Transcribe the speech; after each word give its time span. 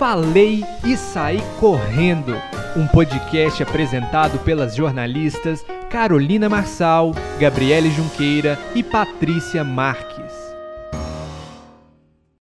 Falei 0.00 0.64
e 0.82 0.96
Saí 0.96 1.40
Correndo, 1.60 2.32
um 2.74 2.88
podcast 2.88 3.62
apresentado 3.62 4.42
pelas 4.42 4.74
jornalistas 4.74 5.62
Carolina 5.90 6.48
Marçal, 6.48 7.10
Gabriele 7.38 7.90
Junqueira 7.90 8.56
e 8.74 8.82
Patrícia 8.82 9.62
Marques. 9.62 10.32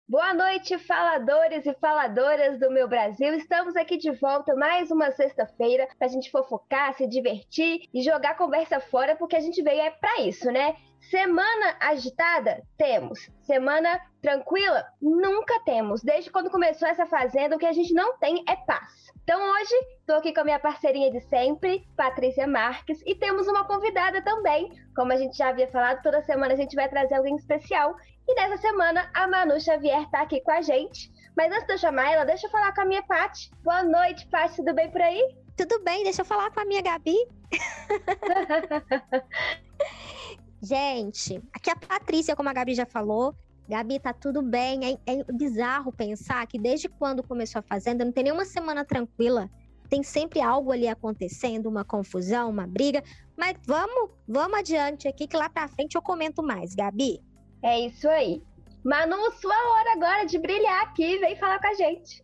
Boa 0.07 0.33
noite, 0.33 0.77
faladores 0.77 1.65
e 1.65 1.73
faladoras 1.73 2.57
do 2.57 2.71
meu 2.71 2.87
Brasil. 2.87 3.33
Estamos 3.33 3.75
aqui 3.75 3.97
de 3.97 4.11
volta 4.11 4.55
mais 4.55 4.89
uma 4.89 5.11
sexta-feira 5.11 5.89
para 5.99 6.07
a 6.07 6.09
gente 6.09 6.31
fofocar, 6.31 6.93
se 6.93 7.05
divertir 7.05 7.81
e 7.93 8.01
jogar 8.01 8.37
conversa 8.37 8.79
fora, 8.79 9.17
porque 9.17 9.35
a 9.35 9.41
gente 9.41 9.61
veio 9.61 9.81
é 9.81 9.89
para 9.89 10.21
isso, 10.21 10.49
né? 10.51 10.73
Semana 11.09 11.75
agitada? 11.79 12.61
Temos. 12.77 13.29
Semana 13.41 13.99
tranquila? 14.21 14.85
Nunca 15.01 15.59
temos. 15.61 16.03
Desde 16.03 16.29
quando 16.29 16.51
começou 16.51 16.87
essa 16.87 17.07
fazenda, 17.07 17.55
o 17.55 17.59
que 17.59 17.65
a 17.65 17.73
gente 17.73 17.93
não 17.93 18.17
tem 18.17 18.43
é 18.47 18.55
paz. 18.55 19.09
Então 19.23 19.41
hoje, 19.51 19.73
estou 19.99 20.17
aqui 20.17 20.33
com 20.33 20.41
a 20.41 20.43
minha 20.43 20.59
parceirinha 20.59 21.11
de 21.11 21.19
sempre, 21.21 21.87
Patrícia 21.97 22.47
Marques, 22.47 23.01
e 23.05 23.15
temos 23.15 23.47
uma 23.47 23.65
convidada 23.65 24.21
também. 24.21 24.71
Como 24.95 25.11
a 25.11 25.15
gente 25.15 25.37
já 25.37 25.49
havia 25.49 25.67
falado, 25.67 26.03
toda 26.03 26.21
semana 26.21 26.53
a 26.53 26.57
gente 26.57 26.75
vai 26.75 26.87
trazer 26.87 27.15
alguém 27.15 27.35
especial. 27.35 27.95
E 28.27 28.35
nessa 28.35 28.57
semana, 28.57 29.09
a 29.13 29.27
Manu 29.27 29.59
Xavier 29.59 30.03
está 30.03 30.21
aqui 30.21 30.39
com 30.41 30.51
a 30.51 30.61
gente. 30.61 31.11
Mas 31.35 31.51
antes 31.51 31.65
de 31.65 31.73
eu 31.73 31.77
chamar 31.77 32.11
ela, 32.11 32.25
deixa 32.25 32.47
eu 32.47 32.51
falar 32.51 32.73
com 32.73 32.81
a 32.81 32.85
minha 32.85 33.03
Paty. 33.03 33.51
Boa 33.63 33.83
noite, 33.83 34.27
Paty, 34.27 34.57
tudo 34.57 34.73
bem 34.73 34.91
por 34.91 35.01
aí? 35.01 35.35
Tudo 35.57 35.83
bem, 35.83 36.03
deixa 36.03 36.21
eu 36.21 36.25
falar 36.25 36.51
com 36.51 36.59
a 36.59 36.65
minha 36.65 36.81
Gabi. 36.81 37.15
Gente, 40.61 41.41
aqui 41.51 41.71
é 41.71 41.73
a 41.73 41.75
Patrícia, 41.75 42.35
como 42.35 42.47
a 42.47 42.53
Gabi 42.53 42.75
já 42.75 42.85
falou. 42.85 43.35
Gabi, 43.67 43.99
tá 43.99 44.13
tudo 44.13 44.43
bem. 44.43 44.99
É, 45.07 45.11
é 45.11 45.23
bizarro 45.33 45.91
pensar 45.91 46.45
que 46.45 46.59
desde 46.59 46.87
quando 46.87 47.23
começou 47.23 47.59
a 47.59 47.63
Fazenda, 47.63 48.05
não 48.05 48.11
tem 48.11 48.25
nenhuma 48.25 48.45
semana 48.45 48.85
tranquila. 48.85 49.49
Tem 49.89 50.03
sempre 50.03 50.39
algo 50.39 50.71
ali 50.71 50.87
acontecendo, 50.87 51.67
uma 51.67 51.83
confusão, 51.83 52.49
uma 52.49 52.67
briga. 52.67 53.03
Mas 53.35 53.55
vamos, 53.65 54.11
vamos 54.27 54.59
adiante 54.59 55.07
aqui, 55.07 55.27
que 55.27 55.35
lá 55.35 55.49
pra 55.49 55.67
frente 55.67 55.95
eu 55.95 56.01
comento 56.01 56.43
mais, 56.43 56.75
Gabi. 56.75 57.19
É 57.63 57.79
isso 57.79 58.07
aí. 58.07 58.43
Manu, 58.83 59.31
sua 59.39 59.55
hora 59.55 59.93
agora 59.93 60.25
de 60.25 60.37
brilhar 60.37 60.83
aqui. 60.83 61.17
Vem 61.17 61.35
falar 61.37 61.59
com 61.59 61.67
a 61.67 61.73
gente. 61.73 62.23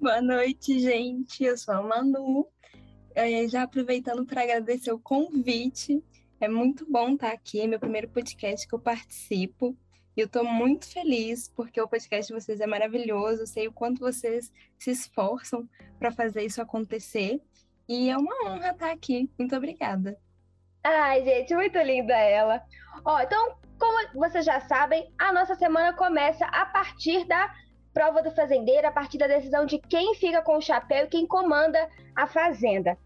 Boa 0.00 0.22
noite, 0.22 0.78
gente. 0.78 1.42
Eu 1.42 1.58
sou 1.58 1.74
a 1.74 1.82
Manu. 1.82 2.46
Eu 3.14 3.48
já 3.48 3.64
aproveitando 3.64 4.24
para 4.24 4.42
agradecer 4.42 4.92
o 4.92 4.98
convite 4.98 6.02
é 6.44 6.48
muito 6.48 6.84
bom 6.90 7.10
estar 7.10 7.30
aqui, 7.30 7.60
é 7.60 7.66
meu 7.68 7.78
primeiro 7.78 8.08
podcast 8.08 8.66
que 8.66 8.74
eu 8.74 8.78
participo. 8.80 9.76
E 10.16 10.20
eu 10.20 10.26
estou 10.26 10.44
muito 10.44 10.92
feliz 10.92 11.48
porque 11.48 11.80
o 11.80 11.86
podcast 11.86 12.26
de 12.26 12.38
vocês 12.38 12.60
é 12.60 12.66
maravilhoso. 12.66 13.42
Eu 13.42 13.46
sei 13.46 13.68
o 13.68 13.72
quanto 13.72 14.00
vocês 14.00 14.52
se 14.76 14.90
esforçam 14.90 15.68
para 16.00 16.10
fazer 16.10 16.42
isso 16.42 16.60
acontecer. 16.60 17.40
E 17.88 18.10
é 18.10 18.16
uma 18.16 18.34
honra 18.44 18.72
estar 18.72 18.90
aqui. 18.90 19.30
Muito 19.38 19.54
obrigada. 19.54 20.18
Ai, 20.82 21.22
gente, 21.22 21.54
muito 21.54 21.78
linda 21.78 22.12
ela. 22.12 22.60
Ó, 23.04 23.20
então, 23.20 23.56
como 23.78 24.08
vocês 24.12 24.44
já 24.44 24.60
sabem, 24.62 25.12
a 25.16 25.32
nossa 25.32 25.54
semana 25.54 25.92
começa 25.92 26.44
a 26.46 26.66
partir 26.66 27.24
da 27.24 27.54
prova 27.94 28.20
do 28.20 28.32
fazendeiro, 28.32 28.88
a 28.88 28.92
partir 28.92 29.16
da 29.16 29.28
decisão 29.28 29.64
de 29.64 29.78
quem 29.78 30.16
fica 30.16 30.42
com 30.42 30.56
o 30.56 30.60
chapéu 30.60 31.04
e 31.04 31.08
quem 31.08 31.24
comanda 31.24 31.88
a 32.16 32.26
fazenda. 32.26 32.98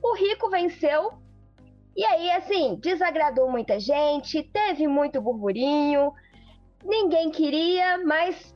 O 0.00 0.14
Rico 0.14 0.48
venceu 0.48 1.23
e 1.96 2.04
aí, 2.04 2.30
assim, 2.32 2.76
desagradou 2.76 3.50
muita 3.50 3.78
gente, 3.78 4.42
teve 4.42 4.86
muito 4.88 5.20
burburinho, 5.20 6.12
ninguém 6.84 7.30
queria, 7.30 7.98
mas 7.98 8.54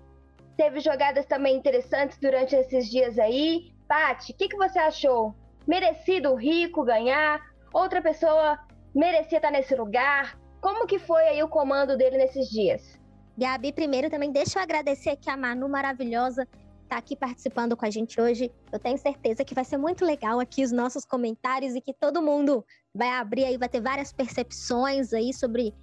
teve 0.57 0.81
jogadas 0.81 1.25
também 1.27 1.57
interessantes 1.57 2.19
durante 2.19 2.57
esses 2.57 2.91
dias 2.91 3.19
aí. 3.19 3.73
Paty, 3.87 4.33
o 4.33 4.37
que, 4.37 4.49
que 4.49 4.57
você 4.57 4.79
achou? 4.79 5.35
Merecido 5.67 6.33
o 6.33 6.35
Rico 6.35 6.85
ganhar? 6.85 7.41
Outra 7.73 8.03
pessoa 8.03 8.59
merecia 8.95 9.39
estar 9.39 9.51
nesse 9.51 9.75
lugar? 9.75 10.37
Como 10.61 10.87
que 10.87 10.99
foi 10.99 11.23
aí 11.29 11.43
o 11.43 11.49
comando 11.49 11.97
dele 11.97 12.19
nesses 12.19 12.49
dias? 12.51 12.99
Gabi, 13.37 13.73
primeiro 13.73 14.11
também 14.11 14.33
deixa 14.33 14.59
eu 14.59 14.63
agradecer 14.63 15.11
aqui 15.11 15.31
a 15.31 15.37
Manu 15.37 15.69
maravilhosa 15.69 16.47
tá 16.89 16.97
aqui 16.97 17.15
participando 17.15 17.77
com 17.77 17.85
a 17.85 17.91
gente 17.91 18.21
hoje. 18.21 18.51
Eu 18.73 18.79
tenho 18.79 18.99
certeza 18.99 19.45
que 19.45 19.55
vai 19.55 19.65
ser 19.65 19.77
muito 19.77 20.05
legal 20.05 20.41
aqui 20.41 20.65
os 20.65 20.73
nossos 20.73 21.05
comentários 21.05 21.75
e 21.75 21.81
que 21.81 21.93
todo 21.93 22.23
mundo 22.23 22.65
vai 22.95 23.11
abrir 23.11 23.45
aí, 23.45 23.57
vai 23.57 23.69
ter 23.69 23.81
várias 23.81 24.13
percepções 24.13 25.13
aí 25.13 25.33
sobre 25.33 25.75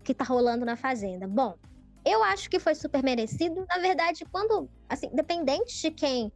o 0.00 0.02
que 0.02 0.14
tá 0.14 0.24
rolando 0.24 0.64
na 0.64 0.76
Fazenda. 0.76 1.28
Bom, 1.28 1.54
eu 2.04 2.22
acho 2.22 2.48
que 2.48 2.58
foi 2.58 2.74
super 2.74 3.02
merecido. 3.02 3.66
Na 3.68 3.78
verdade, 3.78 4.24
quando, 4.32 4.68
assim, 4.88 5.10
dependente 5.12 5.80
de 5.80 5.90
quem 5.90 6.32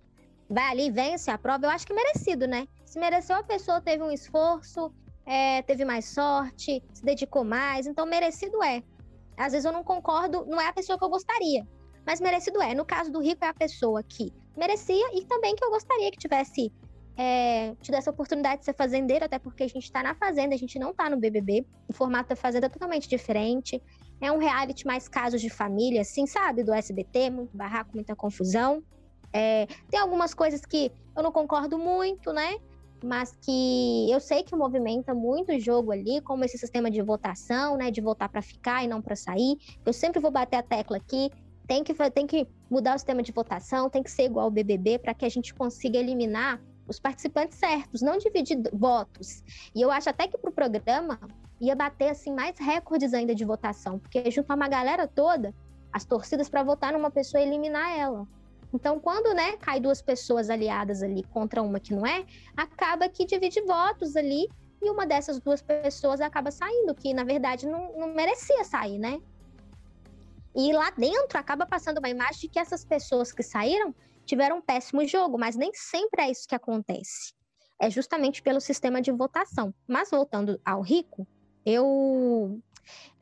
vai 0.49 0.71
ali 0.71 0.87
e 0.87 0.91
vence 0.91 1.31
a 1.31 1.39
prova, 1.39 1.67
eu 1.67 1.71
acho 1.71 1.87
que 1.87 1.95
merecido, 1.95 2.47
né? 2.47 2.67
Se 2.85 2.99
mereceu, 2.99 3.37
a 3.37 3.43
pessoa 3.43 3.81
teve 3.81 4.03
um 4.03 4.11
esforço, 4.11 4.93
é, 5.25 5.63
teve 5.63 5.85
mais 5.85 6.07
sorte, 6.07 6.83
se 6.93 7.05
dedicou 7.05 7.45
mais, 7.45 7.87
então 7.87 8.05
merecido 8.05 8.63
é. 8.63 8.83
Às 9.37 9.53
vezes 9.53 9.65
eu 9.65 9.73
não 9.73 9.85
concordo, 9.85 10.45
não 10.47 10.61
é 10.61 10.67
a 10.67 10.73
pessoa 10.73 10.99
que 10.99 11.05
eu 11.05 11.09
gostaria, 11.09 11.67
mas 12.07 12.21
merecido 12.21 12.61
é. 12.63 12.75
No 12.75 12.85
caso 12.85 13.11
do 13.11 13.21
Rico, 13.21 13.45
é 13.45 13.49
a 13.49 13.55
pessoa 13.55 14.03
que 14.03 14.33
merecia 14.57 15.17
e 15.17 15.25
também 15.25 15.55
que 15.55 15.65
eu 15.65 15.71
gostaria 15.71 16.11
que 16.11 16.19
tivesse 16.19 16.73
é, 17.17 17.75
tido 17.83 17.95
essa 17.97 18.11
oportunidade 18.11 18.61
de 18.61 18.65
ser 18.65 18.75
fazendeiro, 18.75 19.25
até 19.25 19.39
porque 19.39 19.63
a 19.63 19.69
gente 19.69 19.85
está 19.85 20.03
na 20.03 20.15
fazenda, 20.15 20.55
a 20.55 20.59
gente 20.59 20.79
não 20.79 20.91
está 20.91 21.11
no 21.11 21.19
BBB. 21.19 21.67
O 21.87 21.93
formato 21.93 22.31
da 22.31 22.37
fazenda 22.37 22.67
é 22.67 22.69
totalmente 22.69 23.09
diferente. 23.09 23.83
É 24.21 24.33
um 24.33 24.39
reality 24.39 24.87
mais 24.87 25.07
casos 25.07 25.41
de 25.41 25.51
família, 25.51 26.01
assim, 26.01 26.27
sabe? 26.27 26.65
Do 26.65 26.73
SBT, 26.73 27.31
muito 27.31 27.55
barraco, 27.57 27.91
muita 27.95 28.17
confusão. 28.17 28.83
É, 29.33 29.67
tem 29.91 30.01
algumas 30.01 30.35
coisas 30.35 30.65
que 30.65 30.91
eu 31.17 31.23
não 31.23 31.31
concordo 31.31 31.79
muito, 31.79 32.33
né? 32.33 32.57
Mas 33.05 33.35
que 33.41 34.11
eu 34.11 34.21
sei 34.21 34.43
que 34.43 34.55
movimenta 34.57 35.15
muito 35.15 35.53
o 35.53 35.59
jogo 35.59 35.93
ali, 35.93 36.21
como 36.21 36.45
esse 36.45 36.59
sistema 36.59 36.91
de 36.91 37.01
votação, 37.03 37.77
né? 37.77 37.91
De 37.91 38.01
votar 38.01 38.29
para 38.29 38.43
ficar 38.43 38.83
e 38.83 38.89
não 38.89 39.01
para 39.01 39.15
sair. 39.15 39.57
Eu 39.85 39.93
sempre 39.93 40.21
vou 40.21 40.31
bater 40.31 40.57
a 40.57 40.63
tecla 40.63 40.97
aqui 40.97 41.31
tem 41.71 41.85
que, 41.85 41.95
tem 42.11 42.27
que 42.27 42.49
mudar 42.69 42.97
o 42.97 42.99
sistema 42.99 43.23
de 43.23 43.31
votação, 43.31 43.89
tem 43.89 44.03
que 44.03 44.11
ser 44.11 44.25
igual 44.25 44.47
ao 44.47 44.51
BBB 44.51 44.99
para 44.99 45.15
que 45.15 45.25
a 45.25 45.29
gente 45.29 45.55
consiga 45.55 45.97
eliminar 45.99 46.61
os 46.89 46.99
participantes 46.99 47.59
certos, 47.59 48.03
não 48.03 48.19
dividir 48.19 48.59
votos. 48.73 49.45
E 49.73 49.81
eu 49.81 49.89
acho 49.89 50.11
até 50.11 50.27
que 50.27 50.37
para 50.37 50.51
o 50.51 50.53
programa 50.53 51.21
ia 51.61 51.77
bater 51.77 52.09
assim 52.09 52.35
mais 52.35 52.59
recordes 52.59 53.15
ainda 53.15 53.37
de 53.37 53.45
votação, 53.45 54.01
porque 54.01 54.29
juntar 54.33 54.57
uma 54.57 54.67
galera 54.67 55.07
toda, 55.07 55.55
as 55.93 56.05
torcidas 56.05 56.49
para 56.49 56.65
votar 56.65 56.93
numa 56.93 57.09
pessoa 57.09 57.41
e 57.41 57.47
eliminar 57.47 57.97
ela. 57.97 58.27
Então, 58.75 58.99
quando 58.99 59.33
né, 59.33 59.57
cai 59.59 59.79
duas 59.79 60.03
pessoas 60.03 60.51
aliadas 60.51 61.05
ali 61.05 61.23
contra 61.33 61.63
uma 61.63 61.79
que 61.79 61.95
não 61.95 62.05
é, 62.05 62.25
acaba 62.57 63.09
que 63.09 63.25
divide 63.25 63.61
votos 63.61 64.17
ali 64.17 64.49
e 64.83 64.91
uma 64.91 65.07
dessas 65.07 65.39
duas 65.39 65.63
pessoas 65.63 66.21
acaba 66.21 66.51
saindo, 66.51 66.97
que 66.97 67.15
na 67.15 67.23
verdade 67.23 67.65
não, 67.65 67.97
não 67.97 68.13
merecia 68.13 68.65
sair, 68.65 68.99
né? 68.99 69.21
E 70.55 70.73
lá 70.73 70.91
dentro 70.91 71.39
acaba 71.39 71.67
passando 71.67 71.99
uma 71.99 72.09
imagem 72.09 72.41
de 72.41 72.49
que 72.49 72.59
essas 72.59 72.85
pessoas 72.85 73.33
que 73.33 73.43
saíram 73.43 73.95
tiveram 74.25 74.59
um 74.59 74.63
péssimo 74.63 75.07
jogo, 75.07 75.39
mas 75.39 75.57
nem 75.57 75.73
sempre 75.75 76.23
é 76.23 76.31
isso 76.31 76.47
que 76.49 76.55
acontece. 76.55 77.35
É 77.81 77.89
justamente 77.89 78.43
pelo 78.43 78.61
sistema 78.61 79.01
de 79.01 79.11
votação. 79.11 79.75
Mas 79.87 80.11
voltando 80.11 80.61
ao 80.65 80.83
Rico, 80.83 81.27
eu 81.65 82.61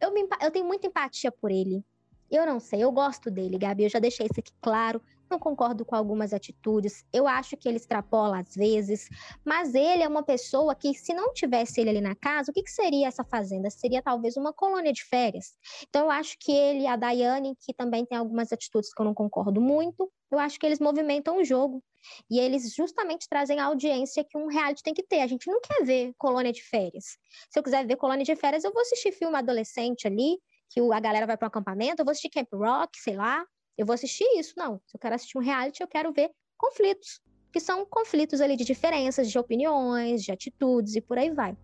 eu, 0.01 0.13
me, 0.13 0.27
eu 0.41 0.51
tenho 0.51 0.65
muita 0.65 0.87
empatia 0.87 1.31
por 1.31 1.51
ele. 1.51 1.85
Eu 2.31 2.45
não 2.47 2.61
sei, 2.61 2.83
eu 2.83 2.93
gosto 2.93 3.31
dele, 3.31 3.59
Gabi, 3.59 3.85
eu 3.85 3.89
já 3.89 3.99
deixei 3.99 4.27
isso 4.27 4.39
aqui 4.39 4.53
claro 4.61 5.01
não 5.31 5.39
concordo 5.39 5.85
com 5.85 5.95
algumas 5.95 6.33
atitudes, 6.33 7.05
eu 7.13 7.27
acho 7.27 7.57
que 7.57 7.69
ele 7.69 7.77
extrapola 7.77 8.41
às 8.41 8.55
vezes, 8.55 9.09
mas 9.45 9.75
ele 9.75 10.03
é 10.03 10.09
uma 10.09 10.23
pessoa 10.23 10.75
que, 10.75 10.95
se 10.95 11.13
não 11.15 11.33
tivesse 11.33 11.81
ele 11.81 11.91
ali 11.91 12.01
na 12.01 12.15
casa, 12.15 12.51
o 12.51 12.55
que, 12.55 12.63
que 12.63 12.71
seria 12.71 13.09
essa 13.09 13.25
fazenda? 13.25 13.71
Seria 13.71 14.03
talvez 14.03 14.37
uma 14.37 14.53
colônia 14.53 14.93
de 14.93 15.05
férias. 15.05 15.57
Então, 15.89 16.07
eu 16.07 16.11
acho 16.11 16.37
que 16.41 16.53
ele, 16.53 16.87
a 16.87 16.97
Daiane, 16.97 17.57
que 17.61 17.73
também 17.75 18.05
tem 18.05 18.19
algumas 18.19 18.53
atitudes 18.53 18.93
que 18.93 19.01
eu 19.01 19.05
não 19.05 19.15
concordo 19.15 19.61
muito, 19.61 20.11
eu 20.31 20.39
acho 20.39 20.59
que 20.59 20.67
eles 20.67 20.79
movimentam 20.79 21.39
o 21.39 21.45
jogo. 21.45 21.83
E 22.31 22.39
eles 22.39 22.75
justamente 22.75 23.29
trazem 23.29 23.59
a 23.59 23.65
audiência 23.65 24.25
que 24.25 24.39
um 24.39 24.47
reality 24.47 24.83
tem 24.83 24.95
que 24.95 25.03
ter. 25.03 25.21
A 25.21 25.27
gente 25.27 25.51
não 25.51 25.61
quer 25.61 25.85
ver 25.85 26.13
colônia 26.17 26.53
de 26.53 26.63
férias. 26.63 27.19
Se 27.51 27.59
eu 27.59 27.63
quiser 27.63 27.87
ver 27.87 27.97
colônia 27.97 28.25
de 28.25 28.37
férias, 28.37 28.65
eu 28.65 28.73
vou 28.73 28.83
assistir 28.83 29.13
filme 29.13 29.37
adolescente 29.37 30.07
ali, 30.07 30.39
que 30.71 30.81
a 30.81 31.01
galera 31.01 31.27
vai 31.27 31.37
para 31.37 31.47
o 31.47 31.49
acampamento, 31.49 32.01
eu 32.01 32.05
vou 32.05 32.13
assistir 32.13 32.31
Camp 32.31 32.49
Rock, 32.53 32.99
sei 32.99 33.17
lá, 33.17 33.45
eu 33.79 33.87
vou 33.87 33.95
assistir 33.95 34.25
isso. 34.37 34.55
Não. 34.57 34.81
Se 34.87 34.97
eu 34.97 35.01
quero 35.01 35.15
assistir 35.15 35.39
um 35.39 35.41
reality, 35.41 35.81
eu 35.81 35.89
quero 35.89 36.13
ver 36.13 36.31
conflitos, 36.59 37.21
que 37.53 37.61
são 37.61 37.87
conflitos 37.87 38.41
ali 38.41 38.57
de 38.57 38.65
diferenças, 38.65 39.31
de 39.31 39.39
opiniões, 39.39 40.23
de 40.23 40.33
atitudes 40.33 40.97
e 40.97 41.01
por 41.01 41.17
aí 41.17 41.31
vai. 41.31 41.57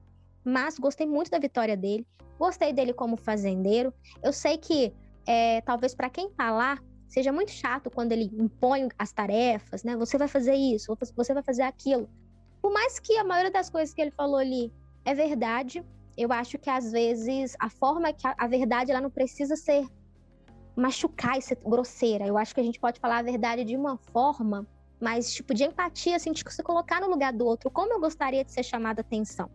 Mas 0.44 0.78
gostei 0.78 1.06
muito 1.06 1.31
da 1.31 1.38
vitória 1.38 1.76
dele, 1.76 2.06
gostei 2.38 2.72
dele 2.72 2.93
como 2.93 3.16
fazendeiro. 3.16 3.93
Eu 4.22 4.32
sei 4.32 4.56
que 4.56 4.94
é, 5.26 5.61
talvez 5.62 5.94
para 5.94 6.08
quem 6.08 6.31
tá 6.31 6.50
lá 6.52 6.78
seja 7.08 7.32
muito 7.32 7.50
chato 7.50 7.90
quando 7.90 8.12
ele 8.12 8.31
impõe 8.32 8.88
as 8.99 9.12
tarefas, 9.12 9.82
né? 9.82 9.96
Você 9.96 10.16
vai 10.16 10.28
fazer 10.28 10.55
isso, 10.55 10.96
você 11.16 11.34
vai 11.34 11.43
fazer 11.43 11.62
aquilo. 11.62 12.08
Por 12.62 12.72
mais 12.72 12.99
que 12.99 13.16
a 13.19 13.25
maioria 13.25 13.50
das 13.50 13.69
coisas 13.69 13.94
que 13.94 14.00
ele 14.00 14.11
falou 14.11 14.37
ali 14.37 14.72
é 15.05 15.14
verdade, 15.14 15.84
eu 16.16 16.32
acho 16.32 16.58
que 16.58 16.70
às 16.70 16.93
vezes 16.93 17.55
a 17.61 17.69
forma 17.69 18.12
que 18.12 18.26
a, 18.26 18.34
a 18.38 18.46
verdade 18.46 18.90
ela 18.90 19.00
não 19.00 19.11
precisa 19.11 19.56
ser 19.56 19.87
machucar 20.76 21.38
e 21.38 21.43
ser 21.43 21.56
grosseira. 21.56 22.26
Eu 22.26 22.37
acho 22.37 22.55
que 22.55 22.61
a 22.61 22.65
gente 22.65 22.81
pode 22.81 22.99
falar 22.99 23.19
a 23.19 23.23
verdade 23.23 23.65
de 23.65 23.76
uma 23.76 23.97
forma 23.97 24.67
mais 25.00 25.32
tipo 25.32 25.53
de 25.55 25.65
empatia, 25.65 26.17
assim, 26.17 26.32
de 26.32 26.43
se 26.47 26.62
colocar 26.62 27.00
no 27.00 27.09
lugar 27.09 27.32
do 27.32 27.44
outro, 27.44 27.71
como 27.71 27.93
eu 27.93 28.00
gostaria 28.00 28.44
de 28.44 28.53
ser 28.53 28.62
chamada 28.62 29.00
atenção. 29.00 29.50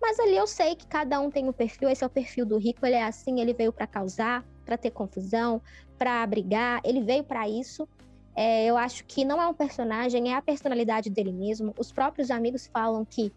Mas 0.00 0.18
ali 0.18 0.36
eu 0.36 0.46
sei 0.46 0.74
que 0.74 0.86
cada 0.86 1.20
um 1.20 1.30
tem 1.30 1.48
um 1.48 1.52
perfil, 1.52 1.88
esse 1.88 2.02
é 2.02 2.06
o 2.06 2.10
perfil 2.10 2.44
do 2.44 2.58
rico, 2.58 2.84
ele 2.84 2.96
é 2.96 3.04
assim, 3.04 3.40
ele 3.40 3.54
veio 3.54 3.72
para 3.72 3.86
causar, 3.86 4.44
para 4.64 4.76
ter 4.76 4.90
confusão, 4.90 5.62
para 5.96 6.26
brigar, 6.26 6.80
ele 6.84 7.00
veio 7.00 7.22
para 7.22 7.48
isso. 7.48 7.88
É, 8.34 8.66
eu 8.66 8.76
acho 8.76 9.04
que 9.04 9.24
não 9.24 9.40
é 9.40 9.46
um 9.46 9.54
personagem, 9.54 10.32
é 10.32 10.34
a 10.34 10.42
personalidade 10.42 11.08
dele 11.08 11.32
mesmo. 11.32 11.72
Os 11.78 11.92
próprios 11.92 12.30
amigos 12.30 12.66
falam 12.66 13.04
que 13.04 13.32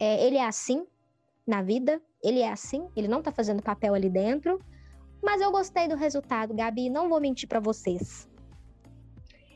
é, 0.00 0.26
ele 0.26 0.36
é 0.36 0.44
assim 0.44 0.84
na 1.46 1.62
vida, 1.62 2.00
ele 2.22 2.40
é 2.40 2.50
assim, 2.50 2.88
ele 2.96 3.08
não 3.08 3.22
tá 3.22 3.30
fazendo 3.30 3.62
papel 3.62 3.94
ali 3.94 4.10
dentro. 4.10 4.60
Mas 5.22 5.40
eu 5.40 5.50
gostei 5.50 5.88
do 5.88 5.96
resultado, 5.96 6.54
Gabi, 6.54 6.88
não 6.88 7.08
vou 7.08 7.20
mentir 7.20 7.48
para 7.48 7.60
vocês. 7.60 8.28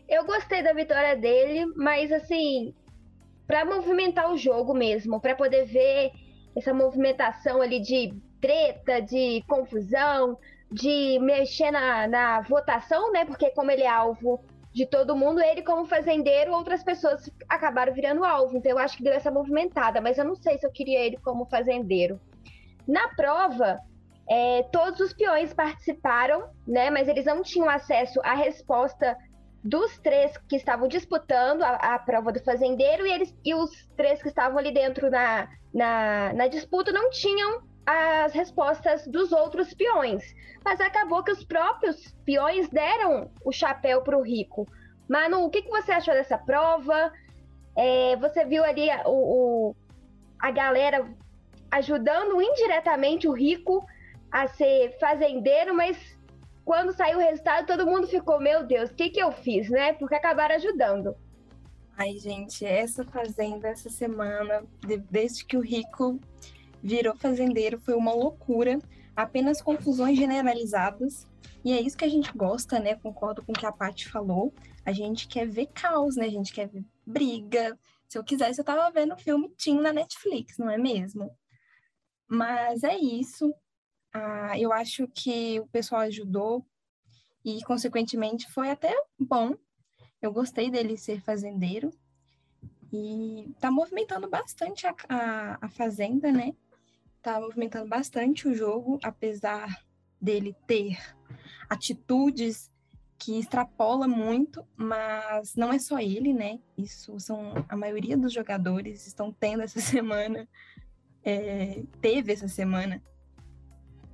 Eu 0.08 0.24
gostei 0.24 0.62
da 0.62 0.72
vitória 0.72 1.16
dele, 1.16 1.66
mas 1.76 2.12
assim, 2.12 2.74
para 3.46 3.64
movimentar 3.64 4.30
o 4.30 4.36
jogo 4.36 4.74
mesmo, 4.74 5.20
para 5.20 5.34
poder 5.34 5.64
ver 5.64 6.10
essa 6.56 6.74
movimentação 6.74 7.62
ali 7.62 7.80
de 7.80 8.12
treta, 8.40 9.00
de 9.00 9.42
confusão, 9.48 10.36
de 10.70 11.18
mexer 11.20 11.70
na, 11.70 12.08
na 12.08 12.40
votação, 12.40 13.12
né? 13.12 13.24
Porque 13.24 13.50
como 13.50 13.70
ele 13.70 13.82
é 13.82 13.88
alvo 13.88 14.42
de 14.72 14.86
todo 14.86 15.16
mundo, 15.16 15.40
ele 15.40 15.62
como 15.62 15.84
fazendeiro, 15.84 16.52
outras 16.52 16.82
pessoas 16.82 17.30
acabaram 17.48 17.92
virando 17.92 18.24
alvo. 18.24 18.56
Então 18.56 18.72
eu 18.72 18.78
acho 18.78 18.96
que 18.96 19.02
deu 19.02 19.12
essa 19.12 19.30
movimentada, 19.30 20.00
mas 20.00 20.18
eu 20.18 20.24
não 20.24 20.34
sei 20.34 20.58
se 20.58 20.66
eu 20.66 20.72
queria 20.72 21.00
ele 21.00 21.18
como 21.18 21.44
fazendeiro. 21.44 22.18
Na 22.88 23.08
prova, 23.08 23.78
é, 24.32 24.62
todos 24.72 24.98
os 24.98 25.12
peões 25.12 25.52
participaram, 25.52 26.48
né? 26.66 26.88
Mas 26.88 27.06
eles 27.06 27.26
não 27.26 27.42
tinham 27.42 27.68
acesso 27.68 28.18
à 28.24 28.32
resposta 28.32 29.14
dos 29.62 29.98
três 29.98 30.34
que 30.48 30.56
estavam 30.56 30.88
disputando 30.88 31.62
a, 31.62 31.74
a 31.74 31.98
prova 31.98 32.32
do 32.32 32.42
fazendeiro 32.42 33.06
e, 33.06 33.12
eles, 33.12 33.36
e 33.44 33.54
os 33.54 33.70
três 33.94 34.22
que 34.22 34.28
estavam 34.28 34.56
ali 34.56 34.72
dentro 34.72 35.10
na, 35.10 35.50
na, 35.74 36.32
na 36.32 36.48
disputa 36.48 36.90
não 36.90 37.10
tinham 37.10 37.60
as 37.84 38.32
respostas 38.32 39.06
dos 39.06 39.32
outros 39.32 39.74
peões. 39.74 40.22
Mas 40.64 40.80
acabou 40.80 41.22
que 41.22 41.32
os 41.32 41.44
próprios 41.44 42.14
peões 42.24 42.70
deram 42.70 43.30
o 43.44 43.52
chapéu 43.52 44.00
para 44.00 44.16
o 44.16 44.22
rico. 44.22 44.66
Manu, 45.10 45.44
o 45.44 45.50
que, 45.50 45.60
que 45.60 45.68
você 45.68 45.92
achou 45.92 46.14
dessa 46.14 46.38
prova? 46.38 47.12
É, 47.76 48.16
você 48.16 48.46
viu 48.46 48.64
ali 48.64 48.88
o, 49.04 49.10
o, 49.10 49.76
a 50.40 50.50
galera 50.50 51.06
ajudando 51.70 52.40
indiretamente 52.40 53.28
o 53.28 53.32
rico 53.32 53.86
a 54.32 54.48
ser 54.48 54.98
fazendeiro, 54.98 55.74
mas 55.74 56.18
quando 56.64 56.92
saiu 56.92 57.18
o 57.18 57.20
resultado, 57.20 57.66
todo 57.66 57.86
mundo 57.86 58.06
ficou, 58.06 58.40
meu 58.40 58.64
Deus, 58.64 58.90
o 58.90 58.94
que, 58.94 59.10
que 59.10 59.20
eu 59.20 59.30
fiz, 59.30 59.68
né? 59.68 59.92
Porque 59.92 60.14
acabaram 60.14 60.54
ajudando. 60.54 61.14
Ai, 61.96 62.16
gente, 62.16 62.64
essa 62.64 63.04
fazenda 63.04 63.68
essa 63.68 63.90
semana, 63.90 64.64
desde 65.10 65.44
que 65.44 65.56
o 65.56 65.60
rico 65.60 66.18
virou 66.82 67.14
fazendeiro, 67.14 67.78
foi 67.78 67.94
uma 67.94 68.14
loucura. 68.14 68.78
Apenas 69.14 69.60
confusões 69.60 70.16
generalizadas. 70.16 71.26
E 71.62 71.72
é 71.72 71.80
isso 71.80 71.96
que 71.96 72.04
a 72.04 72.08
gente 72.08 72.32
gosta, 72.32 72.80
né? 72.80 72.96
Concordo 72.96 73.42
com 73.42 73.52
o 73.52 73.54
que 73.54 73.66
a 73.66 73.70
Paty 73.70 74.08
falou. 74.08 74.54
A 74.84 74.92
gente 74.92 75.28
quer 75.28 75.46
ver 75.46 75.66
caos, 75.66 76.16
né? 76.16 76.24
A 76.24 76.30
gente 76.30 76.52
quer 76.52 76.66
ver 76.68 76.84
briga. 77.06 77.78
Se 78.08 78.16
eu 78.16 78.24
quisesse, 78.24 78.60
eu 78.60 78.64
tava 78.64 78.90
vendo 78.90 79.12
o 79.12 79.18
filme 79.18 79.52
Tim 79.56 79.78
na 79.78 79.92
Netflix, 79.92 80.56
não 80.58 80.70
é 80.70 80.78
mesmo? 80.78 81.30
Mas 82.26 82.82
é 82.82 82.96
isso. 82.96 83.54
Ah, 84.12 84.58
eu 84.58 84.72
acho 84.72 85.08
que 85.08 85.58
o 85.60 85.66
pessoal 85.66 86.02
ajudou 86.02 86.64
e, 87.44 87.62
consequentemente, 87.62 88.50
foi 88.50 88.70
até 88.70 88.94
bom. 89.18 89.54
Eu 90.20 90.32
gostei 90.32 90.70
dele 90.70 90.96
ser 90.96 91.20
fazendeiro 91.20 91.90
e 92.92 93.48
tá 93.58 93.70
movimentando 93.70 94.28
bastante 94.28 94.86
a, 94.86 94.94
a, 95.08 95.58
a 95.62 95.68
fazenda, 95.70 96.30
né? 96.30 96.54
Tá 97.22 97.40
movimentando 97.40 97.88
bastante 97.88 98.46
o 98.46 98.54
jogo, 98.54 98.98
apesar 99.02 99.82
dele 100.20 100.54
ter 100.66 100.98
atitudes 101.68 102.70
que 103.18 103.38
extrapola 103.38 104.06
muito, 104.06 104.66
mas 104.76 105.54
não 105.54 105.72
é 105.72 105.78
só 105.78 105.98
ele, 105.98 106.34
né? 106.34 106.58
Isso 106.76 107.18
são 107.18 107.52
a 107.68 107.76
maioria 107.76 108.16
dos 108.16 108.32
jogadores 108.32 109.06
estão 109.06 109.32
tendo 109.32 109.62
essa 109.62 109.80
semana, 109.80 110.48
é, 111.24 111.82
teve 112.00 112.32
essa 112.32 112.48
semana 112.48 113.02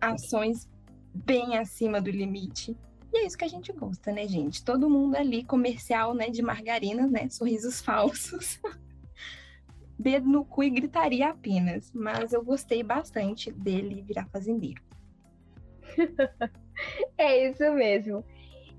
ações 0.00 0.68
bem 1.14 1.56
acima 1.56 2.00
do 2.00 2.10
limite. 2.10 2.76
E 3.12 3.18
é 3.18 3.26
isso 3.26 3.38
que 3.38 3.44
a 3.44 3.48
gente 3.48 3.72
gosta, 3.72 4.12
né, 4.12 4.26
gente? 4.28 4.64
Todo 4.64 4.90
mundo 4.90 5.16
ali 5.16 5.42
comercial, 5.44 6.14
né, 6.14 6.28
de 6.28 6.42
margarina, 6.42 7.06
né, 7.06 7.28
sorrisos 7.30 7.80
falsos. 7.82 8.60
Dedo 9.98 10.28
no 10.28 10.44
cu 10.44 10.62
e 10.62 10.70
gritaria 10.70 11.28
apenas, 11.28 11.90
mas 11.92 12.32
eu 12.32 12.44
gostei 12.44 12.82
bastante 12.82 13.50
dele 13.50 14.02
virar 14.02 14.26
fazendeiro. 14.26 14.80
é 17.18 17.50
isso 17.50 17.72
mesmo. 17.72 18.24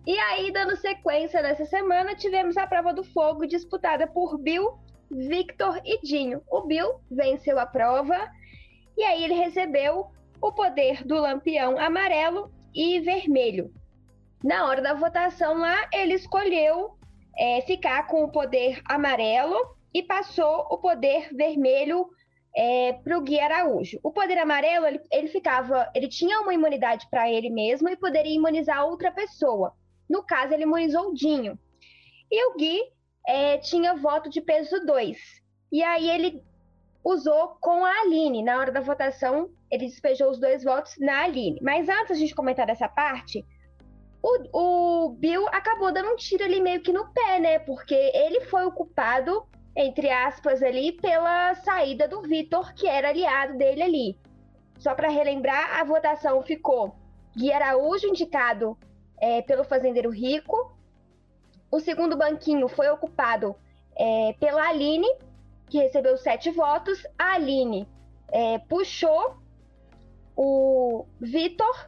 E 0.08 0.18
aí, 0.18 0.52
dando 0.52 0.78
sequência 0.78 1.42
nessa 1.42 1.66
semana, 1.66 2.16
tivemos 2.16 2.56
a 2.56 2.66
prova 2.66 2.94
do 2.94 3.04
fogo 3.04 3.46
disputada 3.46 4.08
por 4.08 4.38
Bill, 4.38 4.80
Victor 5.12 5.82
e 5.84 6.02
Dinho. 6.02 6.42
O 6.50 6.62
Bill 6.62 7.02
venceu 7.12 7.60
a 7.60 7.66
prova 7.66 8.32
e 8.98 9.04
aí 9.04 9.24
ele 9.24 9.34
recebeu 9.34 10.10
o 10.42 10.52
poder 10.52 11.04
do 11.06 11.16
lampião 11.16 11.78
amarelo 11.78 12.52
e 12.74 13.00
vermelho. 13.00 13.74
Na 14.44 14.68
hora 14.68 14.82
da 14.82 14.94
votação 14.94 15.58
lá, 15.58 15.90
ele 15.94 16.14
escolheu 16.14 16.98
é, 17.38 17.62
ficar 17.62 18.08
com 18.08 18.24
o 18.24 18.32
poder 18.32 18.82
amarelo 18.86 19.58
e 19.94 20.04
passou 20.04 20.68
o 20.70 20.78
poder 20.78 21.34
vermelho 21.34 22.08
é, 22.56 22.94
para 22.94 23.18
o 23.18 23.22
Gui 23.22 23.40
Araújo. 23.40 24.00
O 24.04 24.12
poder 24.12 24.38
amarelo, 24.38 24.86
ele, 24.86 25.02
ele 25.12 25.28
ficava, 25.28 25.90
ele 25.94 26.08
tinha 26.08 26.40
uma 26.42 26.54
imunidade 26.54 27.08
para 27.10 27.30
ele 27.30 27.50
mesmo 27.50 27.90
e 27.90 27.98
poderia 27.98 28.36
imunizar 28.36 28.86
outra 28.86 29.12
pessoa. 29.12 29.74
No 30.10 30.24
caso, 30.24 30.54
ele 30.54 30.64
imunizou 30.64 31.10
o 31.10 31.14
Dinho. 31.14 31.60
E 32.32 32.48
o 32.48 32.56
Gui 32.56 32.82
é, 33.28 33.58
tinha 33.58 33.96
voto 33.96 34.30
de 34.30 34.42
peso 34.42 34.86
2. 34.86 35.18
E 35.72 35.84
aí 35.84 36.10
ele 36.10 36.44
usou 37.12 37.58
com 37.60 37.86
a 37.86 38.02
Aline. 38.02 38.44
Na 38.44 38.58
hora 38.58 38.72
da 38.72 38.82
votação, 38.82 39.50
ele 39.72 39.88
despejou 39.88 40.30
os 40.30 40.40
dois 40.40 40.64
votos 40.64 40.94
na 41.00 41.24
Aline. 41.24 41.60
Mas 41.62 41.90
antes 41.90 42.12
a 42.12 42.16
gente 42.16 42.36
comentar 42.36 42.66
dessa 42.66 42.88
parte, 42.88 43.46
o, 44.22 45.08
o 45.08 45.10
Bill 45.10 45.48
acabou 45.50 45.92
dando 45.92 46.10
um 46.10 46.16
tiro 46.16 46.44
ali 46.44 46.62
meio 46.62 46.82
que 46.82 46.92
no 46.92 47.12
pé, 47.14 47.40
né? 47.40 47.60
Porque 47.60 47.96
ele 47.96 48.42
foi 48.42 48.66
o 48.66 48.72
culpado, 48.72 49.46
entre 49.76 50.10
aspas, 50.10 50.62
ali, 50.62 50.92
pela 50.92 51.56
saída 51.56 52.08
do 52.08 52.22
Vitor, 52.22 52.74
que 52.74 52.88
era 52.88 53.10
aliado 53.10 53.58
dele 53.58 53.82
ali. 53.82 54.18
Só 54.78 54.94
para 54.94 55.10
relembrar, 55.10 55.80
a 55.80 55.84
votação 55.84 56.42
ficou 56.42 56.96
Gui 57.36 57.52
Araújo 57.52 58.08
indicado 58.08 58.78
é, 59.22 59.42
pelo 59.42 59.64
fazendeiro 59.64 60.10
rico. 60.10 60.76
O 61.72 61.80
segundo 61.80 62.18
banquinho 62.18 62.68
foi 62.68 62.90
ocupado 62.90 63.56
é, 63.96 64.34
pela 64.40 64.68
Aline, 64.68 65.08
que 65.70 65.80
recebeu 65.80 66.18
sete 66.18 66.52
votos. 66.52 67.06
A 67.18 67.34
Aline 67.34 67.88
é, 68.32 68.60
puxou 68.60 69.38
o 70.36 71.06
Vitor 71.20 71.88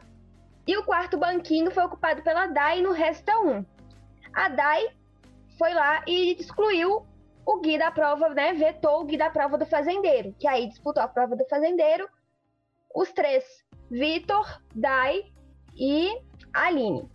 e 0.66 0.76
o 0.76 0.84
quarto 0.84 1.18
banquinho 1.18 1.70
foi 1.70 1.84
ocupado 1.84 2.22
pela 2.22 2.46
Dai 2.46 2.80
no 2.80 2.92
resta 2.92 3.38
um. 3.40 3.64
A 4.32 4.48
Dai 4.48 4.88
foi 5.58 5.74
lá 5.74 6.02
e 6.06 6.32
excluiu 6.32 7.06
o 7.44 7.60
Gui 7.60 7.78
da 7.78 7.90
prova, 7.90 8.28
né? 8.30 8.52
Vetou 8.52 9.00
o 9.00 9.04
Gui 9.04 9.16
da 9.16 9.30
prova 9.30 9.58
do 9.58 9.66
fazendeiro, 9.66 10.34
que 10.38 10.46
aí 10.46 10.68
disputou 10.68 11.02
a 11.02 11.08
prova 11.08 11.34
do 11.36 11.44
fazendeiro. 11.48 12.08
Os 12.94 13.10
três, 13.12 13.44
Vitor, 13.90 14.62
Dai 14.74 15.24
e 15.74 16.16
Aline. 16.52 17.10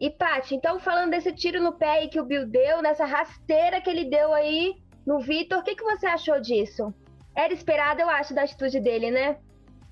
E 0.00 0.10
Paty, 0.10 0.54
então 0.54 0.80
falando 0.80 1.10
desse 1.10 1.32
tiro 1.32 1.60
no 1.60 1.74
pé 1.74 1.90
aí 1.90 2.08
que 2.08 2.18
o 2.18 2.24
Bill 2.24 2.46
deu, 2.46 2.80
nessa 2.80 3.04
rasteira 3.04 3.80
que 3.80 3.90
ele 3.90 4.06
deu 4.06 4.32
aí 4.32 4.74
no 5.10 5.18
Vitor. 5.18 5.58
O 5.58 5.64
que, 5.64 5.74
que 5.74 5.82
você 5.82 6.06
achou 6.06 6.40
disso? 6.40 6.94
Era 7.34 7.52
esperado, 7.52 8.00
eu 8.00 8.08
acho, 8.08 8.32
da 8.32 8.42
atitude 8.42 8.78
dele, 8.78 9.10
né? 9.10 9.38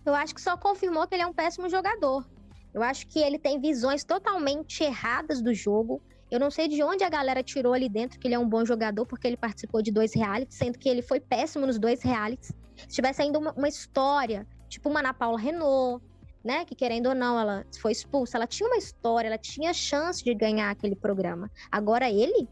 Eu 0.06 0.14
acho 0.14 0.32
que 0.32 0.40
só 0.40 0.56
confirmou 0.56 1.06
que 1.08 1.14
ele 1.16 1.24
é 1.24 1.26
um 1.26 1.32
péssimo 1.32 1.68
jogador. 1.68 2.24
Eu 2.72 2.82
acho 2.84 3.06
que 3.08 3.18
ele 3.18 3.38
tem 3.38 3.60
visões 3.60 4.04
totalmente 4.04 4.84
erradas 4.84 5.42
do 5.42 5.52
jogo. 5.52 6.00
Eu 6.30 6.38
não 6.38 6.50
sei 6.50 6.68
de 6.68 6.82
onde 6.84 7.02
a 7.02 7.08
galera 7.08 7.42
tirou 7.42 7.72
ali 7.72 7.88
dentro 7.88 8.18
que 8.20 8.28
ele 8.28 8.34
é 8.34 8.38
um 8.38 8.48
bom 8.48 8.64
jogador, 8.64 9.04
porque 9.06 9.26
ele 9.26 9.36
participou 9.36 9.82
de 9.82 9.90
dois 9.90 10.14
realities, 10.14 10.56
sendo 10.56 10.78
que 10.78 10.88
ele 10.88 11.02
foi 11.02 11.18
péssimo 11.18 11.66
nos 11.66 11.78
dois 11.80 12.00
realities. 12.02 12.52
Se 12.76 12.94
tivesse 12.96 13.20
ainda 13.22 13.38
uma, 13.40 13.52
uma 13.54 13.68
história, 13.68 14.46
tipo 14.68 14.88
uma 14.88 15.00
Ana 15.00 15.12
Paula 15.12 15.38
Renault, 15.38 16.04
né? 16.44 16.64
Que 16.64 16.76
querendo 16.76 17.08
ou 17.08 17.14
não, 17.14 17.40
ela 17.40 17.66
foi 17.80 17.90
expulsa, 17.90 18.36
ela 18.36 18.46
tinha 18.46 18.68
uma 18.68 18.76
história, 18.76 19.26
ela 19.26 19.38
tinha 19.38 19.72
chance 19.72 20.22
de 20.22 20.32
ganhar 20.34 20.70
aquele 20.70 20.94
programa. 20.94 21.50
Agora 21.72 22.08
ele, 22.08 22.48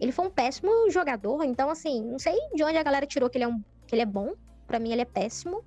ele 0.00 0.12
foi 0.12 0.26
um 0.26 0.30
péssimo 0.30 0.70
jogador, 0.90 1.44
então 1.44 1.68
assim, 1.68 2.02
não 2.02 2.18
sei 2.18 2.34
de 2.54 2.64
onde 2.64 2.78
a 2.78 2.82
galera 2.82 3.06
tirou 3.06 3.28
que 3.28 3.36
ele 3.36 3.44
é, 3.44 3.48
um, 3.48 3.62
que 3.86 3.94
ele 3.94 4.02
é 4.02 4.06
bom. 4.06 4.32
Para 4.66 4.78
mim 4.78 4.92
ele 4.92 5.02
é 5.02 5.04
péssimo. 5.04 5.62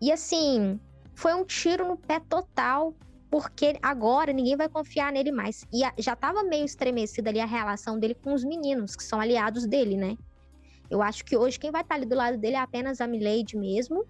E 0.00 0.12
assim, 0.12 0.78
foi 1.14 1.32
um 1.34 1.44
tiro 1.44 1.86
no 1.86 1.96
pé 1.96 2.20
total. 2.20 2.94
porque 3.30 3.76
agora 3.82 4.32
ninguém 4.32 4.56
vai 4.56 4.68
confiar 4.68 5.10
nele 5.10 5.32
mais. 5.32 5.66
E 5.72 5.80
já 6.00 6.12
estava 6.12 6.44
meio 6.44 6.64
estremecida 6.64 7.30
ali 7.30 7.40
a 7.40 7.46
relação 7.46 7.98
dele 7.98 8.14
com 8.14 8.32
os 8.32 8.44
meninos, 8.44 8.94
que 8.94 9.02
são 9.02 9.18
aliados 9.18 9.66
dele, 9.66 9.96
né? 9.96 10.16
Eu 10.88 11.02
acho 11.02 11.24
que 11.24 11.36
hoje 11.36 11.58
quem 11.58 11.72
vai 11.72 11.82
estar 11.82 11.94
tá 11.94 12.00
ali 12.00 12.06
do 12.06 12.14
lado 12.14 12.38
dele 12.38 12.54
é 12.54 12.60
apenas 12.60 13.00
a 13.00 13.06
Milady 13.08 13.56
mesmo, 13.56 14.04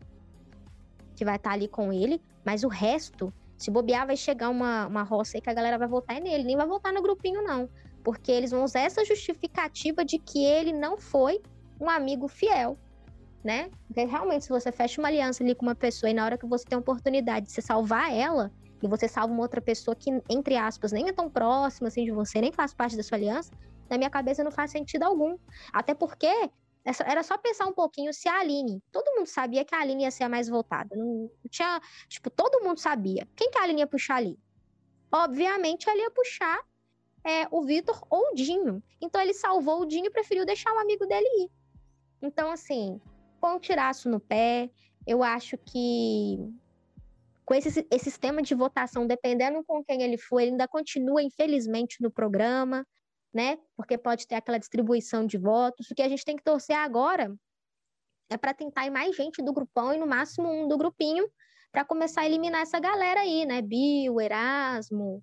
que 1.16 1.24
vai 1.24 1.36
estar 1.36 1.50
tá 1.50 1.54
ali 1.54 1.68
com 1.68 1.90
ele, 1.90 2.20
mas 2.44 2.64
o 2.64 2.68
resto, 2.68 3.32
se 3.56 3.70
bobear, 3.70 4.06
vai 4.06 4.16
chegar 4.16 4.50
uma, 4.50 4.86
uma 4.86 5.02
roça 5.02 5.38
aí 5.38 5.40
que 5.40 5.48
a 5.48 5.54
galera 5.54 5.78
vai 5.78 5.88
votar 5.88 6.20
nele, 6.20 6.44
nem 6.44 6.56
vai 6.56 6.66
votar 6.66 6.92
no 6.92 7.00
grupinho, 7.00 7.42
não. 7.42 7.68
Porque 8.04 8.30
eles 8.30 8.52
vão 8.52 8.62
usar 8.62 8.80
essa 8.80 9.04
justificativa 9.04 10.04
de 10.04 10.18
que 10.18 10.44
ele 10.44 10.72
não 10.72 10.96
foi 10.96 11.40
um 11.80 11.90
amigo 11.90 12.28
fiel, 12.28 12.78
né? 13.42 13.70
Porque 13.86 14.04
realmente, 14.04 14.44
se 14.44 14.50
você 14.50 14.70
fecha 14.70 15.00
uma 15.00 15.08
aliança 15.08 15.42
ali 15.42 15.54
com 15.54 15.66
uma 15.66 15.74
pessoa 15.74 16.10
e 16.10 16.14
na 16.14 16.24
hora 16.24 16.38
que 16.38 16.46
você 16.46 16.64
tem 16.64 16.76
a 16.76 16.80
oportunidade 16.80 17.46
de 17.46 17.62
salvar 17.62 18.12
ela, 18.14 18.52
e 18.82 18.86
você 18.86 19.08
salva 19.08 19.32
uma 19.32 19.42
outra 19.42 19.62
pessoa 19.62 19.96
que, 19.96 20.10
entre 20.28 20.56
aspas, 20.56 20.92
nem 20.92 21.08
é 21.08 21.12
tão 21.12 21.30
próxima 21.30 21.88
assim 21.88 22.04
de 22.04 22.10
você, 22.10 22.40
nem 22.40 22.52
faz 22.52 22.74
parte 22.74 22.96
da 22.96 23.02
sua 23.02 23.16
aliança, 23.16 23.50
na 23.88 23.96
minha 23.96 24.10
cabeça 24.10 24.44
não 24.44 24.50
faz 24.50 24.70
sentido 24.70 25.04
algum. 25.04 25.38
Até 25.72 25.94
porque 25.94 26.50
era 27.06 27.22
só 27.22 27.38
pensar 27.38 27.66
um 27.66 27.72
pouquinho 27.72 28.12
se 28.12 28.28
a 28.28 28.40
Aline. 28.40 28.82
Todo 28.92 29.14
mundo 29.16 29.26
sabia 29.26 29.64
que 29.64 29.74
a 29.74 29.80
Aline 29.80 30.02
ia 30.02 30.10
ser 30.10 30.24
a 30.24 30.28
mais 30.28 30.48
votada. 30.48 30.94
Não 30.94 31.30
tinha. 31.48 31.80
Tipo, 32.08 32.28
todo 32.28 32.62
mundo 32.62 32.78
sabia. 32.78 33.26
Quem 33.34 33.50
que 33.50 33.56
a 33.56 33.62
Aline 33.62 33.80
ia 33.80 33.86
puxar 33.86 34.16
ali? 34.16 34.38
Obviamente, 35.10 35.88
ela 35.88 35.98
ia 35.98 36.10
puxar 36.10 36.60
é, 37.24 37.48
o 37.50 37.62
Vitor 37.62 38.04
ou 38.10 38.32
o 38.32 38.34
Dinho. 38.34 38.82
Então, 39.00 39.20
ele 39.20 39.34
salvou 39.34 39.80
o 39.80 39.86
Dinho 39.86 40.06
e 40.06 40.10
preferiu 40.10 40.44
deixar 40.44 40.72
o 40.72 40.78
amigo 40.78 41.06
dele 41.06 41.26
ir. 41.44 41.50
Então, 42.20 42.50
assim, 42.50 43.00
com 43.40 43.54
um 43.54 43.58
tiraço 43.58 44.08
no 44.08 44.20
pé, 44.20 44.70
eu 45.06 45.22
acho 45.22 45.56
que 45.58 46.38
com 47.44 47.54
esse, 47.54 47.86
esse 47.90 48.04
sistema 48.04 48.40
de 48.40 48.54
votação, 48.54 49.06
dependendo 49.06 49.62
com 49.64 49.84
quem 49.84 50.02
ele 50.02 50.16
for, 50.16 50.40
ele 50.40 50.52
ainda 50.52 50.66
continua, 50.66 51.22
infelizmente, 51.22 51.98
no 52.00 52.10
programa, 52.10 52.86
né? 53.32 53.58
Porque 53.76 53.98
pode 53.98 54.26
ter 54.26 54.36
aquela 54.36 54.58
distribuição 54.58 55.26
de 55.26 55.36
votos. 55.36 55.90
O 55.90 55.94
que 55.94 56.02
a 56.02 56.08
gente 56.08 56.24
tem 56.24 56.36
que 56.36 56.42
torcer 56.42 56.76
agora 56.76 57.34
é 58.30 58.36
para 58.36 58.54
tentar 58.54 58.86
ir 58.86 58.90
mais 58.90 59.14
gente 59.14 59.42
do 59.42 59.52
grupão 59.52 59.92
e 59.92 59.98
no 59.98 60.06
máximo 60.06 60.48
um 60.48 60.66
do 60.66 60.78
grupinho 60.78 61.28
para 61.70 61.84
começar 61.84 62.22
a 62.22 62.26
eliminar 62.26 62.62
essa 62.62 62.80
galera 62.80 63.20
aí, 63.20 63.44
né? 63.44 63.60
Bio, 63.60 64.20
Erasmo, 64.20 65.22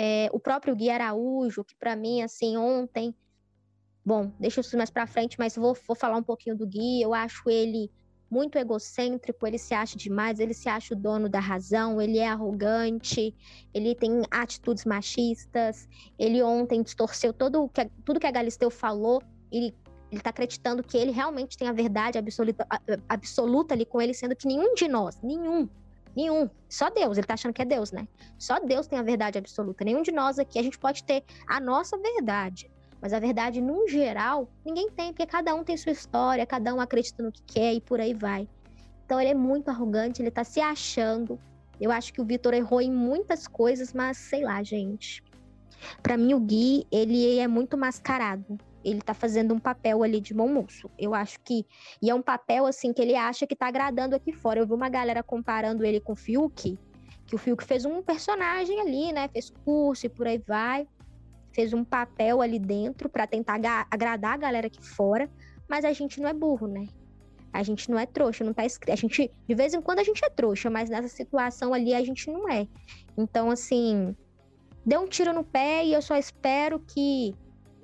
é, 0.00 0.28
o 0.32 0.38
próprio 0.38 0.76
Gui 0.76 0.90
Araújo, 0.90 1.64
que 1.64 1.74
para 1.74 1.96
mim, 1.96 2.22
assim, 2.22 2.56
ontem. 2.56 3.12
Bom, 4.04 4.30
deixa 4.38 4.60
isso 4.60 4.76
mais 4.76 4.90
para 4.90 5.08
frente, 5.08 5.36
mas 5.36 5.56
vou, 5.56 5.76
vou 5.86 5.96
falar 5.96 6.16
um 6.16 6.22
pouquinho 6.22 6.56
do 6.56 6.64
Gui. 6.64 7.02
Eu 7.02 7.12
acho 7.12 7.50
ele 7.50 7.90
muito 8.30 8.56
egocêntrico, 8.56 9.44
ele 9.44 9.58
se 9.58 9.74
acha 9.74 9.98
demais, 9.98 10.38
ele 10.38 10.54
se 10.54 10.68
acha 10.68 10.94
o 10.94 10.96
dono 10.96 11.28
da 11.28 11.40
razão, 11.40 12.00
ele 12.00 12.18
é 12.18 12.28
arrogante, 12.28 13.34
ele 13.74 13.92
tem 13.92 14.22
atitudes 14.30 14.84
machistas. 14.84 15.88
Ele 16.16 16.40
ontem 16.44 16.80
distorceu 16.80 17.32
todo 17.32 17.68
que, 17.68 17.84
tudo 18.04 18.20
que 18.20 18.26
a 18.26 18.30
Galisteu 18.30 18.70
falou, 18.70 19.20
ele 19.50 19.74
ele 20.10 20.20
está 20.20 20.30
acreditando 20.30 20.82
que 20.82 20.96
ele 20.96 21.10
realmente 21.10 21.58
tem 21.58 21.68
a 21.68 21.72
verdade 21.72 22.16
absoluta, 22.16 22.66
absoluta 23.06 23.74
ali 23.74 23.84
com 23.84 24.00
ele, 24.00 24.14
sendo 24.14 24.34
que 24.34 24.46
nenhum 24.46 24.72
de 24.72 24.88
nós, 24.88 25.20
nenhum, 25.20 25.68
nenhum, 26.18 26.50
só 26.68 26.90
Deus, 26.90 27.16
ele 27.16 27.24
está 27.24 27.34
achando 27.34 27.52
que 27.52 27.62
é 27.62 27.64
Deus, 27.64 27.92
né? 27.92 28.08
Só 28.36 28.58
Deus 28.58 28.88
tem 28.88 28.98
a 28.98 29.02
verdade 29.02 29.38
absoluta. 29.38 29.84
Nenhum 29.84 30.02
de 30.02 30.10
nós 30.10 30.36
aqui, 30.38 30.58
a 30.58 30.62
gente 30.62 30.76
pode 30.76 31.04
ter 31.04 31.22
a 31.46 31.60
nossa 31.60 31.96
verdade. 31.96 32.68
Mas 33.00 33.12
a 33.12 33.20
verdade, 33.20 33.60
num 33.60 33.86
geral, 33.86 34.48
ninguém 34.66 34.90
tem, 34.90 35.12
porque 35.12 35.26
cada 35.26 35.54
um 35.54 35.62
tem 35.62 35.76
sua 35.76 35.92
história, 35.92 36.44
cada 36.44 36.74
um 36.74 36.80
acredita 36.80 37.22
no 37.22 37.30
que 37.30 37.42
quer 37.42 37.72
e 37.72 37.80
por 37.80 38.00
aí 38.00 38.12
vai. 38.12 38.48
Então 39.06 39.20
ele 39.20 39.30
é 39.30 39.34
muito 39.34 39.68
arrogante, 39.68 40.20
ele 40.20 40.32
tá 40.32 40.42
se 40.42 40.60
achando. 40.60 41.38
Eu 41.80 41.92
acho 41.92 42.12
que 42.12 42.20
o 42.20 42.24
Vitor 42.24 42.52
errou 42.52 42.80
em 42.80 42.90
muitas 42.90 43.46
coisas, 43.46 43.92
mas 43.92 44.16
sei 44.16 44.42
lá, 44.42 44.60
gente. 44.64 45.22
Para 46.02 46.16
mim, 46.16 46.34
o 46.34 46.40
Gui, 46.40 46.84
ele 46.90 47.38
é 47.38 47.46
muito 47.46 47.78
mascarado. 47.78 48.58
Ele 48.88 49.00
tá 49.00 49.14
fazendo 49.14 49.54
um 49.54 49.58
papel 49.58 50.02
ali 50.02 50.20
de 50.20 50.34
bom 50.34 50.48
moço. 50.48 50.90
Eu 50.98 51.14
acho 51.14 51.38
que. 51.40 51.64
E 52.00 52.10
é 52.10 52.14
um 52.14 52.22
papel, 52.22 52.66
assim, 52.66 52.92
que 52.92 53.02
ele 53.02 53.14
acha 53.14 53.46
que 53.46 53.56
tá 53.56 53.66
agradando 53.68 54.14
aqui 54.14 54.32
fora. 54.32 54.60
Eu 54.60 54.66
vi 54.66 54.72
uma 54.72 54.88
galera 54.88 55.22
comparando 55.22 55.84
ele 55.84 56.00
com 56.00 56.12
o 56.12 56.16
Fiuk, 56.16 56.78
que 57.26 57.34
o 57.34 57.38
Fiuk 57.38 57.64
fez 57.64 57.84
um 57.84 58.02
personagem 58.02 58.80
ali, 58.80 59.12
né? 59.12 59.28
Fez 59.28 59.50
curso 59.64 60.06
e 60.06 60.08
por 60.08 60.26
aí 60.26 60.38
vai 60.38 60.86
fez 61.58 61.72
um 61.72 61.82
papel 61.82 62.40
ali 62.40 62.56
dentro 62.56 63.08
para 63.08 63.26
tentar 63.26 63.58
agradar 63.90 64.34
a 64.34 64.36
galera 64.36 64.68
aqui 64.68 64.80
fora, 64.80 65.28
mas 65.68 65.84
a 65.84 65.92
gente 65.92 66.20
não 66.20 66.28
é 66.28 66.32
burro, 66.32 66.68
né? 66.68 66.86
A 67.52 67.64
gente 67.64 67.90
não 67.90 67.98
é 67.98 68.06
trouxa, 68.06 68.44
não 68.44 68.54
tá 68.54 68.64
escrito. 68.64 68.92
A 68.92 68.96
gente, 68.96 69.28
de 69.48 69.54
vez 69.56 69.74
em 69.74 69.80
quando 69.80 69.98
a 69.98 70.04
gente 70.04 70.24
é 70.24 70.30
trouxa, 70.30 70.70
mas 70.70 70.88
nessa 70.88 71.08
situação 71.08 71.74
ali 71.74 71.94
a 71.94 72.04
gente 72.04 72.30
não 72.30 72.48
é. 72.48 72.68
Então, 73.16 73.50
assim, 73.50 74.14
deu 74.86 75.00
um 75.00 75.08
tiro 75.08 75.32
no 75.32 75.42
pé 75.42 75.84
e 75.84 75.92
eu 75.92 76.00
só 76.00 76.16
espero 76.16 76.78
que 76.78 77.34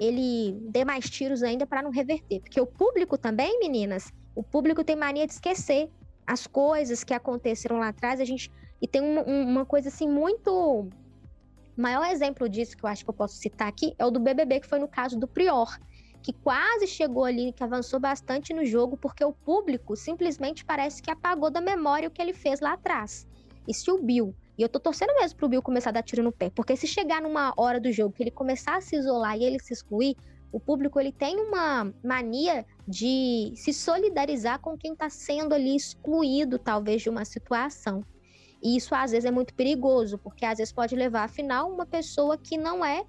ele 0.04 0.58
dê 0.70 0.84
mais 0.84 1.08
tiros 1.08 1.42
ainda 1.42 1.66
para 1.66 1.82
não 1.82 1.90
reverter. 1.90 2.40
Porque 2.40 2.60
o 2.60 2.66
público 2.66 3.16
também, 3.16 3.58
meninas, 3.58 4.12
o 4.34 4.42
público 4.42 4.84
tem 4.84 4.96
mania 4.96 5.26
de 5.26 5.32
esquecer 5.32 5.90
as 6.26 6.46
coisas 6.46 7.04
que 7.04 7.14
aconteceram 7.14 7.78
lá 7.78 7.88
atrás. 7.88 8.20
A 8.20 8.24
gente. 8.24 8.50
E 8.80 8.88
tem 8.88 9.00
uma, 9.00 9.22
uma 9.22 9.64
coisa 9.64 9.88
assim 9.88 10.08
muito 10.08 10.90
o 11.76 11.82
maior 11.82 12.06
exemplo 12.06 12.48
disso 12.48 12.76
que 12.76 12.84
eu 12.84 12.88
acho 12.88 13.02
que 13.02 13.10
eu 13.10 13.14
posso 13.14 13.36
citar 13.36 13.66
aqui 13.66 13.94
é 13.98 14.06
o 14.06 14.10
do 14.10 14.20
BBB, 14.20 14.60
que 14.60 14.68
foi 14.68 14.78
no 14.78 14.86
caso 14.86 15.18
do 15.18 15.26
Prior, 15.26 15.76
que 16.22 16.32
quase 16.32 16.86
chegou 16.86 17.24
ali, 17.24 17.52
que 17.52 17.64
avançou 17.64 17.98
bastante 17.98 18.54
no 18.54 18.64
jogo, 18.64 18.96
porque 18.96 19.24
o 19.24 19.32
público 19.32 19.96
simplesmente 19.96 20.64
parece 20.64 21.02
que 21.02 21.10
apagou 21.10 21.50
da 21.50 21.60
memória 21.60 22.08
o 22.08 22.10
que 22.10 22.22
ele 22.22 22.32
fez 22.32 22.60
lá 22.60 22.74
atrás. 22.74 23.26
E 23.66 23.74
se 23.74 23.90
o 23.90 24.00
Bill, 24.00 24.34
e 24.56 24.62
eu 24.62 24.68
tô 24.68 24.78
torcendo 24.78 25.14
mesmo 25.14 25.36
pro 25.36 25.48
Bill 25.48 25.62
começar 25.62 25.90
a 25.90 25.94
dar 25.94 26.02
tiro 26.02 26.22
no 26.22 26.32
pé, 26.32 26.50
porque 26.50 26.76
se 26.76 26.86
chegar 26.86 27.20
numa 27.20 27.52
hora 27.56 27.80
do 27.80 27.90
jogo 27.90 28.14
que 28.14 28.22
ele 28.22 28.30
começar 28.30 28.76
a 28.76 28.80
se 28.80 28.96
isolar 28.96 29.36
e 29.36 29.44
ele 29.44 29.58
se 29.58 29.72
excluir, 29.72 30.16
o 30.52 30.60
público 30.60 31.00
ele 31.00 31.10
tem 31.10 31.36
uma 31.40 31.92
mania 32.02 32.64
de 32.86 33.52
se 33.56 33.72
solidarizar 33.72 34.60
com 34.60 34.78
quem 34.78 34.92
está 34.92 35.10
sendo 35.10 35.52
ali 35.52 35.74
excluído, 35.74 36.60
talvez, 36.60 37.02
de 37.02 37.10
uma 37.10 37.24
situação. 37.24 38.04
E 38.62 38.76
isso 38.76 38.94
às 38.94 39.10
vezes 39.10 39.24
é 39.24 39.32
muito 39.32 39.52
perigoso, 39.52 40.16
porque 40.16 40.46
às 40.46 40.58
vezes 40.58 40.72
pode 40.72 40.94
levar, 40.94 41.24
afinal, 41.24 41.68
uma 41.68 41.84
pessoa 41.84 42.38
que 42.38 42.56
não 42.56 42.84
é 42.84 43.04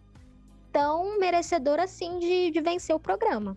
tão 0.72 1.20
merecedora 1.20 1.84
assim 1.84 2.18
de, 2.18 2.50
de 2.50 2.62
vencer 2.62 2.96
o 2.96 3.00
programa. 3.00 3.56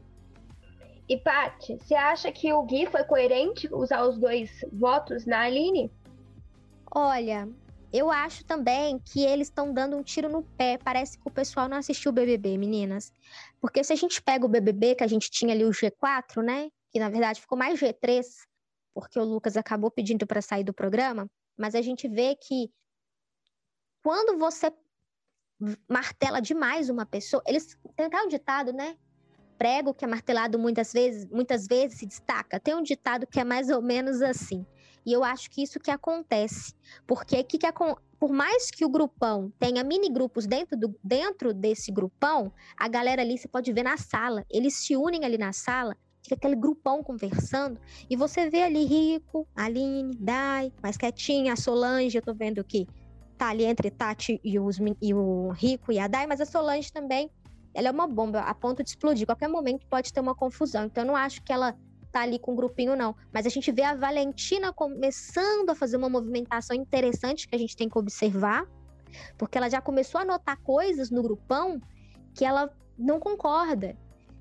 E 1.09 1.17
Paty, 1.17 1.79
você 1.79 1.95
acha 1.95 2.31
que 2.31 2.53
o 2.53 2.63
Gui 2.65 2.85
foi 2.87 3.03
coerente 3.05 3.67
usar 3.73 4.07
os 4.07 4.19
dois 4.19 4.51
votos 4.71 5.25
na 5.25 5.41
Aline? 5.41 5.91
Olha, 6.95 7.49
eu 7.93 8.11
acho 8.11 8.45
também 8.45 8.99
que 8.99 9.25
eles 9.25 9.49
estão 9.49 9.73
dando 9.73 9.97
um 9.97 10.03
tiro 10.03 10.29
no 10.29 10.43
pé. 10.43 10.79
Parece 10.79 11.19
que 11.19 11.27
o 11.27 11.31
pessoal 11.31 11.69
não 11.69 11.79
assistiu 11.79 12.11
o 12.11 12.15
BBB, 12.15 12.59
meninas. 12.59 13.13
Porque 13.61 13.83
se 13.83 13.93
a 13.93 13.97
gente 13.97 14.23
pega 14.23 14.45
o 14.45 14.49
BBB, 14.49 14.97
que 14.97 15.05
a 15.05 15.09
gente 15.09 15.31
tinha 15.31 15.55
ali 15.55 15.65
o 15.65 15.71
G4, 15.71 16.43
né? 16.43 16.71
Que 16.91 16.99
na 16.99 17.09
verdade 17.09 17.41
ficou 17.41 17.57
mais 17.57 17.81
G3, 17.81 18.25
porque 18.95 19.19
o 19.19 19.25
Lucas 19.25 19.57
acabou 19.57 19.91
pedindo 19.91 20.27
para 20.27 20.43
sair 20.43 20.65
do 20.65 20.73
programa 20.73 21.29
mas 21.59 21.75
a 21.75 21.83
gente 21.83 22.09
vê 22.09 22.37
que 22.37 22.71
quando 24.01 24.39
você 24.39 24.73
martela 25.89 26.41
demais 26.41 26.89
uma 26.89 27.05
pessoa, 27.05 27.43
eles 27.45 27.77
tem 27.97 28.07
até 28.07 28.23
um 28.23 28.29
ditado, 28.29 28.73
né? 28.73 28.97
Prego 29.59 29.93
que 29.93 30.05
é 30.05 30.09
martelado 30.09 30.57
muitas 30.57 30.93
vezes, 30.93 31.29
muitas 31.29 31.67
vezes 31.67 31.99
se 31.99 32.07
destaca. 32.07 32.61
Tem 32.61 32.77
um 32.77 32.83
ditado 32.83 33.27
que 33.27 33.41
é 33.41 33.45
mais 33.45 33.69
ou 33.69 33.83
menos 33.83 34.23
assim. 34.23 34.65
E 35.05 35.13
eu 35.13 35.25
acho 35.25 35.51
que 35.51 35.63
isso 35.63 35.81
que 35.81 35.91
acontece, 35.91 36.75
porque 37.07 37.43
que, 37.43 37.59
que 37.59 37.67
por 38.19 38.33
mais 38.33 38.71
que 38.71 38.85
o 38.85 38.89
grupão 38.89 39.53
tenha 39.59 39.85
mini 39.85 40.09
grupos 40.09 40.47
dentro, 40.47 40.77
do, 40.77 40.95
dentro 41.03 41.55
desse 41.55 41.93
grupão, 41.93 42.53
a 42.77 42.89
galera 42.89 43.23
ali 43.23 43.39
você 43.39 43.49
pode 43.49 43.73
ver 43.73 43.85
na 43.85 43.97
sala, 43.97 44.45
eles 44.51 44.75
se 44.75 44.97
unem 44.97 45.25
ali 45.25 45.39
na 45.39 45.53
sala 45.53 45.97
fica 46.23 46.35
aquele 46.35 46.57
grupão 46.57 47.03
conversando, 47.03 47.81
e 48.11 48.17
você 48.17 48.51
vê 48.51 48.63
ali 48.63 48.85
Rico, 48.85 49.47
Aline, 49.57 50.15
Dai, 50.19 50.71
mais 50.83 50.97
quietinha, 50.97 51.55
a 51.55 51.57
Solange, 51.57 52.19
eu 52.19 52.23
tô 52.23 52.35
vendo 52.35 52.63
que 52.63 52.87
tá 53.39 53.49
ali 53.49 53.65
entre 53.65 53.91
Tati 53.91 54.41
e, 54.45 54.59
os, 54.59 54.79
e 55.01 55.15
o 55.15 55.51
Rico 55.53 55.91
e 55.93 55.99
a 55.99 56.07
Dai, 56.07 56.27
mas 56.27 56.41
a 56.41 56.45
Solange 56.45 56.93
também, 56.93 57.31
ela 57.73 57.89
é 57.89 57.91
uma 57.91 58.07
bomba 58.07 58.41
a 58.41 58.55
ponto 58.55 58.83
de 58.83 58.91
explodir. 58.91 59.27
Qualquer 59.27 59.49
momento 59.49 59.87
pode 59.87 60.13
ter 60.13 60.21
uma 60.21 60.35
confusão. 60.35 60.87
Então, 60.87 61.05
eu 61.05 61.07
não 61.07 61.15
acho 61.15 61.43
que 61.43 61.53
ela 61.53 61.77
tá 62.11 62.21
ali 62.21 62.39
com 62.39 62.53
um 62.53 62.57
grupinho, 62.57 62.97
não. 62.97 63.15
Mas 63.33 63.47
a 63.47 63.49
gente 63.49 63.71
vê 63.71 63.83
a 63.83 63.95
Valentina 63.95 64.73
começando 64.73 65.71
a 65.71 65.75
fazer 65.75 65.97
uma 65.97 66.09
movimentação 66.09 66.77
interessante 66.77 67.49
que 67.49 67.55
a 67.55 67.59
gente 67.59 67.77
tem 67.77 67.89
que 67.89 67.99
observar, 67.99 68.67
porque 69.37 69.59
ela 69.59 69.69
já 69.69 69.81
começou 69.81 70.21
a 70.21 70.25
notar 70.25 70.57
coisas 70.63 71.11
no 71.11 71.23
grupão 71.23 71.81
que 72.35 72.45
ela 72.45 72.71
não 72.99 73.19
concorda, 73.19 73.97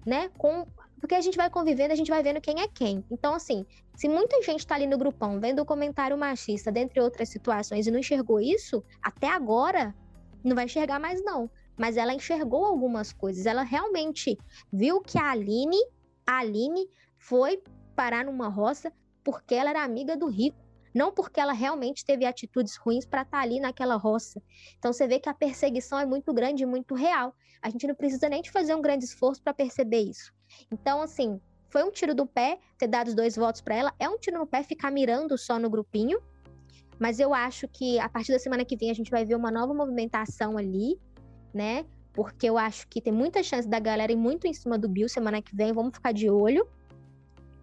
né? 0.05 0.29
Com 0.37 0.65
porque 0.99 1.13
a 1.13 1.21
gente 1.21 1.37
vai 1.37 1.49
convivendo, 1.49 1.93
a 1.93 1.95
gente 1.95 2.09
vai 2.09 2.23
vendo 2.23 2.41
quem 2.41 2.59
é 2.59 2.67
quem. 2.67 3.05
Então, 3.11 3.33
assim, 3.33 3.65
se 3.95 4.09
muita 4.09 4.41
gente 4.41 4.59
está 4.59 4.75
ali 4.75 4.87
no 4.87 4.97
grupão 4.97 5.39
vendo 5.39 5.61
o 5.61 5.65
comentário 5.65 6.17
machista, 6.17 6.71
dentre 6.71 6.99
outras 6.99 7.29
situações, 7.29 7.85
e 7.85 7.91
não 7.91 7.99
enxergou 7.99 8.39
isso, 8.39 8.83
até 9.01 9.27
agora, 9.29 9.95
não 10.43 10.55
vai 10.55 10.65
enxergar 10.65 10.99
mais, 10.99 11.23
não. 11.23 11.49
Mas 11.77 11.97
ela 11.97 12.13
enxergou 12.13 12.65
algumas 12.65 13.13
coisas. 13.13 13.45
Ela 13.45 13.61
realmente 13.61 14.37
viu 14.73 14.99
que 14.99 15.19
a 15.19 15.29
Aline, 15.29 15.77
a 16.25 16.39
Aline 16.39 16.89
foi 17.27 17.61
parar 17.95 18.25
numa 18.25 18.47
roça 18.47 18.91
porque 19.23 19.53
ela 19.53 19.69
era 19.71 19.83
amiga 19.83 20.15
do 20.15 20.27
rico. 20.27 20.57
não 20.95 21.11
porque 21.11 21.39
ela 21.39 21.53
realmente 21.53 22.03
teve 22.03 22.25
atitudes 22.25 22.75
ruins 22.77 23.05
para 23.05 23.21
estar 23.21 23.37
tá 23.37 23.43
ali 23.43 23.59
naquela 23.59 23.95
roça. 23.95 24.41
Então 24.79 24.91
você 24.91 25.07
vê 25.07 25.19
que 25.19 25.29
a 25.29 25.33
perseguição 25.33 25.99
é 25.99 26.05
muito 26.07 26.33
grande 26.33 26.63
e 26.63 26.65
muito 26.65 26.95
real. 26.95 27.35
A 27.61 27.69
gente 27.69 27.85
não 27.85 27.93
precisa 27.93 28.27
nem 28.29 28.41
de 28.41 28.49
fazer 28.49 28.73
um 28.73 28.81
grande 28.81 29.05
esforço 29.05 29.43
para 29.43 29.53
perceber 29.53 29.99
isso. 29.99 30.33
Então, 30.71 31.01
assim, 31.01 31.39
foi 31.69 31.83
um 31.83 31.91
tiro 31.91 32.15
do 32.15 32.25
pé 32.25 32.57
ter 32.79 32.87
dado 32.87 33.09
os 33.09 33.13
dois 33.13 33.35
votos 33.35 33.61
para 33.61 33.75
ela, 33.75 33.93
é 33.99 34.09
um 34.09 34.17
tiro 34.17 34.39
no 34.39 34.47
pé 34.47 34.63
ficar 34.63 34.89
mirando 34.89 35.37
só 35.37 35.59
no 35.59 35.69
grupinho. 35.69 36.19
Mas 36.97 37.19
eu 37.19 37.31
acho 37.31 37.67
que 37.67 37.99
a 37.99 38.09
partir 38.09 38.31
da 38.31 38.39
semana 38.39 38.65
que 38.65 38.75
vem 38.75 38.89
a 38.89 38.95
gente 38.95 39.11
vai 39.11 39.23
ver 39.23 39.35
uma 39.35 39.51
nova 39.51 39.73
movimentação 39.73 40.57
ali, 40.57 40.99
né? 41.53 41.85
Porque 42.11 42.49
eu 42.49 42.57
acho 42.57 42.87
que 42.87 42.99
tem 42.99 43.13
muita 43.13 43.43
chance 43.43 43.67
da 43.67 43.79
galera 43.79 44.11
ir 44.11 44.15
muito 44.15 44.47
em 44.47 44.53
cima 44.53 44.79
do 44.79 44.89
Bill 44.89 45.07
semana 45.07 45.41
que 45.43 45.55
vem, 45.55 45.71
vamos 45.71 45.93
ficar 45.93 46.11
de 46.11 46.27
olho. 46.27 46.67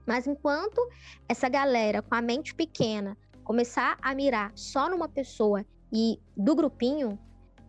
Mas 0.07 0.27
enquanto 0.27 0.81
essa 1.29 1.49
galera 1.49 2.03
com 2.03 2.15
a 2.15 2.23
mente 2.23 2.55
pequena 2.55 3.17
começar 3.43 3.99
a 4.01 4.15
mirar 4.15 4.53
só 4.55 4.89
numa 4.89 5.09
pessoa 5.09 5.65
e 5.93 6.19
do 6.37 6.55
grupinho, 6.55 7.19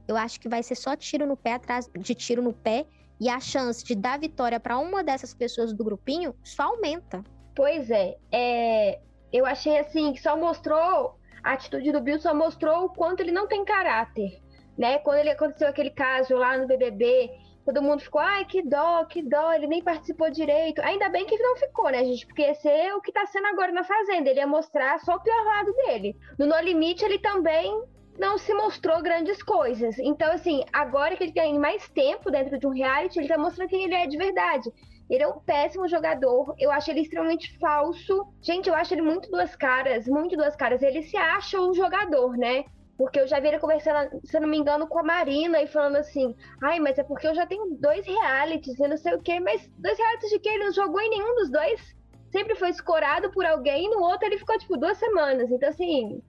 eu 0.08 0.16
acho 0.16 0.40
que 0.40 0.50
vai 0.50 0.64
ser 0.64 0.76
só 0.76 0.96
tiro 0.96 1.26
no 1.26 1.36
pé 1.36 1.54
atrás 1.54 1.90
de 1.98 2.16
tiro 2.16 2.42
no 2.42 2.54
pé 2.54 2.86
e 3.20 3.30
a 3.30 3.40
chance 3.40 3.84
de 3.84 3.96
dar 3.96 4.20
vitória 4.20 4.60
para 4.60 4.78
uma 4.78 5.04
dessas 5.04 5.34
pessoas 5.34 5.74
do 5.74 5.84
grupinho 5.84 6.36
só 6.44 6.64
aumenta. 6.64 7.24
Pois 7.56 7.90
é, 7.90 8.18
é, 8.32 9.00
eu 9.32 9.46
achei 9.46 9.78
assim 9.78 10.14
que 10.14 10.22
só 10.22 10.38
mostrou 10.38 11.18
a 11.46 11.54
atitude 11.54 11.92
do 11.92 12.02
Bill 12.02 12.20
só 12.20 12.34
mostrou 12.34 12.86
o 12.86 12.90
quanto 12.90 13.20
ele 13.20 13.32
não 13.32 13.48
tem 13.48 13.64
caráter, 13.64 14.42
né? 14.76 14.98
Quando 15.00 15.20
ele 15.20 15.30
aconteceu 15.30 15.68
aquele 15.68 15.92
caso 15.92 16.36
lá 16.36 16.58
no 16.58 16.66
BBB, 16.66 17.30
todo 17.66 17.82
mundo 17.82 18.02
ficou, 18.02 18.22
ai, 18.22 18.46
que 18.46 18.62
dó, 18.62 19.04
que 19.06 19.24
dó, 19.24 19.52
ele 19.52 19.66
nem 19.66 19.84
participou 19.84 20.30
direito. 20.30 20.82
Ainda 20.82 21.10
bem 21.10 21.26
que 21.26 21.38
não 21.38 21.56
ficou, 21.56 21.90
né, 21.90 22.06
gente? 22.06 22.26
Porque 22.28 22.44
esse 22.44 22.70
é 22.70 22.94
o 22.94 23.02
que 23.02 23.12
tá 23.12 23.26
sendo 23.26 23.48
agora 23.48 23.72
na 23.72 23.84
Fazenda. 23.84 24.30
Ele 24.30 24.40
ia 24.40 24.48
mostrar 24.48 25.00
só 25.00 25.16
o 25.16 25.20
pior 25.20 25.44
lado 25.44 25.74
dele. 25.74 26.16
No 26.38 26.46
No 26.46 26.60
Limite, 26.60 27.04
ele 27.04 27.18
também 27.18 27.84
não 28.20 28.38
se 28.38 28.54
mostrou 28.54 29.02
grandes 29.02 29.42
coisas. 29.42 29.98
Então, 30.00 30.32
assim, 30.32 30.64
agora 30.72 31.16
que 31.18 31.24
ele 31.24 31.34
tem 31.34 31.58
mais 31.60 31.90
tempo 31.90 32.32
dentro 32.32 32.58
de 32.60 32.68
um 32.68 32.72
reality, 32.72 33.20
ele 33.20 33.28
tá 33.28 33.38
mostrando 33.38 33.70
quem 33.70 33.84
ele 33.84 33.96
é 33.96 34.08
de 34.08 34.18
verdade. 34.18 34.72
Ele 35.10 35.24
é 35.24 35.28
um 35.28 35.40
péssimo 35.40 35.88
jogador. 35.88 36.56
Eu 36.60 36.72
acho 36.72 36.90
ele 36.90 37.02
extremamente 37.02 37.58
falso. 37.60 38.28
Gente, 38.42 38.70
eu 38.70 38.76
acho 38.76 38.94
ele 38.94 39.02
muito 39.02 39.30
duas 39.30 39.56
caras, 39.56 40.08
muito 40.08 40.36
duas 40.36 40.56
caras. 40.56 40.82
Ele 40.82 41.04
se 41.04 41.18
acha 41.18 41.60
um 41.60 41.74
jogador, 41.74 42.38
né? 42.38 42.66
Porque 42.98 43.20
eu 43.20 43.28
já 43.28 43.40
vi 43.40 43.50
ele 43.50 43.60
conversando, 43.60 44.22
se 44.24 44.40
não 44.40 44.48
me 44.48 44.58
engano, 44.58 44.88
com 44.88 45.00
a 45.00 45.04
Marina 45.04 45.62
e 45.62 45.68
falando 45.68 45.98
assim: 45.98 46.36
ai, 46.62 46.80
mas 46.80 46.98
é 46.98 47.04
porque 47.04 47.28
eu 47.28 47.36
já 47.36 47.46
tenho 47.46 47.76
dois 47.80 48.06
realities 48.06 48.80
e 48.80 48.88
não 48.88 48.98
sei 48.98 49.14
o 49.16 49.22
quê. 49.22 49.40
Mas 49.40 49.70
dois 49.78 49.98
realities 49.98 50.30
de 50.30 50.40
quê? 50.40 50.50
Ele 50.50 50.66
não 50.66 50.74
jogou 50.74 51.02
em 51.02 51.10
nenhum 51.10 51.36
dos 51.36 51.50
dois. 51.50 51.96
Sempre 52.32 52.56
foi 52.56 52.70
escorado 52.70 53.32
por 53.32 53.46
alguém 53.46 53.86
e 53.86 53.90
no 53.90 54.02
outro 54.02 54.28
ele 54.28 54.38
ficou, 54.38 54.58
tipo, 54.58 54.78
duas 54.78 54.98
semanas. 54.98 55.50
Então, 55.52 55.70
assim, 55.70 56.22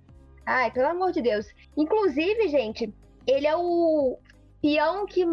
Ai, 0.47 0.71
pelo 0.71 0.87
amor 0.87 1.11
de 1.11 1.21
Deus. 1.21 1.45
Inclusive, 1.77 2.47
gente, 2.49 2.95
ele 3.27 3.49
é 3.49 3.57
o 3.57 4.17
peão 4.63 5.05
que 5.05 5.27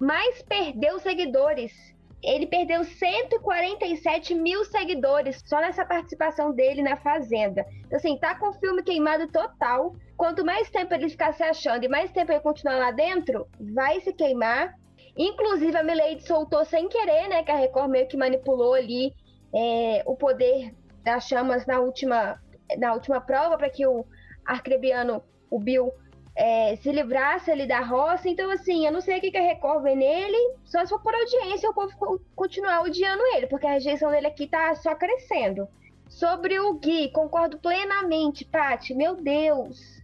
mais 0.00 0.42
perdeu 0.42 0.98
seguidores. 0.98 1.93
Ele 2.24 2.46
perdeu 2.46 2.82
147 2.84 4.34
mil 4.34 4.64
seguidores 4.64 5.42
só 5.44 5.60
nessa 5.60 5.84
participação 5.84 6.54
dele 6.54 6.82
na 6.82 6.96
Fazenda. 6.96 7.66
Então, 7.86 7.98
assim, 7.98 8.16
tá 8.18 8.34
com 8.34 8.48
o 8.48 8.54
filme 8.54 8.82
queimado 8.82 9.28
total. 9.28 9.94
Quanto 10.16 10.44
mais 10.44 10.70
tempo 10.70 10.94
ele 10.94 11.08
ficar 11.08 11.34
se 11.34 11.42
achando 11.42 11.84
e 11.84 11.88
mais 11.88 12.10
tempo 12.10 12.32
ele 12.32 12.40
continuar 12.40 12.78
lá 12.78 12.90
dentro, 12.90 13.46
vai 13.60 14.00
se 14.00 14.12
queimar. 14.12 14.74
Inclusive, 15.16 15.76
a 15.76 15.82
Milady 15.82 16.26
soltou 16.26 16.64
sem 16.64 16.88
querer, 16.88 17.28
né? 17.28 17.42
Que 17.42 17.50
a 17.50 17.56
Record 17.56 17.90
meio 17.90 18.08
que 18.08 18.16
manipulou 18.16 18.74
ali 18.74 19.12
é, 19.54 20.02
o 20.06 20.16
poder 20.16 20.74
das 21.04 21.28
chamas 21.28 21.66
na 21.66 21.78
última, 21.78 22.40
na 22.78 22.94
última 22.94 23.20
prova 23.20 23.58
para 23.58 23.68
que 23.68 23.86
o 23.86 24.04
arcrebiano, 24.44 25.22
o 25.50 25.60
Bill, 25.60 25.92
é, 26.36 26.76
se 26.76 26.90
livrasse 26.90 27.50
ali 27.50 27.66
da 27.66 27.80
roça. 27.80 28.28
Então, 28.28 28.50
assim, 28.50 28.86
eu 28.86 28.92
não 28.92 29.00
sei 29.00 29.18
o 29.18 29.20
que, 29.20 29.30
que 29.30 29.38
a 29.38 29.42
Record 29.42 29.82
vê 29.82 29.94
nele, 29.94 30.56
só 30.64 30.84
se 30.84 30.90
for 30.90 31.00
por 31.00 31.14
audiência 31.14 31.70
o 31.70 31.74
povo 31.74 32.20
continuar 32.34 32.82
odiando 32.82 33.22
ele, 33.34 33.46
porque 33.46 33.66
a 33.66 33.72
rejeição 33.72 34.10
dele 34.10 34.26
aqui 34.26 34.46
tá 34.46 34.74
só 34.74 34.94
crescendo. 34.94 35.68
Sobre 36.08 36.58
o 36.60 36.74
Gui, 36.74 37.10
concordo 37.10 37.58
plenamente, 37.58 38.44
Paty, 38.44 38.94
meu 38.94 39.14
Deus. 39.14 39.94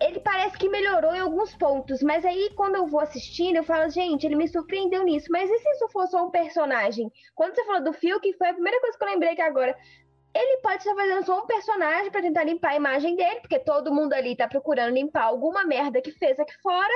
Ele 0.00 0.18
parece 0.18 0.58
que 0.58 0.68
melhorou 0.68 1.14
em 1.14 1.20
alguns 1.20 1.54
pontos, 1.54 2.02
mas 2.02 2.24
aí 2.24 2.50
quando 2.56 2.74
eu 2.74 2.88
vou 2.88 3.00
assistindo, 3.00 3.56
eu 3.56 3.62
falo, 3.62 3.88
gente, 3.88 4.26
ele 4.26 4.34
me 4.34 4.48
surpreendeu 4.48 5.04
nisso. 5.04 5.28
Mas 5.30 5.48
e 5.48 5.58
se 5.58 5.70
isso 5.70 5.88
fosse 5.88 6.10
só 6.10 6.26
um 6.26 6.30
personagem? 6.30 7.10
Quando 7.36 7.54
você 7.54 7.64
falou 7.64 7.84
do 7.84 7.92
Phil, 7.92 8.18
que 8.20 8.32
foi 8.32 8.48
a 8.48 8.52
primeira 8.52 8.80
coisa 8.80 8.98
que 8.98 9.04
eu 9.04 9.08
lembrei 9.08 9.36
que 9.36 9.42
agora, 9.42 9.76
ele 10.34 10.60
pode 10.62 10.78
estar 10.78 10.94
fazendo 10.94 11.24
só 11.24 11.42
um 11.42 11.46
personagem 11.46 12.10
para 12.10 12.22
tentar 12.22 12.44
limpar 12.44 12.70
a 12.70 12.76
imagem 12.76 13.16
dele, 13.16 13.40
porque 13.40 13.58
todo 13.58 13.92
mundo 13.92 14.12
ali 14.12 14.36
tá 14.36 14.46
procurando 14.46 14.94
limpar 14.94 15.24
alguma 15.24 15.64
merda 15.64 16.00
que 16.00 16.12
fez 16.12 16.38
aqui 16.38 16.54
fora. 16.62 16.92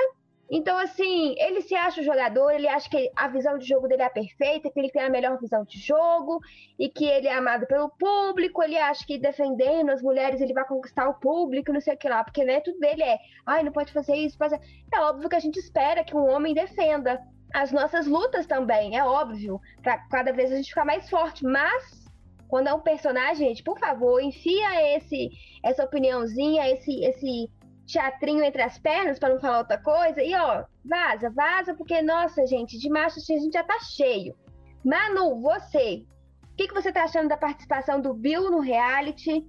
Então, 0.49 0.77
assim, 0.77 1.33
ele 1.39 1.61
se 1.61 1.73
acha 1.73 2.01
o 2.01 2.03
jogador, 2.03 2.51
ele 2.51 2.67
acha 2.67 2.87
que 2.87 3.11
a 3.15 3.27
visão 3.27 3.57
de 3.57 3.67
jogo 3.67 3.87
dele 3.87 4.03
é 4.03 4.09
perfeita, 4.09 4.69
que 4.69 4.79
ele 4.79 4.91
tem 4.91 5.01
a 5.01 5.09
melhor 5.09 5.39
visão 5.39 5.65
de 5.65 5.79
jogo 5.79 6.39
e 6.77 6.87
que 6.87 7.03
ele 7.03 7.27
é 7.27 7.33
amado 7.33 7.65
pelo 7.65 7.89
público. 7.89 8.61
Ele 8.61 8.77
acha 8.77 9.05
que 9.05 9.17
defendendo 9.17 9.89
as 9.89 10.03
mulheres 10.03 10.39
ele 10.39 10.53
vai 10.53 10.65
conquistar 10.65 11.09
o 11.09 11.15
público, 11.15 11.73
não 11.73 11.81
sei 11.81 11.95
o 11.95 11.97
que 11.97 12.07
lá, 12.07 12.23
porque 12.23 12.45
né, 12.45 12.61
tudo 12.61 12.79
dele 12.79 13.01
é, 13.01 13.17
ai, 13.45 13.63
não 13.63 13.71
pode 13.71 13.91
fazer 13.91 14.15
isso, 14.15 14.37
fazer. 14.37 14.59
É 14.93 14.99
óbvio 14.99 15.27
que 15.27 15.35
a 15.35 15.39
gente 15.39 15.57
espera 15.57 16.03
que 16.03 16.15
um 16.15 16.29
homem 16.29 16.53
defenda 16.53 17.19
as 17.51 17.71
nossas 17.71 18.05
lutas 18.05 18.45
também, 18.45 18.97
é 18.97 19.03
óbvio, 19.03 19.59
para 19.81 19.97
cada 20.09 20.31
vez 20.31 20.51
a 20.51 20.57
gente 20.57 20.69
ficar 20.69 20.85
mais 20.85 21.09
forte, 21.09 21.43
mas 21.43 22.04
quando 22.47 22.67
é 22.67 22.73
um 22.73 22.79
personagem, 22.79 23.49
gente, 23.49 23.63
por 23.63 23.79
favor, 23.79 24.21
enfia 24.21 24.95
esse 24.97 25.29
essa 25.63 25.83
opiniãozinha, 25.83 26.69
esse 26.69 27.03
esse 27.03 27.49
teatrinho 27.85 28.43
entre 28.43 28.61
as 28.61 28.77
pernas 28.77 29.19
para 29.19 29.33
não 29.33 29.39
falar 29.39 29.59
outra 29.59 29.77
coisa 29.77 30.21
e 30.21 30.33
ó, 30.35 30.65
vaza, 30.83 31.29
vaza, 31.29 31.73
porque 31.75 32.01
nossa, 32.01 32.45
gente, 32.45 32.77
de 32.77 32.89
macho 32.89 33.19
a 33.19 33.39
gente 33.39 33.53
já 33.53 33.63
tá 33.63 33.79
cheio. 33.79 34.35
Manu, 34.83 35.41
você, 35.41 36.05
o 36.51 36.55
que, 36.55 36.67
que 36.67 36.73
você 36.73 36.91
tá 36.91 37.03
achando 37.03 37.29
da 37.29 37.37
participação 37.37 38.01
do 38.01 38.13
Bill 38.13 38.51
no 38.51 38.59
reality? 38.59 39.47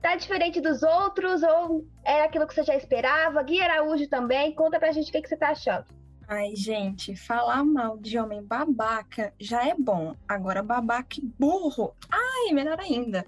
Tá 0.00 0.16
diferente 0.16 0.60
dos 0.60 0.82
outros 0.82 1.42
ou 1.42 1.86
era 2.04 2.24
aquilo 2.24 2.46
que 2.46 2.54
você 2.54 2.62
já 2.62 2.76
esperava? 2.76 3.42
Gui 3.42 3.60
Araújo 3.60 4.08
também, 4.08 4.54
conta 4.54 4.78
pra 4.78 4.92
gente 4.92 5.08
o 5.08 5.12
que, 5.12 5.22
que 5.22 5.28
você 5.28 5.36
tá 5.36 5.50
achando. 5.50 5.86
Ai, 6.26 6.56
gente, 6.56 7.14
falar 7.14 7.62
mal 7.64 7.98
de 7.98 8.18
homem 8.18 8.42
babaca 8.42 9.34
já 9.38 9.66
é 9.66 9.74
bom. 9.74 10.16
Agora, 10.26 10.62
babaca 10.62 11.18
e 11.18 11.22
burro, 11.22 11.94
ai, 12.10 12.52
melhor 12.52 12.80
ainda. 12.80 13.26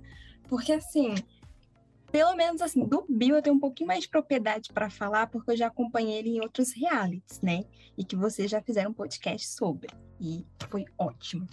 Porque, 0.49 0.73
assim, 0.73 1.15
pelo 2.11 2.35
menos, 2.35 2.63
assim, 2.63 2.85
do 2.85 3.05
Bill 3.09 3.37
eu 3.37 3.43
tenho 3.43 3.57
um 3.57 3.61
pouquinho 3.61 3.89
mais 3.89 4.03
de 4.03 4.09
propriedade 4.09 4.73
para 4.73 4.89
falar, 4.89 5.27
porque 5.27 5.51
eu 5.51 5.57
já 5.57 5.67
acompanhei 5.67 6.19
ele 6.19 6.31
em 6.31 6.41
outros 6.41 6.73
realities, 6.73 7.41
né? 7.43 7.65
E 7.99 8.05
que 8.05 8.17
vocês 8.17 8.51
já 8.51 8.63
fizeram 8.63 8.91
um 8.91 8.95
podcast 8.95 9.47
sobre. 9.49 9.89
E 10.19 10.47
foi 10.71 10.87
ótimo. 10.97 11.47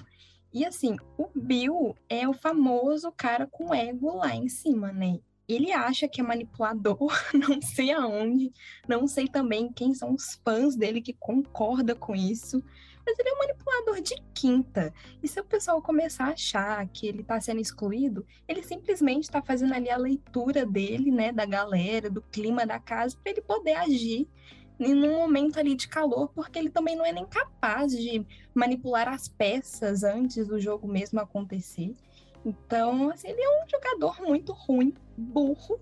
E, 0.54 0.64
assim, 0.64 0.96
o 1.18 1.28
Bill 1.36 1.94
é 2.08 2.28
o 2.28 2.34
famoso 2.34 3.12
cara 3.12 3.48
com 3.48 3.74
ego 3.74 4.16
lá 4.16 4.34
em 4.34 4.48
cima, 4.48 4.94
né? 4.94 5.20
Ele 5.48 5.72
acha 5.72 6.08
que 6.08 6.22
é 6.22 6.24
manipulador, 6.24 7.12
não 7.34 7.62
sei 7.62 7.92
aonde, 7.92 8.52
não 8.88 9.08
sei 9.08 9.28
também 9.28 9.72
quem 9.72 9.94
são 9.94 10.14
os 10.14 10.36
fãs 10.44 10.76
dele 10.76 11.02
que 11.02 11.14
concorda 11.14 11.96
com 11.96 12.16
isso, 12.16 12.64
mas 13.06 13.20
ele 13.20 13.30
é 13.30 13.34
um 13.34 13.40
manipulador 13.40 14.02
de 14.02 14.16
quinta. 14.34 14.94
E 15.22 15.28
se 15.28 15.40
o 15.40 15.44
pessoal 15.44 15.82
começar 15.82 16.28
a 16.28 16.34
achar 16.34 16.88
que 16.88 17.06
ele 17.06 17.22
está 17.22 17.40
sendo 17.42 17.60
excluído, 17.60 18.26
ele 18.48 18.64
simplesmente 18.64 19.24
está 19.24 19.42
fazendo 19.42 19.74
ali 19.74 19.90
a 19.90 19.98
leitura 19.98 20.66
dele, 20.66 21.12
né, 21.12 21.32
da 21.32 21.46
galera, 21.46 22.10
do 22.10 22.22
clima 22.22 22.66
da 22.66 22.80
casa, 22.80 23.18
para 23.22 23.32
ele 23.32 23.42
poder 23.42 23.74
agir 23.74 24.28
num 24.80 25.14
momento 25.14 25.60
ali 25.60 25.76
de 25.76 25.88
calor, 25.88 26.30
porque 26.30 26.58
ele 26.58 26.70
também 26.70 26.96
não 26.96 27.06
é 27.06 27.12
nem 27.12 27.26
capaz 27.26 27.92
de 27.92 28.26
manipular 28.54 29.08
as 29.08 29.28
peças 29.28 30.04
antes 30.04 30.48
do 30.48 30.60
jogo 30.60 30.88
mesmo 30.88 31.20
acontecer. 31.20 31.96
Então, 32.46 33.10
assim, 33.10 33.30
ele 33.30 33.42
é 33.42 33.64
um 33.64 33.68
jogador 33.70 34.22
muito 34.22 34.52
ruim, 34.52 34.94
burro, 35.18 35.80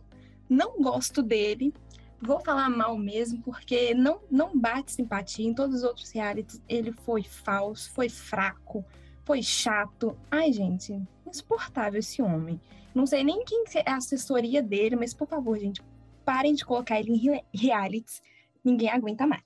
não 0.49 0.81
gosto 0.81 1.23
dele. 1.23 1.73
Vou 2.21 2.39
falar 2.39 2.69
mal 2.69 2.95
mesmo, 2.97 3.41
porque 3.41 3.95
não, 3.95 4.21
não 4.29 4.57
bate 4.57 4.91
simpatia. 4.91 5.47
Em 5.47 5.53
todos 5.53 5.77
os 5.77 5.83
outros 5.83 6.11
realities, 6.11 6.61
ele 6.69 6.91
foi 6.91 7.23
falso, 7.23 7.91
foi 7.91 8.09
fraco, 8.09 8.85
foi 9.25 9.41
chato. 9.41 10.15
Ai, 10.29 10.53
gente, 10.53 11.01
insuportável 11.25 11.99
esse 11.99 12.21
homem. 12.21 12.61
Não 12.93 13.07
sei 13.07 13.23
nem 13.23 13.43
quem 13.43 13.63
é 13.73 13.89
a 13.89 13.95
assessoria 13.95 14.61
dele, 14.61 14.95
mas 14.95 15.13
por 15.13 15.27
favor, 15.27 15.57
gente, 15.57 15.81
parem 16.23 16.53
de 16.53 16.63
colocar 16.63 16.99
ele 16.99 17.13
em 17.13 17.41
realities. 17.53 18.21
Ninguém 18.63 18.89
aguenta 18.89 19.25
mais. 19.25 19.43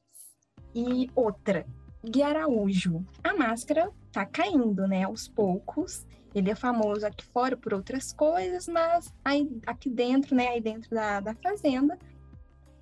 E 0.73 1.09
outra, 1.15 1.65
Gui 2.03 2.21
Araújo. 2.21 3.05
A 3.23 3.33
máscara 3.33 3.89
tá 4.11 4.25
caindo, 4.25 4.87
né, 4.87 5.03
aos 5.03 5.27
poucos. 5.27 6.05
Ele 6.35 6.51
é 6.51 6.55
famoso 6.55 7.07
aqui 7.07 7.25
fora 7.25 7.55
por 7.55 7.73
outras 7.73 8.11
coisas, 8.11 8.67
mas 8.67 9.11
aí, 9.23 9.49
aqui 9.65 9.89
dentro, 9.89 10.35
né, 10.35 10.49
aí 10.49 10.61
dentro 10.61 10.89
da, 10.89 11.21
da 11.21 11.33
fazenda, 11.35 11.97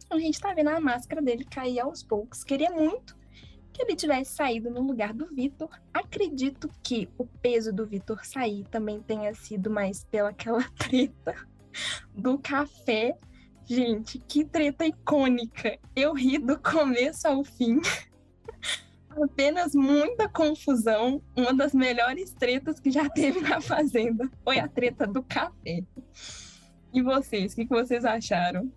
a 0.10 0.18
gente 0.18 0.40
tá 0.40 0.52
vendo 0.56 0.70
a 0.70 0.80
máscara 0.80 1.22
dele 1.22 1.46
cair 1.46 1.80
aos 1.80 2.02
poucos. 2.02 2.44
Queria 2.44 2.72
muito 2.72 3.16
que 3.72 3.84
ele 3.84 3.96
tivesse 3.96 4.36
saído 4.36 4.70
no 4.70 4.82
lugar 4.82 5.14
do 5.14 5.28
Vitor. 5.28 5.70
Acredito 5.94 6.70
que 6.84 7.10
o 7.18 7.26
peso 7.26 7.72
do 7.72 7.86
Vitor 7.86 8.26
sair 8.26 8.64
também 8.72 9.02
tenha 9.02 9.34
sido 9.36 9.70
mais 9.70 10.04
pelaquela 10.06 10.64
treta 10.78 11.36
do 12.14 12.40
café. 12.40 13.18
Gente, 13.66 14.20
que 14.20 14.44
treta 14.44 14.86
icônica. 14.86 15.78
Eu 15.96 16.14
ri 16.14 16.38
do 16.38 16.60
começo 16.60 17.28
ao 17.28 17.44
fim. 17.44 17.80
Apenas 19.22 19.74
muita 19.76 20.28
confusão. 20.28 21.22
Uma 21.36 21.54
das 21.54 21.74
melhores 21.74 22.34
tretas 22.34 22.80
que 22.80 22.92
já 22.92 23.10
teve 23.12 23.42
na 23.42 23.62
Fazenda 23.62 24.30
foi 24.44 24.60
a 24.60 24.68
treta 24.68 25.06
do 25.06 25.24
café. 25.24 25.84
E 26.94 27.02
vocês, 27.02 27.54
o 27.54 27.56
que, 27.56 27.66
que 27.66 27.74
vocês 27.74 28.06
acharam? 28.06 28.72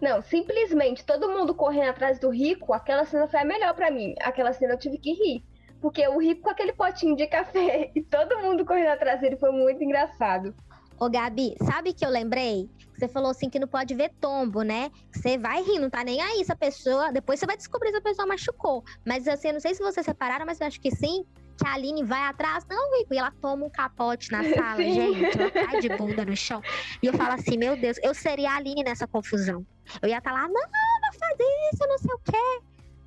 Não, 0.00 0.22
simplesmente 0.22 1.04
todo 1.04 1.30
mundo 1.30 1.54
correndo 1.54 1.90
atrás 1.90 2.18
do 2.18 2.28
rico, 2.28 2.72
aquela 2.72 3.04
cena 3.06 3.26
foi 3.26 3.40
a 3.40 3.44
melhor 3.44 3.74
para 3.74 3.90
mim. 3.90 4.14
Aquela 4.20 4.52
cena 4.52 4.74
eu 4.74 4.78
tive 4.78 4.98
que 4.98 5.12
rir. 5.12 5.44
Porque 5.80 6.06
o 6.08 6.18
rico 6.18 6.42
com 6.42 6.50
aquele 6.50 6.72
potinho 6.72 7.16
de 7.16 7.26
café 7.26 7.90
e 7.94 8.02
todo 8.02 8.38
mundo 8.38 8.64
correndo 8.64 8.88
atrás 8.88 9.20
dele 9.20 9.36
foi 9.36 9.50
muito 9.52 9.82
engraçado. 9.82 10.54
Ô, 10.98 11.10
Gabi, 11.10 11.54
sabe 11.62 11.92
que 11.92 12.04
eu 12.04 12.10
lembrei? 12.10 12.70
Você 12.96 13.08
falou 13.08 13.30
assim 13.30 13.50
que 13.50 13.58
não 13.58 13.68
pode 13.68 13.94
ver 13.94 14.10
tombo, 14.20 14.62
né? 14.62 14.90
Você 15.12 15.36
vai 15.36 15.62
rir, 15.62 15.78
não 15.78 15.90
tá 15.90 16.02
nem 16.02 16.20
aí 16.20 16.44
se 16.44 16.50
a 16.50 16.56
pessoa. 16.56 17.12
Depois 17.12 17.38
você 17.38 17.46
vai 17.46 17.56
descobrir 17.56 17.90
se 17.90 17.96
a 17.96 18.00
pessoa 18.00 18.26
machucou. 18.26 18.82
Mas 19.04 19.28
assim, 19.28 19.48
eu 19.48 19.54
não 19.54 19.60
sei 19.60 19.74
se 19.74 19.82
vocês 19.82 20.04
separaram, 20.04 20.46
mas 20.46 20.60
eu 20.60 20.66
acho 20.66 20.80
que 20.80 20.90
sim. 20.90 21.24
Que 21.58 21.66
a 21.66 21.72
Aline 21.72 22.04
vai 22.04 22.20
atrás, 22.20 22.66
não, 22.68 22.98
Rico, 22.98 23.14
e 23.14 23.18
ela 23.18 23.30
toma 23.40 23.64
um 23.64 23.70
capote 23.70 24.30
na 24.30 24.42
sala, 24.54 24.76
sim. 24.76 24.92
gente. 24.92 25.40
Ela 25.40 25.50
cai 25.50 25.80
de 25.80 25.88
bunda 25.88 26.24
no 26.24 26.36
chão. 26.36 26.60
E 27.02 27.06
eu 27.06 27.14
falo 27.14 27.32
assim, 27.32 27.56
meu 27.56 27.76
Deus, 27.76 27.98
eu 28.02 28.14
seria 28.14 28.50
a 28.50 28.56
Aline 28.56 28.82
nessa 28.84 29.06
confusão. 29.06 29.66
Eu 30.02 30.08
ia 30.08 30.18
estar 30.18 30.32
tá 30.32 30.36
lá, 30.36 30.42
não, 30.42 30.52
não 30.52 31.12
faz 31.18 31.36
isso, 31.72 31.88
não 31.88 31.98
sei 31.98 32.14
o 32.14 32.18
quê. 32.18 32.62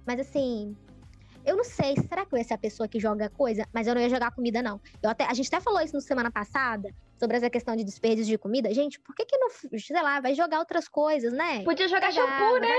Mas 0.06 0.20
assim, 0.20 0.76
eu 1.46 1.56
não 1.56 1.64
sei, 1.64 1.96
será 1.96 2.26
que 2.26 2.34
eu 2.34 2.38
ia 2.38 2.44
ser 2.44 2.54
a 2.54 2.58
pessoa 2.58 2.88
que 2.88 3.00
joga 3.00 3.30
coisa? 3.30 3.66
Mas 3.74 3.88
eu 3.88 3.96
não 3.96 4.02
ia 4.02 4.10
jogar 4.10 4.32
comida, 4.32 4.62
não. 4.62 4.80
Eu 5.02 5.10
até, 5.10 5.26
a 5.26 5.34
gente 5.34 5.48
até 5.48 5.60
falou 5.60 5.82
isso 5.82 5.96
no 5.96 6.02
semana 6.02 6.32
passada, 6.32 6.94
sobre 7.18 7.38
essa 7.38 7.50
questão 7.50 7.76
de 7.76 7.84
desperdício 7.84 8.30
de 8.30 8.38
comida. 8.38 8.74
Gente, 8.74 9.00
por 9.00 9.16
que 9.16 9.26
que 9.26 9.38
não, 9.38 9.50
sei 9.50 10.02
lá, 10.02 10.20
vai 10.20 10.34
jogar 10.36 10.60
outras 10.60 10.88
coisas, 10.88 11.34
né? 11.34 11.64
Podia 11.64 11.88
jogar 11.88 12.12
shampoo, 12.12 12.60
né? 12.60 12.74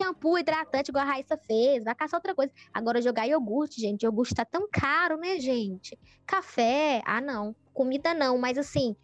Shampoo, 0.00 0.38
hidratante, 0.38 0.90
igual 0.90 1.04
a 1.04 1.08
Raíssa 1.08 1.36
fez, 1.36 1.84
vai 1.84 1.94
caçar 1.94 2.18
outra 2.18 2.34
coisa. 2.34 2.52
Agora, 2.72 3.00
jogar 3.00 3.26
iogurte, 3.26 3.80
gente, 3.80 4.02
iogurte 4.02 4.34
tá 4.34 4.44
tão 4.44 4.68
caro, 4.70 5.16
né, 5.16 5.38
gente? 5.38 5.98
Café, 6.26 7.02
ah, 7.04 7.20
não. 7.20 7.54
Comida 7.72 8.12
não, 8.12 8.36
mas 8.36 8.58
assim, 8.58 8.96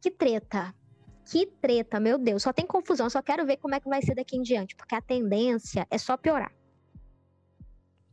que 0.00 0.10
treta. 0.10 0.74
Que 1.24 1.46
treta, 1.46 2.00
meu 2.00 2.18
Deus. 2.18 2.42
Só 2.42 2.52
tem 2.52 2.66
confusão, 2.66 3.08
só 3.08 3.22
quero 3.22 3.46
ver 3.46 3.56
como 3.56 3.74
é 3.74 3.80
que 3.80 3.88
vai 3.88 4.02
ser 4.02 4.14
daqui 4.16 4.36
em 4.36 4.42
diante, 4.42 4.74
porque 4.74 4.94
a 4.94 5.00
tendência 5.00 5.86
é 5.88 5.96
só 5.96 6.16
piorar 6.16 6.52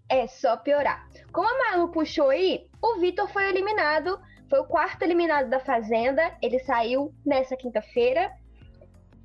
é 0.10 0.28
só 0.28 0.58
piorar. 0.58 1.08
Como 1.32 1.48
a 1.48 1.72
Malu 1.72 1.92
puxou 1.92 2.30
aí, 2.30 2.68
o 2.82 3.00
Vitor 3.00 3.30
foi 3.30 3.48
eliminado, 3.48 4.20
foi 4.50 4.60
o 4.60 4.66
quarto 4.66 5.04
eliminado 5.04 5.50
da 5.50 5.60
Fazenda, 5.60 6.36
ele 6.42 6.60
saiu 6.60 7.14
nessa 7.26 7.56
quinta-feira. 7.56 8.32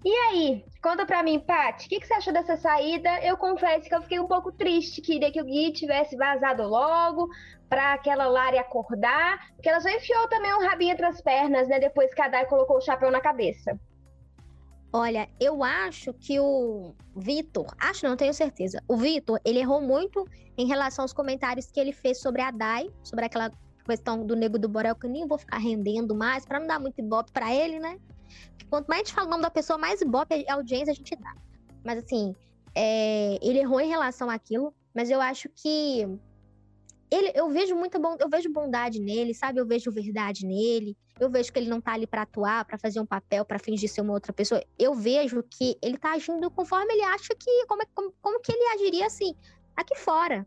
E 0.05 0.13
aí, 0.13 0.65
conta 0.83 1.07
pra 1.07 1.23
mim, 1.23 1.41
Paty, 1.41 1.87
o 1.87 1.89
que, 1.89 1.99
que, 1.99 2.07
você 2.07 2.13
achou 2.13 2.33
dessa 2.33 2.59
saída? 2.59 3.09
Eu 3.23 3.39
confesso 3.39 3.89
que 3.89 3.95
eu 3.95 4.03
fiquei 4.03 4.21
um 4.21 4.29
pouco 4.29 4.53
triste, 4.53 5.01
queria 5.01 5.33
que 5.33 5.41
o 5.41 5.45
Gui 5.45 5.73
tivesse 5.73 6.15
vazado 6.15 6.63
logo, 6.65 7.27
pra 7.71 7.95
aquela 7.95 8.27
Lari 8.27 8.59
acordar, 8.59 9.39
porque 9.55 9.69
ela 9.69 9.81
só 9.81 9.89
enfiou 9.89 10.29
também 10.29 10.55
um 10.55 10.67
rabinho 10.67 10.93
entre 10.93 11.07
as 11.07 11.23
pernas, 11.23 11.67
né, 11.69 11.81
depois 11.81 12.13
que 12.13 12.21
a 12.21 12.29
Dai 12.29 12.45
colocou 12.45 12.77
o 12.77 12.83
chapéu 12.83 13.11
na 13.11 13.21
cabeça. 13.21 13.81
Olha, 14.97 15.29
eu 15.41 15.65
acho 15.65 16.15
que 16.15 16.39
o 16.39 16.95
Vitor, 17.17 17.67
acho 17.81 18.07
não, 18.07 18.17
tenho 18.17 18.33
certeza. 18.33 18.81
O 18.87 18.97
Vitor, 18.97 19.41
ele 19.45 19.59
errou 19.59 19.81
muito 19.81 20.25
em 20.57 20.69
relação 20.69 21.03
aos 21.03 21.13
comentários 21.13 21.69
que 21.69 21.81
ele 21.81 21.91
fez 21.91 22.21
sobre 22.21 22.41
a 22.41 22.53
Dai, 22.53 22.89
sobre 23.03 23.25
aquela 23.25 23.51
questão 23.85 24.25
do 24.25 24.37
Nego 24.37 24.57
do 24.57 24.69
Borel, 24.69 24.95
que 24.95 25.07
eu 25.07 25.11
nem 25.11 25.27
vou 25.27 25.37
ficar 25.37 25.59
rendendo 25.59 26.15
mais, 26.15 26.47
para 26.47 26.61
não 26.61 26.69
dar 26.69 26.79
muito 26.79 26.97
ibope 27.01 27.33
para 27.33 27.53
ele, 27.53 27.81
né? 27.81 27.99
Porque 28.51 28.67
quanto 28.71 28.87
mais 28.87 29.01
a 29.01 29.05
gente 29.05 29.15
fala 29.15 29.27
o 29.27 29.31
nome 29.33 29.43
da 29.43 29.51
pessoa, 29.51 29.77
mais 29.77 30.01
ibope 30.01 30.47
a 30.49 30.55
audiência 30.55 30.93
a 30.93 30.95
gente 30.95 31.17
dá. 31.17 31.35
Mas 31.85 31.99
assim, 31.99 32.33
é, 32.73 33.37
ele 33.43 33.59
errou 33.59 33.81
em 33.81 33.89
relação 33.89 34.31
àquilo, 34.31 34.73
mas 34.95 35.11
eu 35.11 35.21
acho 35.21 35.49
que 35.49 36.07
ele, 37.15 37.33
eu 37.35 37.49
vejo 37.49 37.77
muita 37.77 37.99
bom, 37.99 38.17
eu 38.19 38.29
vejo 38.29 38.53
bondade 38.53 39.01
nele, 39.01 39.35
sabe? 39.35 39.61
Eu 39.61 39.67
vejo 39.67 39.91
verdade 39.91 40.45
nele. 40.47 40.97
Eu 41.19 41.31
vejo 41.31 41.53
que 41.53 41.59
ele 41.59 41.69
não 41.69 41.81
tá 41.81 41.93
ali 41.93 42.07
para 42.07 42.23
atuar, 42.23 42.65
para 42.65 42.77
fazer 42.77 42.99
um 42.99 43.07
papel, 43.07 43.45
para 43.45 43.59
fingir 43.59 43.89
ser 43.89 44.01
uma 44.01 44.13
outra 44.13 44.33
pessoa. 44.33 44.63
Eu 44.77 44.95
vejo 44.95 45.43
que 45.45 45.77
ele 45.81 45.97
tá 45.97 46.13
agindo 46.13 46.51
conforme 46.51 46.93
ele 46.93 47.03
acha 47.03 47.35
que 47.39 47.67
como, 47.67 47.83
é, 47.83 47.87
como, 47.95 48.13
como 48.21 48.41
que 48.41 48.53
ele 48.53 48.65
agiria 48.75 49.07
assim 49.07 49.35
aqui 49.77 49.97
fora. 49.97 50.47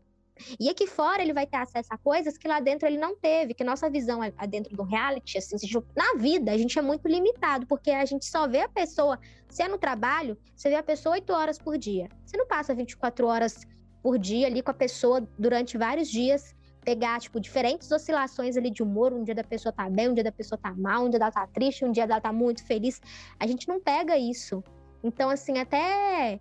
E 0.60 0.68
aqui 0.68 0.86
fora 0.86 1.22
ele 1.22 1.32
vai 1.32 1.46
ter 1.46 1.56
acesso 1.56 1.88
a 1.90 1.98
coisas 1.98 2.38
que 2.38 2.46
lá 2.46 2.60
dentro 2.60 2.86
ele 2.86 2.96
não 2.96 3.16
teve, 3.16 3.54
que 3.54 3.64
nossa 3.64 3.90
visão 3.90 4.22
é, 4.22 4.30
dentro 4.46 4.76
do 4.76 4.84
reality, 4.84 5.38
assim, 5.38 5.56
na 5.96 6.14
vida 6.16 6.52
a 6.52 6.58
gente 6.58 6.78
é 6.78 6.82
muito 6.82 7.08
limitado, 7.08 7.66
porque 7.66 7.90
a 7.90 8.04
gente 8.04 8.24
só 8.24 8.46
vê 8.46 8.60
a 8.60 8.68
pessoa, 8.68 9.18
se 9.48 9.62
é 9.62 9.68
no 9.68 9.78
trabalho, 9.78 10.38
você 10.54 10.68
vê 10.68 10.76
a 10.76 10.82
pessoa 10.82 11.14
oito 11.14 11.32
horas 11.32 11.58
por 11.58 11.76
dia. 11.76 12.08
Você 12.24 12.36
não 12.36 12.46
passa 12.46 12.74
24 12.74 13.26
horas 13.26 13.66
por 14.02 14.18
dia 14.18 14.46
ali 14.46 14.62
com 14.62 14.70
a 14.70 14.74
pessoa 14.74 15.26
durante 15.36 15.76
vários 15.76 16.08
dias 16.08 16.54
pegar, 16.84 17.20
tipo, 17.20 17.40
diferentes 17.40 17.90
oscilações 17.90 18.56
ali 18.56 18.70
de 18.70 18.82
humor. 18.82 19.12
Um 19.12 19.24
dia 19.24 19.34
da 19.34 19.44
pessoa 19.44 19.72
tá 19.72 19.88
bem, 19.88 20.08
um 20.08 20.14
dia 20.14 20.24
da 20.24 20.32
pessoa 20.32 20.58
tá 20.58 20.74
mal, 20.74 21.04
um 21.04 21.10
dia 21.10 21.18
ela 21.18 21.30
tá 21.30 21.46
triste, 21.46 21.84
um 21.84 21.92
dia 21.92 22.04
ela 22.04 22.20
tá 22.20 22.32
muito 22.32 22.64
feliz. 22.64 23.00
A 23.38 23.46
gente 23.46 23.68
não 23.68 23.80
pega 23.80 24.16
isso. 24.16 24.62
Então, 25.02 25.30
assim, 25.30 25.58
até 25.58 26.40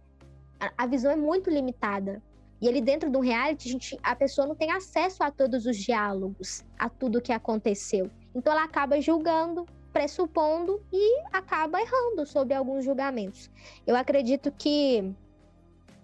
a 0.78 0.88
visão 0.88 1.12
é 1.12 1.16
muito 1.16 1.50
limitada. 1.50 2.22
E 2.60 2.68
ali 2.68 2.82
dentro 2.82 3.10
de 3.10 3.18
um 3.18 3.20
reality, 3.20 3.70
a, 3.70 3.72
gente, 3.72 4.00
a 4.02 4.16
pessoa 4.16 4.48
não 4.48 4.56
tem 4.56 4.72
acesso 4.72 5.24
a 5.24 5.30
todos 5.30 5.66
os 5.66 5.78
diálogos, 5.78 6.66
a 6.78 6.90
tudo 6.90 7.22
que 7.22 7.32
aconteceu. 7.32 8.10
Então 8.34 8.52
ela 8.52 8.64
acaba 8.64 9.00
julgando, 9.00 9.66
pressupondo 9.94 10.82
e 10.92 11.22
acaba 11.32 11.80
errando 11.80 12.26
sobre 12.26 12.56
alguns 12.56 12.84
julgamentos. 12.84 13.52
Eu 13.86 13.96
acredito 13.96 14.52
que 14.52 15.14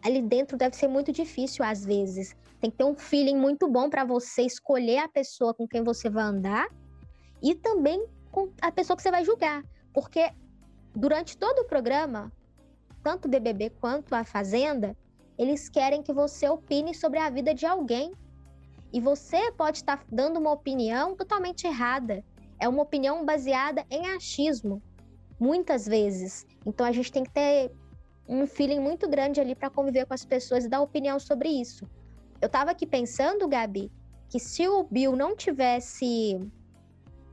ali 0.03 0.21
dentro 0.21 0.55
deve 0.55 0.75
ser 0.75 0.87
muito 0.87 1.11
difícil 1.11 1.65
às 1.65 1.83
vezes 1.83 2.35
tem 2.63 2.71
que 2.71 2.77
ter 2.77 2.85
um 2.85 2.95
feeling 2.95 3.35
muito 3.35 3.67
bom 3.67 3.89
para 3.89 4.05
você 4.05 4.43
escolher 4.43 4.99
a 4.99 5.09
pessoa 5.09 5.53
com 5.53 5.67
quem 5.67 5.83
você 5.83 6.09
vai 6.09 6.23
andar 6.23 6.69
e 7.41 7.53
também 7.53 8.07
com 8.31 8.53
a 8.61 8.71
pessoa 8.71 8.95
que 8.95 9.03
você 9.03 9.11
vai 9.11 9.25
julgar. 9.25 9.61
Porque 9.93 10.31
durante 10.95 11.37
todo 11.37 11.59
o 11.59 11.65
programa, 11.65 12.31
tanto 13.03 13.25
o 13.25 13.29
BBB 13.29 13.71
quanto 13.81 14.15
a 14.15 14.23
Fazenda, 14.23 14.95
eles 15.37 15.67
querem 15.67 16.01
que 16.01 16.13
você 16.13 16.47
opine 16.47 16.95
sobre 16.95 17.19
a 17.19 17.29
vida 17.29 17.53
de 17.53 17.65
alguém. 17.65 18.13
E 18.93 19.01
você 19.01 19.51
pode 19.51 19.79
estar 19.79 20.05
dando 20.09 20.39
uma 20.39 20.53
opinião 20.53 21.17
totalmente 21.17 21.67
errada. 21.67 22.23
É 22.57 22.69
uma 22.69 22.83
opinião 22.83 23.25
baseada 23.25 23.85
em 23.89 24.07
achismo, 24.07 24.81
muitas 25.37 25.85
vezes. 25.85 26.45
Então 26.65 26.85
a 26.85 26.93
gente 26.93 27.11
tem 27.11 27.25
que 27.25 27.31
ter 27.31 27.73
um 28.25 28.47
feeling 28.47 28.79
muito 28.79 29.05
grande 29.09 29.41
ali 29.41 29.53
para 29.53 29.69
conviver 29.69 30.05
com 30.05 30.13
as 30.13 30.23
pessoas 30.23 30.63
e 30.63 30.69
dar 30.69 30.79
opinião 30.79 31.19
sobre 31.19 31.49
isso. 31.49 31.85
Eu 32.43 32.49
tava 32.49 32.71
aqui 32.71 32.85
pensando, 32.85 33.47
Gabi, 33.47 33.89
que 34.27 34.37
se 34.37 34.67
o 34.67 34.83
Bill 34.83 35.15
não 35.15 35.33
tivesse 35.33 36.37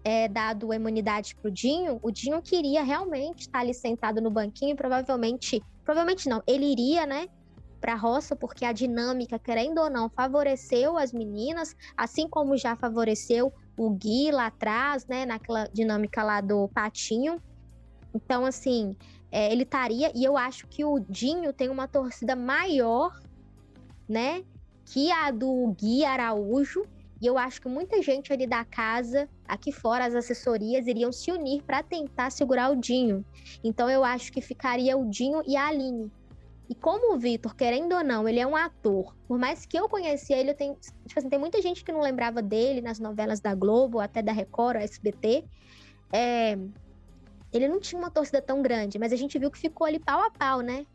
é, 0.04 0.28
dado 0.28 0.70
a 0.70 0.76
imunidade 0.76 1.34
pro 1.34 1.50
Dinho, 1.50 1.98
o 2.00 2.12
Dinho 2.12 2.40
queria 2.40 2.84
realmente 2.84 3.40
estar 3.40 3.58
ali 3.58 3.74
sentado 3.74 4.20
no 4.20 4.30
banquinho 4.30 4.76
provavelmente, 4.76 5.60
provavelmente 5.84 6.28
não, 6.28 6.40
ele 6.46 6.64
iria, 6.64 7.06
né, 7.06 7.26
pra 7.80 7.96
roça, 7.96 8.36
porque 8.36 8.64
a 8.64 8.70
dinâmica, 8.70 9.36
querendo 9.36 9.78
ou 9.78 9.90
não, 9.90 10.08
favoreceu 10.08 10.96
as 10.96 11.12
meninas, 11.12 11.74
assim 11.96 12.28
como 12.28 12.56
já 12.56 12.76
favoreceu 12.76 13.52
o 13.76 13.90
Gui 13.90 14.30
lá 14.30 14.46
atrás, 14.46 15.04
né, 15.08 15.26
naquela 15.26 15.64
dinâmica 15.72 16.22
lá 16.22 16.40
do 16.40 16.68
patinho. 16.68 17.42
Então, 18.14 18.46
assim, 18.46 18.96
é, 19.32 19.50
ele 19.50 19.64
estaria, 19.64 20.12
e 20.14 20.22
eu 20.22 20.36
acho 20.36 20.68
que 20.68 20.84
o 20.84 21.00
Dinho 21.00 21.52
tem 21.52 21.68
uma 21.68 21.88
torcida 21.88 22.36
maior, 22.36 23.20
né, 24.08 24.44
que 24.92 25.10
a 25.10 25.30
do 25.30 25.72
Gui 25.78 26.04
Araújo. 26.04 26.84
E 27.22 27.26
eu 27.26 27.36
acho 27.36 27.60
que 27.60 27.68
muita 27.68 28.02
gente 28.02 28.32
ali 28.32 28.46
da 28.46 28.64
casa, 28.64 29.28
aqui 29.46 29.70
fora, 29.70 30.06
as 30.06 30.14
assessorias, 30.14 30.86
iriam 30.86 31.12
se 31.12 31.30
unir 31.30 31.62
para 31.62 31.82
tentar 31.82 32.30
segurar 32.30 32.70
o 32.70 32.76
Dinho. 32.76 33.24
Então 33.62 33.90
eu 33.90 34.02
acho 34.02 34.32
que 34.32 34.40
ficaria 34.40 34.96
o 34.96 35.08
Dinho 35.08 35.42
e 35.46 35.54
a 35.54 35.68
Aline. 35.68 36.10
E 36.68 36.74
como 36.74 37.14
o 37.14 37.18
Vitor, 37.18 37.54
querendo 37.54 37.94
ou 37.94 38.02
não, 38.02 38.28
ele 38.28 38.40
é 38.40 38.46
um 38.46 38.56
ator, 38.56 39.14
por 39.26 39.38
mais 39.38 39.66
que 39.66 39.76
eu 39.76 39.88
conhecia 39.88 40.36
ele, 40.36 40.52
eu 40.52 40.56
tenho, 40.56 40.74
tipo 40.74 41.18
assim, 41.18 41.28
tem 41.28 41.38
muita 41.38 41.60
gente 41.60 41.84
que 41.84 41.92
não 41.92 42.00
lembrava 42.00 42.40
dele 42.40 42.80
nas 42.80 42.98
novelas 42.98 43.40
da 43.40 43.54
Globo, 43.54 44.00
até 44.00 44.22
da 44.22 44.32
Record, 44.32 44.76
SBT. 44.76 45.44
É, 46.12 46.56
ele 47.52 47.68
não 47.68 47.80
tinha 47.80 48.00
uma 48.00 48.10
torcida 48.10 48.40
tão 48.40 48.62
grande, 48.62 48.98
mas 48.98 49.12
a 49.12 49.16
gente 49.16 49.38
viu 49.38 49.50
que 49.50 49.58
ficou 49.58 49.86
ali 49.86 49.98
pau 49.98 50.22
a 50.22 50.30
pau, 50.30 50.60
né? 50.60 50.86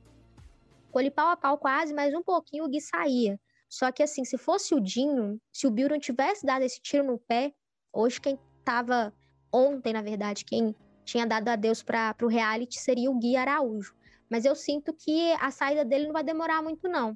Ficou 0.86 1.02
ali 1.02 1.12
pau 1.12 1.28
a 1.28 1.38
pau 1.38 1.58
quase, 1.58 1.94
mas 1.94 2.16
um 2.16 2.24
pouquinho 2.24 2.64
o 2.64 2.70
Gui 2.70 2.80
saía. 2.80 3.38
Só 3.70 3.92
que 3.92 4.04
assim, 4.04 4.24
se 4.24 4.38
fosse 4.38 4.74
o 4.74 4.80
Dinho, 4.80 5.40
se 5.52 5.68
o 5.68 5.72
Bill 5.72 5.90
não 5.90 6.00
tivesse 6.00 6.46
dado 6.46 6.64
esse 6.64 6.82
tiro 6.82 7.04
no 7.04 7.18
pé, 7.18 7.54
hoje 7.92 8.22
quem 8.22 8.40
tava 8.64 9.14
ontem, 9.52 9.94
na 9.94 10.02
verdade, 10.02 10.46
quem 10.46 10.76
tinha 11.04 11.26
dado 11.26 11.50
adeus 11.50 11.84
para 11.84 12.16
o 12.24 12.28
reality 12.28 12.80
seria 12.80 13.10
o 13.12 13.20
Gui 13.20 13.36
Araújo. 13.36 13.94
Mas 14.30 14.44
eu 14.44 14.56
sinto 14.56 14.94
que 14.94 15.32
a 15.34 15.52
saída 15.52 15.86
dele 15.86 16.06
não 16.06 16.14
vai 16.14 16.24
demorar 16.24 16.62
muito, 16.62 16.88
não. 16.90 17.16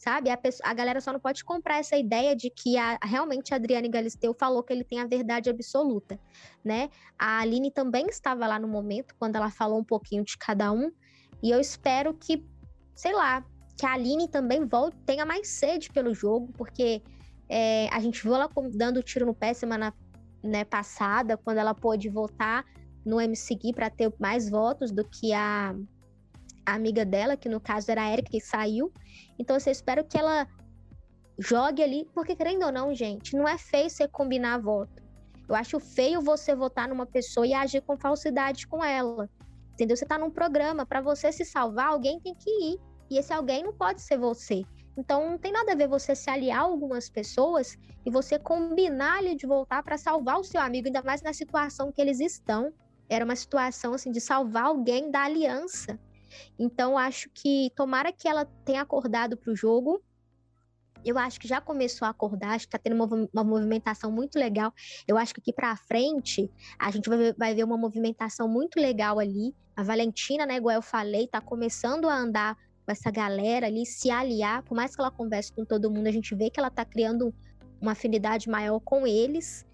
sabe? 0.00 0.30
A, 0.30 0.36
pessoa, 0.36 0.68
a 0.68 0.72
galera 0.72 0.98
só 1.00 1.12
não 1.12 1.20
pode 1.20 1.44
comprar 1.44 1.78
essa 1.78 1.94
ideia 1.94 2.34
de 2.34 2.48
que 2.48 2.78
a, 2.78 2.98
realmente 3.02 3.52
a 3.52 3.56
Adriane 3.56 3.88
Galisteu 3.88 4.32
falou 4.32 4.62
que 4.62 4.72
ele 4.72 4.82
tem 4.82 4.98
a 4.98 5.06
verdade 5.06 5.50
absoluta, 5.50 6.18
né? 6.64 6.88
A 7.18 7.40
Aline 7.40 7.70
também 7.70 8.06
estava 8.06 8.46
lá 8.46 8.58
no 8.58 8.66
momento, 8.66 9.14
quando 9.18 9.36
ela 9.36 9.50
falou 9.50 9.78
um 9.78 9.84
pouquinho 9.84 10.24
de 10.24 10.38
cada 10.38 10.72
um, 10.72 10.90
e 11.42 11.50
eu 11.50 11.60
espero 11.60 12.14
que, 12.14 12.42
sei 12.94 13.12
lá, 13.12 13.44
que 13.80 13.86
a 13.86 13.94
Aline 13.94 14.28
também 14.28 14.66
volte, 14.66 14.94
tenha 15.06 15.24
mais 15.24 15.48
sede 15.48 15.88
pelo 15.90 16.12
jogo, 16.12 16.52
porque 16.52 17.02
é, 17.48 17.88
a 17.90 17.98
gente 17.98 18.22
viu 18.22 18.34
ela 18.34 18.46
dando 18.74 19.02
tiro 19.02 19.24
no 19.24 19.34
pé 19.34 19.54
semana 19.54 19.94
né, 20.42 20.64
passada, 20.64 21.38
quando 21.38 21.56
ela 21.56 21.72
pôde 21.72 22.10
votar 22.10 22.62
no 23.06 23.18
MC 23.18 23.54
Gui 23.54 23.72
para 23.72 23.88
ter 23.88 24.12
mais 24.18 24.50
votos 24.50 24.92
do 24.92 25.02
que 25.02 25.32
a 25.32 25.74
a 26.66 26.74
amiga 26.74 27.06
dela, 27.06 27.38
que 27.38 27.48
no 27.48 27.58
caso 27.58 27.90
era 27.90 28.02
a 28.02 28.12
Erika, 28.12 28.30
que 28.30 28.40
saiu. 28.40 28.92
Então, 29.38 29.56
eu 29.56 29.72
espero 29.72 30.04
que 30.04 30.18
ela 30.18 30.46
jogue 31.38 31.82
ali, 31.82 32.06
porque 32.14 32.36
querendo 32.36 32.66
ou 32.66 32.70
não, 32.70 32.94
gente, 32.94 33.34
não 33.34 33.48
é 33.48 33.56
feio 33.56 33.88
você 33.88 34.06
combinar 34.06 34.58
voto. 34.58 35.02
Eu 35.48 35.54
acho 35.54 35.80
feio 35.80 36.20
você 36.20 36.54
votar 36.54 36.86
numa 36.86 37.06
pessoa 37.06 37.46
e 37.46 37.54
agir 37.54 37.80
com 37.80 37.96
falsidade 37.96 38.68
com 38.68 38.84
ela. 38.84 39.28
Entendeu? 39.72 39.96
Você 39.96 40.04
tá 40.04 40.18
num 40.18 40.30
programa, 40.30 40.84
para 40.84 41.00
você 41.00 41.32
se 41.32 41.46
salvar, 41.46 41.88
alguém 41.88 42.20
tem 42.20 42.34
que 42.34 42.50
ir. 42.50 42.89
E 43.10 43.18
esse 43.18 43.32
alguém 43.32 43.64
não 43.64 43.72
pode 43.72 44.00
ser 44.00 44.18
você. 44.18 44.62
Então 44.96 45.30
não 45.30 45.38
tem 45.38 45.52
nada 45.52 45.72
a 45.72 45.74
ver 45.74 45.88
você 45.88 46.14
se 46.14 46.30
aliar 46.30 46.60
a 46.60 46.62
algumas 46.62 47.08
pessoas 47.08 47.76
e 48.04 48.10
você 48.10 48.38
combinar 48.38 49.18
ali 49.18 49.34
de 49.34 49.46
voltar 49.46 49.82
para 49.82 49.98
salvar 49.98 50.38
o 50.38 50.44
seu 50.44 50.60
amigo, 50.60 50.86
ainda 50.86 51.02
mais 51.02 51.22
na 51.22 51.32
situação 51.32 51.90
que 51.90 52.00
eles 52.00 52.20
estão. 52.20 52.72
Era 53.08 53.24
uma 53.24 53.36
situação 53.36 53.94
assim 53.94 54.10
de 54.10 54.20
salvar 54.20 54.64
alguém 54.64 55.10
da 55.10 55.22
aliança. 55.24 55.98
Então, 56.58 56.96
acho 56.96 57.28
que 57.30 57.72
tomara 57.74 58.12
que 58.12 58.28
ela 58.28 58.44
tenha 58.64 58.82
acordado 58.82 59.36
para 59.36 59.52
o 59.52 59.56
jogo. 59.56 60.00
Eu 61.04 61.18
acho 61.18 61.40
que 61.40 61.48
já 61.48 61.60
começou 61.60 62.06
a 62.06 62.10
acordar, 62.10 62.50
acho 62.50 62.68
que 62.68 62.76
está 62.76 62.78
tendo 62.78 62.94
uma, 63.02 63.28
uma, 63.32 63.42
movimentação 63.42 64.12
muito 64.12 64.38
legal. 64.38 64.72
Eu 65.08 65.16
acho 65.16 65.32
que 65.34 65.40
aqui 65.40 65.52
para 65.52 65.74
frente 65.74 66.50
a 66.78 66.90
gente 66.90 67.08
vai 67.08 67.32
vai 67.32 67.54
ver 67.54 67.64
uma 67.64 67.78
movimentação 67.78 68.46
muito 68.46 68.78
legal 68.78 69.18
ali. 69.18 69.54
A 69.74 69.82
Valentina, 69.82 70.44
né, 70.44 70.56
igual 70.56 70.74
eu 70.74 70.82
falei, 70.82 71.24
está 71.24 71.40
começando 71.40 72.06
a 72.06 72.14
andar 72.14 72.56
com 72.90 72.92
essa 72.92 73.10
galera 73.10 73.66
ali, 73.66 73.86
se 73.86 74.10
aliar. 74.10 74.64
Por 74.64 74.74
mais 74.74 74.94
que 74.94 75.00
ela 75.00 75.12
converse 75.12 75.52
com 75.52 75.64
todo 75.64 75.90
mundo, 75.90 76.08
a 76.08 76.10
gente 76.10 76.34
vê 76.34 76.50
que 76.50 76.58
ela 76.58 76.68
está 76.68 76.84
criando 76.84 77.32
uma 77.80 77.92
afinidade 77.92 78.48
maior 78.48 78.80
com 78.80 79.06
eles. 79.06 79.64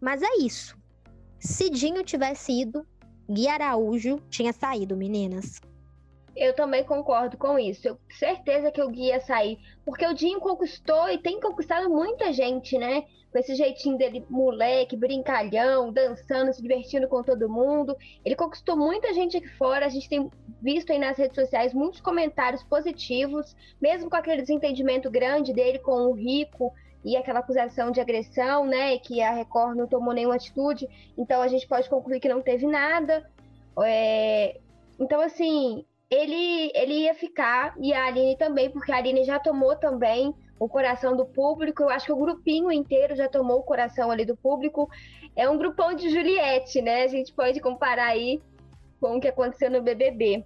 Mas 0.00 0.20
é 0.20 0.38
isso. 0.40 0.76
Se 1.38 1.70
Dinho 1.70 2.02
tivesse 2.02 2.62
ido, 2.62 2.84
Gui 3.30 3.46
Araújo 3.46 4.18
tinha 4.28 4.52
saído, 4.52 4.96
meninas. 4.96 5.60
Eu 6.40 6.54
também 6.54 6.82
concordo 6.82 7.36
com 7.36 7.58
isso. 7.58 7.86
Eu 7.86 7.98
certeza 8.18 8.72
que 8.72 8.80
o 8.80 8.88
Gui 8.88 9.08
ia 9.08 9.20
sair. 9.20 9.58
Porque 9.84 10.06
o 10.06 10.14
Dinho 10.14 10.40
conquistou 10.40 11.10
e 11.10 11.18
tem 11.18 11.38
conquistado 11.38 11.90
muita 11.90 12.32
gente, 12.32 12.78
né? 12.78 13.04
Com 13.30 13.38
esse 13.38 13.54
jeitinho 13.54 13.98
dele, 13.98 14.24
moleque, 14.30 14.96
brincalhão, 14.96 15.92
dançando, 15.92 16.50
se 16.54 16.62
divertindo 16.62 17.06
com 17.08 17.22
todo 17.22 17.46
mundo. 17.46 17.94
Ele 18.24 18.34
conquistou 18.34 18.74
muita 18.74 19.12
gente 19.12 19.36
aqui 19.36 19.48
fora. 19.48 19.84
A 19.84 19.90
gente 19.90 20.08
tem 20.08 20.30
visto 20.62 20.90
aí 20.90 20.98
nas 20.98 21.18
redes 21.18 21.34
sociais 21.34 21.74
muitos 21.74 22.00
comentários 22.00 22.62
positivos, 22.62 23.54
mesmo 23.78 24.08
com 24.08 24.16
aquele 24.16 24.40
desentendimento 24.40 25.10
grande 25.10 25.52
dele 25.52 25.78
com 25.78 26.06
o 26.06 26.14
Rico 26.14 26.72
e 27.04 27.18
aquela 27.18 27.40
acusação 27.40 27.90
de 27.90 28.00
agressão, 28.00 28.64
né, 28.64 28.98
que 28.98 29.20
a 29.20 29.30
Record 29.30 29.76
não 29.76 29.86
tomou 29.86 30.12
nenhuma 30.12 30.36
atitude, 30.36 30.86
então 31.16 31.40
a 31.40 31.48
gente 31.48 31.66
pode 31.66 31.88
concluir 31.88 32.20
que 32.20 32.28
não 32.28 32.42
teve 32.42 32.66
nada. 32.66 33.26
É... 33.82 34.60
Então, 34.98 35.18
assim, 35.22 35.86
ele, 36.10 36.72
ele 36.74 36.94
ia 37.04 37.14
ficar, 37.14 37.74
e 37.78 37.94
a 37.94 38.06
Aline 38.06 38.36
também, 38.36 38.68
porque 38.68 38.90
a 38.90 38.96
Aline 38.96 39.24
já 39.24 39.38
tomou 39.38 39.76
também 39.76 40.34
o 40.58 40.68
coração 40.68 41.16
do 41.16 41.24
público, 41.24 41.84
eu 41.84 41.88
acho 41.88 42.04
que 42.04 42.12
o 42.12 42.16
grupinho 42.16 42.70
inteiro 42.72 43.14
já 43.14 43.28
tomou 43.28 43.60
o 43.60 43.62
coração 43.62 44.10
ali 44.10 44.26
do 44.26 44.36
público. 44.36 44.90
É 45.34 45.48
um 45.48 45.56
grupão 45.56 45.94
de 45.94 46.10
Juliette, 46.10 46.82
né? 46.82 47.04
A 47.04 47.08
gente 47.08 47.32
pode 47.32 47.60
comparar 47.60 48.08
aí 48.08 48.42
com 49.00 49.16
o 49.16 49.20
que 49.20 49.28
aconteceu 49.28 49.70
no 49.70 49.80
BBB. 49.80 50.44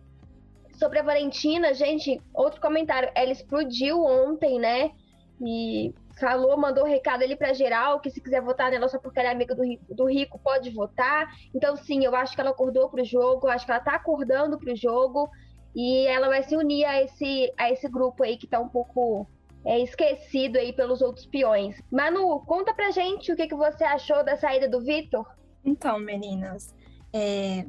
Sobre 0.75 1.01
a 1.01 1.03
Valentina, 1.03 1.75
gente, 1.75 2.21
outro 2.33 2.61
comentário, 2.61 3.11
ela 3.15 3.33
explodiu 3.33 4.05
ontem, 4.05 4.61
né? 4.61 4.93
E 5.41 5.93
falou, 6.21 6.57
mandou 6.57 6.85
um 6.85 6.89
recado 6.89 7.25
ali 7.25 7.35
para 7.35 7.53
geral, 7.53 7.99
que 7.99 8.11
se 8.11 8.21
quiser 8.21 8.41
votar 8.41 8.71
nela 8.71 8.89
só 8.89 8.99
porque 8.99 9.19
ela 9.19 9.31
é 9.31 9.33
amiga 9.33 9.55
do 9.55 9.65
rico, 9.65 9.95
do 9.95 10.05
rico, 10.05 10.39
pode 10.39 10.71
votar. 10.71 11.27
Então, 11.53 11.75
sim, 11.77 12.05
eu 12.05 12.15
acho 12.15 12.35
que 12.37 12.41
ela 12.41 12.51
acordou 12.51 12.89
pro 12.89 13.05
jogo, 13.05 13.49
eu 13.49 13.51
acho 13.51 13.67
que 13.67 13.73
ela 13.73 13.81
tá 13.81 13.97
acordando 13.97 14.59
pro 14.59 14.77
jogo 14.77 15.29
e 15.75 16.07
ela 16.07 16.29
vai 16.29 16.43
se 16.43 16.57
unir 16.57 16.85
a 16.85 17.03
esse, 17.03 17.53
a 17.57 17.71
esse 17.71 17.89
grupo 17.89 18.23
aí 18.23 18.37
que 18.37 18.47
tá 18.47 18.61
um 18.61 18.69
pouco 18.69 19.27
é, 19.65 19.81
esquecido 19.81 20.59
aí 20.59 20.73
pelos 20.73 21.01
outros 21.01 21.27
peões. 21.27 21.81
Manu, 21.91 22.41
conta 22.47 22.73
pra 22.75 22.91
gente 22.91 23.33
o 23.33 23.37
que, 23.37 23.47
que 23.47 23.55
você 23.55 23.85
achou 23.85 24.25
da 24.25 24.37
saída 24.37 24.69
do 24.69 24.81
Vitor. 24.81 25.27
Então, 25.65 25.99
meninas, 25.99 26.75
é... 27.13 27.67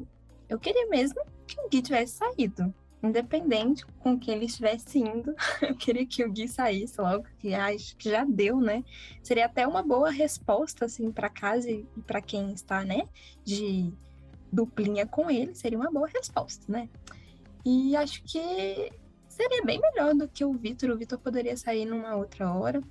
eu 0.49 0.59
queria 0.59 0.87
mesmo 0.87 1.21
que 1.47 1.59
o 1.61 1.69
Gui 1.69 1.81
tivesse 1.81 2.17
saído 2.17 2.73
independente 3.05 3.85
com 3.99 4.17
quem 4.19 4.35
ele 4.35 4.45
estivesse 4.45 4.99
indo, 4.99 5.35
eu 5.61 5.75
queria 5.75 6.05
que 6.05 6.23
o 6.23 6.31
Gui 6.31 6.47
saísse 6.47 6.99
logo, 6.99 7.25
que 7.39 7.53
acho 7.53 7.95
que 7.97 8.09
já 8.09 8.25
deu, 8.25 8.59
né? 8.59 8.83
Seria 9.21 9.45
até 9.45 9.67
uma 9.67 9.83
boa 9.83 10.09
resposta, 10.09 10.85
assim, 10.85 11.11
para 11.11 11.29
casa 11.29 11.69
e 11.69 11.85
para 12.05 12.21
quem 12.21 12.51
está, 12.51 12.83
né, 12.83 13.07
de 13.43 13.93
duplinha 14.51 15.05
com 15.05 15.29
ele, 15.29 15.53
seria 15.53 15.77
uma 15.77 15.91
boa 15.91 16.07
resposta, 16.07 16.65
né? 16.71 16.89
E 17.65 17.95
acho 17.95 18.23
que 18.23 18.91
seria 19.27 19.63
bem 19.63 19.79
melhor 19.79 20.13
do 20.13 20.27
que 20.27 20.45
o 20.45 20.53
Vitor. 20.53 20.91
O 20.91 20.97
Vitor 20.97 21.17
poderia 21.17 21.57
sair 21.57 21.85
numa 21.85 22.15
outra 22.15 22.53
hora. 22.53 22.81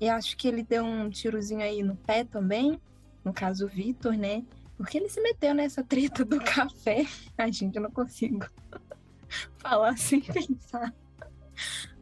E 0.00 0.08
acho 0.08 0.36
que 0.36 0.48
ele 0.48 0.62
deu 0.62 0.84
um 0.84 1.08
tirozinho 1.08 1.62
aí 1.62 1.82
no 1.82 1.96
pé 1.96 2.24
também, 2.24 2.78
no 3.24 3.32
caso 3.32 3.64
o 3.64 3.68
Vitor, 3.68 4.14
né? 4.14 4.44
Porque 4.76 4.98
ele 4.98 5.08
se 5.08 5.20
meteu 5.22 5.54
nessa 5.54 5.82
treta 5.82 6.24
do 6.24 6.38
café. 6.44 7.06
Ai, 7.38 7.52
gente, 7.52 7.76
eu 7.76 7.82
não 7.82 7.90
consigo. 7.90 8.46
falar 9.58 9.96
sem 9.98 10.20
pensar 10.20 10.94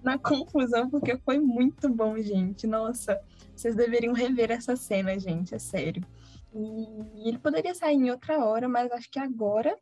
na 0.03 0.19
confusão, 0.19 0.91
porque 0.91 1.17
foi 1.19 1.39
muito 1.39 1.89
bom, 1.89 2.19
gente. 2.21 2.67
Nossa, 2.67 3.21
vocês 3.57 3.75
deveriam 3.75 4.13
rever 4.13 4.51
essa 4.51 4.77
cena, 4.77 5.19
gente, 5.19 5.55
é 5.55 5.59
sério. 5.59 6.05
E 6.53 7.29
ele 7.29 7.39
poderia 7.39 7.75
sair 7.75 7.97
em 7.97 8.11
outra 8.11 8.45
hora, 8.45 8.69
mas 8.69 8.93
acho 8.93 9.11
que 9.11 9.19
agora 9.19 9.77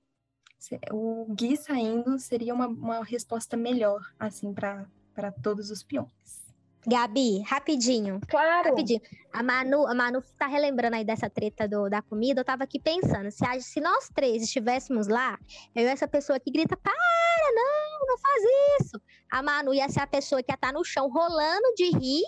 o 0.91 1.27
Gui 1.35 1.57
saindo 1.57 2.19
seria 2.19 2.55
uma, 2.55 2.67
uma 2.67 3.05
resposta 3.05 3.57
melhor, 3.57 4.01
assim, 4.19 4.53
para 4.53 5.33
todos 5.43 5.71
os 5.71 5.83
peões. 5.83 6.43
Gabi, 6.87 7.41
rapidinho. 7.43 8.21
Claro. 8.29 8.71
Rapidinho. 8.71 9.01
A 9.33 9.43
Manu, 9.43 9.87
a 9.87 9.95
Manu 9.95 10.21
tá 10.37 10.47
relembrando 10.47 10.97
aí 10.97 11.05
dessa 11.05 11.31
treta 11.31 11.69
do, 11.69 11.89
da 11.89 12.03
comida. 12.03 12.41
Eu 12.41 12.45
tava 12.45 12.65
aqui 12.65 12.81
pensando, 12.81 13.31
se, 13.31 13.47
a, 13.47 13.61
se 13.61 13.81
nós 13.81 14.09
três 14.13 14.43
estivéssemos 14.43 15.07
lá, 15.07 15.39
eu 15.75 15.89
essa 15.89 16.09
pessoa 16.09 16.41
que 16.41 16.51
grita, 16.51 16.77
para, 16.77 16.93
não, 17.55 18.07
não 18.07 18.19
faz 18.19 18.43
isso. 18.81 19.01
A 19.31 19.43
Manu 19.43 19.73
ia 19.73 19.89
ser 19.89 20.01
a 20.01 20.07
pessoa 20.07 20.43
que 20.43 20.51
ia 20.51 20.57
estar 20.57 20.69
tá 20.69 20.73
no 20.73 20.85
chão 20.85 21.09
rolando 21.09 21.73
de 21.77 21.91
rir. 21.97 22.25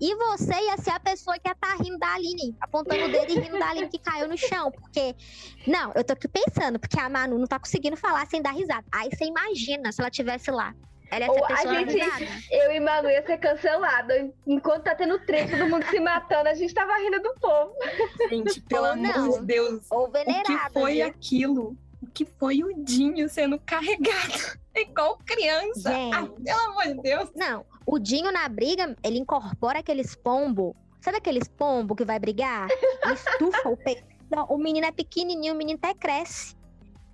E 0.00 0.14
você 0.14 0.54
ia 0.54 0.76
ser 0.78 0.90
a 0.90 1.00
pessoa 1.00 1.38
que 1.38 1.48
ia 1.48 1.52
estar 1.52 1.76
tá 1.76 1.82
rindo 1.82 1.98
da 1.98 2.14
Aline, 2.14 2.56
apontando 2.60 3.04
o 3.04 3.12
dedo 3.12 3.32
e 3.32 3.40
rindo 3.40 3.58
da 3.58 3.70
Aline 3.70 3.88
que 3.88 3.98
caiu 3.98 4.28
no 4.28 4.36
chão. 4.36 4.70
Porque. 4.70 5.14
Não, 5.66 5.92
eu 5.94 6.04
tô 6.04 6.12
aqui 6.12 6.28
pensando, 6.28 6.78
porque 6.78 6.98
a 6.98 7.08
Manu 7.08 7.38
não 7.38 7.46
tá 7.46 7.58
conseguindo 7.58 7.96
falar 7.96 8.26
sem 8.26 8.42
dar 8.42 8.52
risada. 8.52 8.84
Aí 8.92 9.08
você 9.10 9.24
imagina 9.24 9.92
se 9.92 10.00
ela 10.00 10.10
tivesse 10.10 10.50
lá. 10.50 10.74
Ela 11.10 11.28
Ou 11.28 11.44
a 11.44 11.66
gente, 11.66 11.98
eu 12.50 12.72
e 12.72 12.80
Manu 12.80 13.08
ia 13.08 13.24
ser 13.24 13.38
cancelada. 13.38 14.28
Enquanto 14.46 14.84
tá 14.84 14.94
tendo 14.94 15.18
treta, 15.20 15.56
todo 15.56 15.70
mundo 15.70 15.84
se 15.86 16.00
matando, 16.00 16.48
a 16.48 16.54
gente 16.54 16.74
tava 16.74 16.96
rindo 16.98 17.22
do 17.22 17.34
povo. 17.34 17.72
Gente, 18.28 18.60
pelo 18.62 18.86
amor 18.86 19.40
de 19.40 19.46
Deus. 19.46 19.86
Ou 19.90 20.10
venerada. 20.10 20.52
O 20.52 20.66
que 20.66 20.72
foi 20.72 21.02
aquilo? 21.02 21.76
O 22.02 22.06
que 22.12 22.24
foi 22.24 22.64
o 22.64 22.72
Dinho 22.82 23.28
sendo 23.28 23.58
carregado? 23.60 24.58
Igual 24.74 25.18
criança. 25.24 25.90
Ah, 26.12 26.26
pelo 26.26 26.60
amor 26.70 26.84
de 26.84 27.02
Deus. 27.02 27.30
Não, 27.34 27.64
o 27.86 27.98
Dinho 27.98 28.32
na 28.32 28.48
briga, 28.48 28.96
ele 29.02 29.18
incorpora 29.18 29.78
aqueles 29.78 30.14
pombo. 30.14 30.74
Sabe 31.00 31.18
aqueles 31.18 31.46
pombo 31.46 31.94
que 31.94 32.04
vai 32.04 32.18
brigar? 32.18 32.68
Ele 33.04 33.14
estufa 33.14 33.68
o 33.68 33.76
peito. 33.76 34.04
Não, 34.28 34.44
o 34.46 34.58
menino 34.58 34.86
é 34.86 34.92
pequenininho, 34.92 35.54
o 35.54 35.56
menino 35.56 35.78
até 35.80 35.94
cresce 35.94 36.56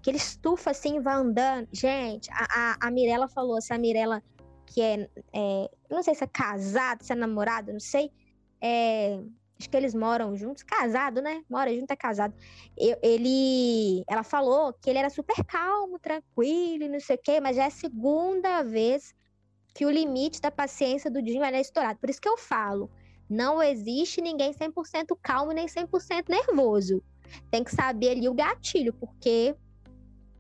que 0.03 0.11
ele 0.11 0.19
estufa 0.19 0.73
assim, 0.73 1.01
vai 1.01 1.15
andando. 1.15 1.69
Gente, 1.73 2.29
a, 2.33 2.47
a, 2.51 2.89
a 2.89 2.91
Mirella 2.91 3.29
falou, 3.29 3.57
essa 3.57 3.79
Mirella 3.79 4.23
que 4.67 4.81
é, 4.81 5.09
é, 5.33 5.71
não 5.91 6.03
sei 6.03 6.15
se 6.15 6.25
é 6.25 6.27
casado, 6.27 7.03
se 7.03 7.13
é 7.13 7.17
namorado, 7.17 7.73
não 7.73 7.81
sei. 7.81 8.11
É, 8.61 9.21
acho 9.59 9.69
que 9.69 9.77
eles 9.77 9.95
moram 9.95 10.35
juntos, 10.35 10.63
casado, 10.63 11.21
né? 11.21 11.45
Mora 11.49 11.73
junto, 11.75 11.91
é 11.91 11.97
casado. 11.97 12.35
Eu, 12.77 12.97
ele, 13.03 14.03
ela 14.09 14.23
falou 14.23 14.73
que 14.73 14.89
ele 14.89 14.99
era 14.99 15.11
super 15.11 15.45
calmo, 15.45 15.99
tranquilo, 15.99 16.89
não 16.89 17.01
sei 17.01 17.17
o 17.17 17.21
quê, 17.23 17.41
mas 17.41 17.57
já 17.57 17.65
é 17.65 17.67
a 17.67 17.71
segunda 17.71 18.63
vez 18.63 19.15
que 19.75 19.87
o 19.87 19.91
limite 19.91 20.41
da 20.41 20.51
paciência 20.51 21.11
do 21.11 21.23
Dinho 21.23 21.43
é 21.43 21.61
estourado. 21.61 21.99
Por 21.99 22.11
isso 22.11 22.21
que 22.21 22.29
eu 22.29 22.37
falo, 22.37 22.91
não 23.29 23.63
existe 23.63 24.21
ninguém 24.21 24.53
100% 24.53 25.17
calmo 25.23 25.53
nem 25.53 25.67
100% 25.67 26.29
nervoso. 26.29 27.03
Tem 27.51 27.65
que 27.65 27.75
saber 27.75 28.11
ali 28.11 28.29
o 28.29 28.35
gatilho, 28.35 28.93
porque 28.93 29.55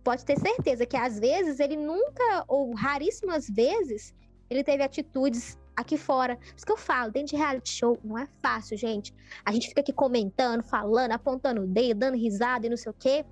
pode 0.04 0.24
ter 0.24 0.38
certeza 0.38 0.84
que 0.84 0.96
às 0.96 1.18
vezes 1.18 1.60
ele 1.60 1.76
nunca, 1.76 2.44
ou 2.46 2.74
raríssimas 2.74 3.48
vezes, 3.48 4.14
ele 4.50 4.62
teve 4.62 4.82
atitudes 4.82 5.58
aqui 5.74 5.96
fora. 5.96 6.36
Por 6.36 6.56
isso 6.56 6.66
que 6.66 6.72
eu 6.72 6.76
falo, 6.76 7.10
dentro 7.10 7.34
de 7.34 7.36
reality 7.36 7.70
show 7.70 7.98
não 8.04 8.18
é 8.18 8.28
fácil, 8.42 8.76
gente. 8.76 9.14
A 9.44 9.52
gente 9.52 9.68
fica 9.68 9.80
aqui 9.80 9.92
comentando, 9.92 10.62
falando, 10.62 11.12
apontando 11.12 11.62
o 11.62 11.66
dedo, 11.66 12.00
dando 12.00 12.16
risada 12.16 12.66
e 12.66 12.70
não 12.70 12.76
sei 12.76 12.90
o 12.90 12.94
quê. 12.94 13.24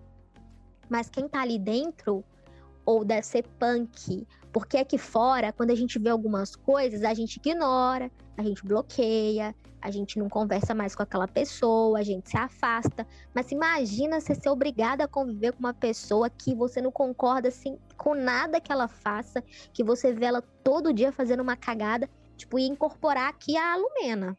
Mas 0.89 1.11
quem 1.11 1.29
tá 1.29 1.43
ali 1.43 1.59
dentro, 1.59 2.25
ou 2.85 3.05
deve 3.05 3.27
ser 3.27 3.47
punk. 3.59 4.27
Porque 4.53 4.77
aqui 4.79 4.99
fora, 4.99 5.53
quando 5.53 5.71
a 5.71 5.75
gente 5.75 5.99
vê 5.99 6.11
algumas 6.11 6.57
coisas, 6.57 7.05
a 7.05 7.15
gente 7.15 7.37
ignora, 7.37 8.11
a 8.37 8.43
gente 8.43 8.65
bloqueia, 8.65 9.55
a 9.81 9.91
gente 9.91 10.19
não 10.19 10.29
conversa 10.29 10.75
mais 10.75 10.95
com 10.95 11.03
aquela 11.03 11.29
pessoa, 11.29 11.99
a 11.99 12.03
gente 12.03 12.31
se 12.31 12.37
afasta. 12.37 13.07
Mas 13.35 13.53
imagina 13.53 14.21
você 14.21 14.35
ser 14.35 14.51
obrigada 14.51 15.05
a 15.05 15.09
conviver 15.09 15.53
com 15.53 15.61
uma 15.61 15.75
pessoa 15.75 16.29
que 16.29 16.55
você 16.55 16.81
não 16.81 16.91
concorda 16.91 17.49
assim 17.49 17.79
com 17.97 18.15
nada 18.15 18.61
que 18.61 18.73
ela 18.73 18.89
faça, 18.89 19.43
que 19.73 19.85
você 19.85 20.13
vê 20.13 20.27
ela 20.27 20.43
todo 20.43 20.93
dia 20.93 21.13
fazendo 21.13 21.41
uma 21.41 21.57
cagada, 21.57 22.09
tipo, 22.37 22.59
e 22.59 22.67
incorporar 22.67 23.29
aqui 23.29 23.57
a 23.57 23.77
Lumena. 23.77 24.37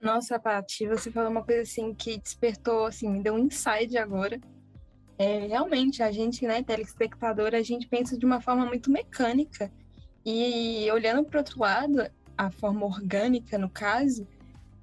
Nossa, 0.00 0.38
Paty, 0.38 0.86
você 0.86 1.10
falou 1.10 1.30
uma 1.30 1.44
coisa 1.44 1.62
assim 1.62 1.94
que 1.94 2.18
despertou, 2.18 2.86
assim, 2.86 3.08
me 3.08 3.22
deu 3.22 3.34
um 3.34 3.38
insight 3.38 3.96
agora. 3.96 4.40
É, 5.18 5.46
realmente, 5.46 6.02
a 6.02 6.12
gente, 6.12 6.46
né, 6.46 6.62
telespectador, 6.62 7.54
a 7.54 7.62
gente 7.62 7.88
pensa 7.88 8.18
de 8.18 8.26
uma 8.26 8.40
forma 8.40 8.66
muito 8.66 8.90
mecânica. 8.90 9.72
E 10.24 10.90
olhando 10.90 11.24
para 11.24 11.40
outro 11.40 11.60
lado, 11.60 12.10
a 12.36 12.50
forma 12.50 12.84
orgânica, 12.84 13.56
no 13.56 13.70
caso, 13.70 14.26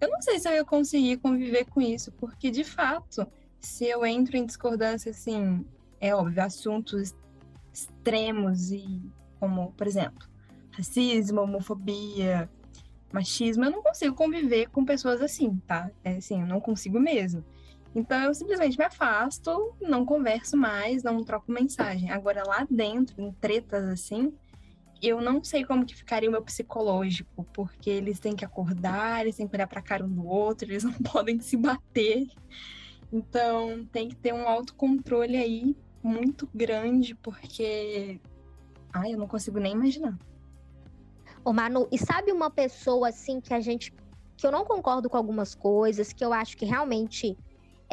eu 0.02 0.10
não 0.10 0.22
sei 0.22 0.40
se 0.40 0.48
eu 0.48 0.54
ia 0.54 0.66
conseguir 0.66 1.18
conviver 1.18 1.66
com 1.66 1.82
isso, 1.82 2.12
porque 2.14 2.50
de 2.50 2.64
fato, 2.64 3.28
se 3.60 3.86
eu 3.86 4.06
entro 4.06 4.38
em 4.38 4.46
discordância, 4.46 5.12
assim, 5.12 5.66
é 6.00 6.16
óbvio, 6.16 6.44
assuntos 6.44 7.14
extremos 7.72 8.72
e 8.72 9.02
como, 9.40 9.72
por 9.74 9.88
exemplo, 9.88 10.28
racismo, 10.72 11.42
homofobia, 11.42 12.50
machismo, 13.12 13.64
eu 13.66 13.72
não 13.72 13.84
consigo 13.84 14.16
conviver 14.16 14.70
com 14.70 14.84
pessoas 14.84 15.22
assim, 15.22 15.58
tá? 15.68 15.92
É 16.04 16.18
assim, 16.18 16.42
eu 16.42 16.48
não 16.48 16.60
consigo 16.60 17.00
mesmo. 17.00 17.44
Então 17.96 18.24
eu 18.24 18.34
simplesmente 18.34 18.78
me 18.78 18.86
afasto, 18.86 19.76
não 19.80 20.06
converso 20.06 20.58
mais, 20.58 21.04
não 21.04 21.24
troco 21.24 21.52
mensagem. 21.52 22.10
Agora 22.10 22.44
lá 22.46 22.66
dentro, 22.70 23.22
em 23.22 23.32
tretas 23.32 23.84
assim, 23.86 24.34
eu 25.02 25.22
não 25.22 25.44
sei 25.44 25.64
como 25.64 25.86
que 25.86 25.96
ficaria 25.96 26.30
o 26.30 26.32
meu 26.32 26.42
psicológico, 26.42 27.46
porque 27.54 27.90
eles 27.90 28.20
têm 28.20 28.36
que 28.36 28.46
acordar, 28.46 29.22
eles 29.22 29.36
têm 29.36 29.48
que 29.48 29.56
olhar 29.56 29.68
para 29.68 29.82
cara 29.82 30.04
um 30.04 30.10
do 30.10 30.26
outro, 30.26 30.68
eles 30.72 30.84
não 30.86 30.94
podem 30.94 31.40
se 31.40 31.56
bater. 31.56 32.28
Então 33.12 33.86
tem 33.92 34.10
que 34.10 34.16
ter 34.16 34.34
um 34.34 34.48
autocontrole 34.48 35.38
aí 35.38 35.78
muito 36.02 36.50
grande, 36.54 37.14
porque 37.16 38.20
ai, 38.92 39.14
eu 39.14 39.20
não 39.20 39.28
consigo 39.28 39.60
nem 39.60 39.74
imaginar. 39.74 40.18
Ô 41.46 41.54
Manu, 41.54 41.88
e 41.92 41.98
sabe 41.98 42.32
uma 42.32 42.50
pessoa 42.50 43.10
assim 43.10 43.40
que 43.40 43.54
a 43.54 43.60
gente 43.60 43.94
que 44.36 44.48
eu 44.48 44.52
não 44.52 44.66
concordo 44.66 45.10
com 45.10 45.16
algumas 45.16 45.54
coisas, 45.54 46.12
que 46.12 46.26
eu 46.26 46.34
acho 46.34 46.58
que 46.58 46.66
realmente 46.66 47.38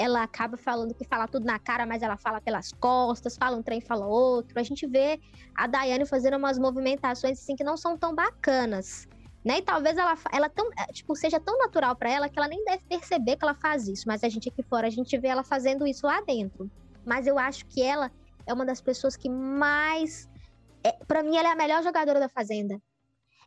ela 0.00 0.22
acaba 0.22 0.56
falando 0.56 0.94
que 0.94 1.04
fala 1.04 1.28
tudo 1.28 1.44
na 1.44 1.58
cara, 1.58 1.84
mas 1.84 2.02
ela 2.02 2.16
fala 2.16 2.40
pelas 2.40 2.72
costas, 2.72 3.36
fala 3.36 3.54
um 3.54 3.62
trem, 3.62 3.82
fala 3.82 4.06
outro. 4.06 4.58
A 4.58 4.62
gente 4.62 4.86
vê 4.86 5.20
a 5.54 5.66
Daiane 5.66 6.06
fazendo 6.06 6.38
umas 6.38 6.58
movimentações 6.58 7.38
assim 7.38 7.54
que 7.54 7.62
não 7.62 7.76
são 7.76 7.98
tão 7.98 8.14
bacanas. 8.14 9.06
Né? 9.44 9.58
E 9.58 9.62
talvez 9.62 9.98
ela, 9.98 10.16
ela 10.32 10.48
tão, 10.48 10.70
é, 10.78 10.86
tipo, 10.86 11.14
seja 11.14 11.38
tão 11.38 11.58
natural 11.58 11.94
para 11.96 12.10
ela 12.10 12.28
que 12.30 12.38
ela 12.38 12.48
nem 12.48 12.64
deve 12.64 12.82
perceber 12.84 13.36
que 13.36 13.44
ela 13.44 13.54
faz 13.54 13.88
isso. 13.88 14.04
Mas 14.06 14.24
a 14.24 14.28
gente 14.30 14.48
aqui 14.48 14.62
fora, 14.62 14.86
a 14.86 14.90
gente 14.90 15.16
vê 15.18 15.28
ela 15.28 15.44
fazendo 15.44 15.86
isso 15.86 16.06
lá 16.06 16.22
dentro. 16.22 16.70
Mas 17.04 17.26
eu 17.26 17.38
acho 17.38 17.66
que 17.66 17.82
ela 17.82 18.10
é 18.46 18.54
uma 18.54 18.64
das 18.64 18.80
pessoas 18.80 19.16
que 19.16 19.28
mais. 19.28 20.30
É, 20.82 20.92
para 21.04 21.22
mim, 21.22 21.36
ela 21.36 21.50
é 21.50 21.52
a 21.52 21.56
melhor 21.56 21.82
jogadora 21.82 22.18
da 22.18 22.28
Fazenda. 22.28 22.80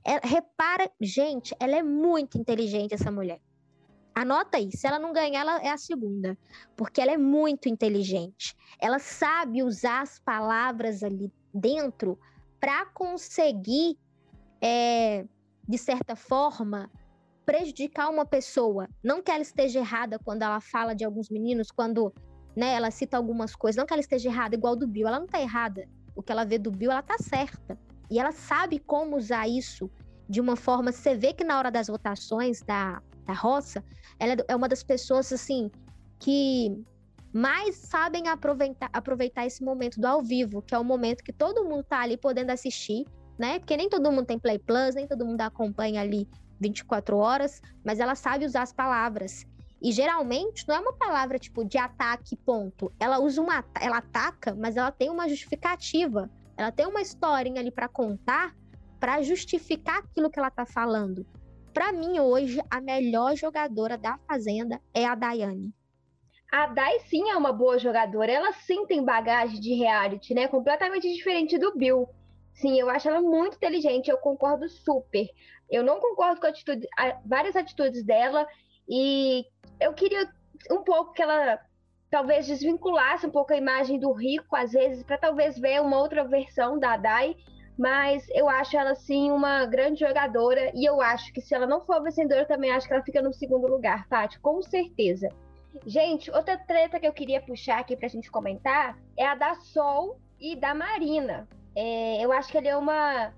É, 0.06 0.20
repara, 0.24 0.88
gente, 1.02 1.56
ela 1.60 1.76
é 1.76 1.82
muito 1.82 2.38
inteligente, 2.38 2.94
essa 2.94 3.12
mulher. 3.12 3.40
Anota 4.16 4.58
aí, 4.58 4.72
se 4.72 4.86
ela 4.86 5.00
não 5.00 5.12
ganhar, 5.12 5.42
ela 5.42 5.62
é 5.62 5.70
a 5.70 5.78
segunda, 5.78 6.38
porque 6.76 7.02
ela 7.02 7.12
é 7.12 7.18
muito 7.18 7.68
inteligente. 7.68 8.56
Ela 8.80 9.00
sabe 9.00 9.64
usar 9.64 10.02
as 10.02 10.20
palavras 10.20 11.04
ali 11.04 11.32
dentro 11.54 12.20
para 12.60 12.86
conseguir, 12.86 13.98
é, 14.62 15.26
de 15.68 15.78
certa 15.78 16.16
forma, 16.16 16.92
prejudicar 17.46 18.10
uma 18.10 18.26
pessoa. 18.26 18.88
Não 19.04 19.22
que 19.22 19.32
ela 19.32 19.42
esteja 19.42 19.80
errada 19.80 20.20
quando 20.20 20.44
ela 20.44 20.62
fala 20.62 20.94
de 20.94 21.04
alguns 21.04 21.30
meninos, 21.30 21.72
quando 21.72 22.14
né, 22.56 22.74
ela 22.76 22.92
cita 22.92 23.18
algumas 23.18 23.56
coisas. 23.56 23.78
Não 23.78 23.86
que 23.86 23.94
ela 23.94 24.02
esteja 24.02 24.30
errada, 24.30 24.56
igual 24.56 24.76
do 24.76 24.88
Bill. 24.88 25.08
Ela 25.08 25.20
não 25.20 25.26
está 25.26 25.42
errada. 25.42 25.88
O 26.16 26.22
que 26.22 26.32
ela 26.32 26.46
vê 26.46 26.58
do 26.58 26.72
Bill, 26.72 26.92
ela 26.92 27.00
está 27.00 27.18
certa. 27.18 27.78
E 28.10 28.20
ela 28.20 28.32
sabe 28.32 28.80
como 28.80 29.18
usar 29.18 29.48
isso 29.48 29.90
de 30.30 30.40
uma 30.40 30.56
forma. 30.56 30.92
Você 30.92 31.16
vê 31.16 31.34
que 31.34 31.44
na 31.44 31.58
hora 31.58 31.72
das 31.72 31.88
votações 31.88 32.62
da, 32.62 33.02
da 33.26 33.34
roça, 33.34 33.84
ela 34.20 34.36
é 34.48 34.56
uma 34.56 34.68
das 34.68 34.84
pessoas, 34.84 35.32
assim, 35.32 35.72
que 36.20 36.84
mais 37.34 37.76
sabem 37.76 38.28
aproveitar, 38.28 38.90
aproveitar 38.94 39.46
esse 39.46 39.64
momento 39.64 40.00
do 40.00 40.06
ao 40.06 40.22
vivo, 40.22 40.62
que 40.62 40.76
é 40.76 40.80
o 40.80 40.84
momento 40.84 41.24
que 41.24 41.34
todo 41.34 41.64
mundo 41.64 41.84
tá 41.84 42.02
ali 42.02 42.16
podendo 42.16 42.52
assistir, 42.52 43.06
né? 43.38 43.60
Porque 43.60 43.76
nem 43.76 43.90
todo 43.90 44.12
mundo 44.12 44.26
tem 44.26 44.38
Play 44.38 44.60
Plus, 44.60 44.96
nem 44.96 45.08
todo 45.08 45.26
mundo 45.26 45.42
acompanha 45.42 46.02
ali 46.02 46.28
24 46.60 47.18
horas, 47.18 47.62
mas 47.84 48.00
ela 48.00 48.16
sabe 48.16 48.46
usar 48.46 48.62
as 48.62 48.72
palavras. 48.72 49.46
E 49.82 49.92
geralmente 49.92 50.66
não 50.68 50.76
é 50.76 50.80
uma 50.80 50.94
palavra 50.94 51.38
tipo 51.38 51.66
de 51.66 51.78
ataque, 51.78 52.38
ponto. 52.38 52.94
Ela 52.98 53.20
usa 53.20 53.42
uma. 53.42 53.66
Ela 53.82 53.98
ataca, 53.98 54.56
mas 54.56 54.78
ela 54.78 54.92
tem 54.92 55.10
uma 55.10 55.28
justificativa. 55.28 56.30
Ela 56.56 56.72
tem 56.72 56.86
uma 56.86 57.02
historinha 57.02 57.60
ali 57.60 57.70
para 57.72 57.90
contar 57.90 58.56
para 58.98 59.22
justificar 59.22 59.98
aquilo 59.98 60.30
que 60.30 60.40
ela 60.40 60.50
tá 60.50 60.66
falando. 60.66 61.26
Para 61.74 61.92
mim, 61.92 62.20
hoje, 62.20 62.62
a 62.70 62.80
melhor 62.80 63.36
jogadora 63.36 63.98
da 63.98 64.20
Fazenda 64.28 64.80
é 64.94 65.06
a 65.06 65.16
Daiane. 65.16 65.74
A 66.52 66.68
Dai 66.68 67.00
sim 67.00 67.32
é 67.32 67.36
uma 67.36 67.52
boa 67.52 67.80
jogadora. 67.80 68.32
Ela 68.32 68.54
sim 68.54 68.86
tem 68.86 69.04
bagagem 69.04 69.60
de 69.60 69.74
reality, 69.74 70.36
né? 70.36 70.48
Completamente 70.48 71.12
diferente 71.12 71.58
do 71.58 71.76
Bill. 71.76 72.08
Sim, 72.54 72.80
eu 72.80 72.92
acho 72.92 73.10
ela 73.10 73.22
muito 73.22 73.56
inteligente, 73.56 74.12
eu 74.12 74.18
concordo 74.18 74.70
super. 74.70 75.28
Eu 75.68 75.84
não 75.84 76.00
concordo 76.00 76.40
com 76.40 76.46
atitude, 76.46 76.88
várias 77.26 77.56
atitudes 77.56 78.04
dela 78.04 78.48
e 78.88 79.44
eu 79.82 79.94
queria 79.94 80.30
um 80.70 80.84
pouco 80.84 81.14
que 81.14 81.24
ela 81.24 81.60
talvez 82.12 82.46
desvinculasse 82.46 83.26
um 83.26 83.32
pouco 83.32 83.52
a 83.52 83.58
imagem 83.58 84.00
do 84.00 84.12
rico 84.12 84.56
às 84.56 84.72
vezes 84.74 85.02
para 85.02 85.18
talvez 85.18 85.58
ver 85.58 85.82
uma 85.82 85.98
outra 85.98 86.24
versão 86.24 86.78
da 86.78 86.96
Dai 86.96 87.36
mas 87.78 88.26
eu 88.30 88.48
acho 88.48 88.78
ela 88.78 88.96
sim 88.96 89.32
uma 89.32 89.66
grande 89.66 90.02
jogadora 90.02 90.72
e 90.76 90.86
eu 90.86 91.02
acho 91.02 91.34
que 91.34 91.42
se 91.42 91.54
ela 91.56 91.66
não 91.66 91.82
for 91.82 92.02
vencedora 92.04 92.46
também 92.46 92.72
acho 92.72 92.88
que 92.88 92.94
ela 92.94 93.04
fica 93.04 93.22
no 93.22 93.34
segundo 93.34 93.68
lugar, 93.68 94.08
Tati, 94.08 94.40
com 94.40 94.62
certeza. 94.62 95.30
Gente, 95.86 96.30
outra 96.32 96.58
treta 96.58 97.00
que 97.00 97.08
eu 97.08 97.14
queria 97.14 97.42
puxar 97.42 97.80
aqui 97.80 97.96
pra 97.96 98.08
gente 98.08 98.30
comentar 98.30 98.98
é 99.18 99.26
a 99.26 99.36
da 99.36 99.56
Sol 99.56 100.20
e 100.40 100.56
da 100.56 100.76
Marina. 100.76 101.48
É, 101.76 102.24
eu 102.24 102.32
acho 102.32 102.52
que 102.52 102.58
ele 102.58 102.68
é 102.68 102.78
uma 102.78 103.34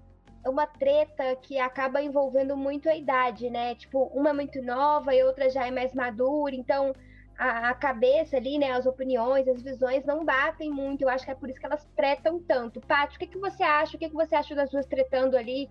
uma 0.46 0.68
treta 0.68 1.36
que 1.38 1.58
acaba 1.58 2.04
envolvendo 2.04 2.56
muito 2.56 2.88
a 2.88 2.96
idade, 2.96 3.50
né? 3.50 3.74
Tipo, 3.74 4.04
uma 4.14 4.30
é 4.30 4.34
muito 4.34 4.62
nova 4.62 5.14
e 5.14 5.24
outra 5.24 5.50
já 5.50 5.66
é 5.66 5.72
mais 5.72 5.92
madura, 5.94 6.56
então 6.56 6.94
a, 7.38 7.70
a, 7.70 7.74
cabeça 7.74 8.38
ali, 8.38 8.58
né, 8.58 8.72
as 8.72 8.86
opiniões, 8.86 9.48
as 9.48 9.62
visões 9.62 10.06
não 10.06 10.24
batem 10.24 10.72
muito. 10.72 11.02
Eu 11.02 11.10
acho 11.10 11.26
que 11.26 11.32
é 11.32 11.36
por 11.36 11.50
isso 11.50 11.60
que 11.60 11.66
elas 11.66 11.86
tretam 11.96 12.40
tanto. 12.40 12.82
Paty, 12.82 13.16
o 13.16 13.20
que, 13.20 13.28
que 13.28 13.38
você 13.38 13.64
acha? 13.64 13.96
O 13.96 14.00
que, 14.00 14.10
que 14.10 14.16
você 14.16 14.36
acha 14.36 14.56
das 14.56 14.70
duas 14.70 14.86
tretando 14.86 15.38
ali 15.38 15.70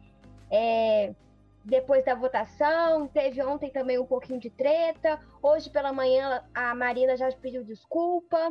é, 0.50 1.14
depois 1.64 2.05
da 2.05 2.14
votação? 2.14 3.09
Teve 3.09 3.42
ontem 3.42 3.70
também 3.70 3.98
um 3.98 4.07
pouquinho 4.07 4.38
de 4.38 4.50
treta. 4.50 5.18
Hoje 5.42 5.70
pela 5.70 5.92
manhã 5.92 6.42
a 6.55 6.74
Marina 6.74 7.16
já 7.16 7.31
pediu 7.33 7.64
desculpa. 7.64 8.50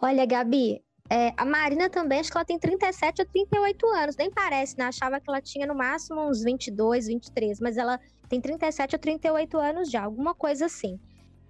Olha, 0.00 0.26
Gabi, 0.26 0.82
é, 1.10 1.32
a 1.36 1.44
Marina 1.44 1.90
também, 1.90 2.20
acho 2.20 2.30
que 2.30 2.36
ela 2.36 2.44
tem 2.44 2.58
37 2.58 3.20
ou 3.20 3.28
38 3.28 3.86
anos, 3.86 4.16
nem 4.16 4.30
parece, 4.30 4.78
né? 4.78 4.84
Achava 4.84 5.20
que 5.20 5.28
ela 5.28 5.40
tinha 5.40 5.66
no 5.66 5.74
máximo 5.74 6.20
uns 6.20 6.42
22, 6.42 7.06
23, 7.06 7.60
mas 7.60 7.76
ela 7.76 7.98
tem 8.28 8.40
37 8.40 8.94
ou 8.94 8.98
38 8.98 9.58
anos 9.58 9.90
já, 9.90 10.04
alguma 10.04 10.34
coisa 10.34 10.66
assim. 10.66 10.98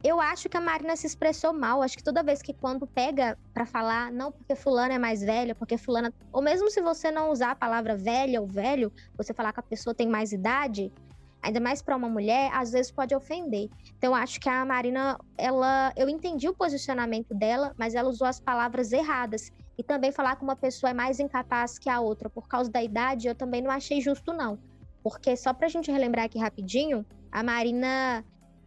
Eu 0.04 0.20
acho 0.20 0.48
que 0.48 0.56
a 0.56 0.60
Marina 0.60 0.96
se 0.96 1.06
expressou 1.06 1.52
mal. 1.52 1.80
Acho 1.80 1.96
que 1.96 2.02
toda 2.02 2.24
vez 2.24 2.42
que 2.42 2.52
quando 2.52 2.86
pega 2.88 3.38
para 3.54 3.64
falar, 3.64 4.10
não 4.10 4.32
porque 4.32 4.56
fulana 4.56 4.94
é 4.94 4.98
mais 4.98 5.20
velha, 5.20 5.54
porque 5.54 5.78
fulana, 5.78 6.12
ou 6.32 6.42
mesmo 6.42 6.68
se 6.70 6.80
você 6.80 7.10
não 7.10 7.30
usar 7.30 7.52
a 7.52 7.54
palavra 7.54 7.96
velha 7.96 8.40
ou 8.40 8.46
velho, 8.46 8.92
você 9.16 9.33
falar 9.33 9.52
que 9.52 9.60
a 9.60 9.62
pessoa 9.62 9.94
tem 9.94 10.08
mais 10.08 10.33
idade, 10.33 10.92
ainda 11.40 11.60
mais 11.60 11.81
para 11.81 11.96
uma 11.96 12.08
mulher, 12.08 12.50
às 12.52 12.72
vezes 12.72 12.90
pode 12.90 13.14
ofender. 13.14 13.68
Então 13.96 14.12
acho 14.12 14.40
que 14.40 14.48
a 14.48 14.64
Marina, 14.64 15.16
ela, 15.38 15.92
eu 15.96 16.08
entendi 16.08 16.48
o 16.48 16.54
posicionamento 16.54 17.33
dela, 17.33 17.72
mas 17.79 17.94
ela 17.94 18.08
usou 18.08 18.27
as 18.27 18.40
palavras 18.40 18.90
erradas. 18.90 19.52
E 19.79 19.85
também 19.85 20.10
falar 20.10 20.35
que 20.35 20.42
uma 20.42 20.56
pessoa 20.56 20.90
é 20.90 20.94
mais 20.94 21.20
incapaz 21.20 21.79
que 21.79 21.88
a 21.88 22.00
outra 22.00 22.29
por 22.29 22.48
causa 22.48 22.68
da 22.68 22.83
idade, 22.83 23.29
eu 23.29 23.37
também 23.37 23.62
não 23.62 23.70
achei 23.70 24.00
justo 24.00 24.33
não. 24.33 24.58
Porque 25.00 25.37
só 25.37 25.52
pra 25.54 25.68
gente 25.68 25.92
relembrar 25.92 26.24
aqui 26.24 26.40
rapidinho, 26.40 27.06
a 27.31 27.42
Marina 27.42 28.24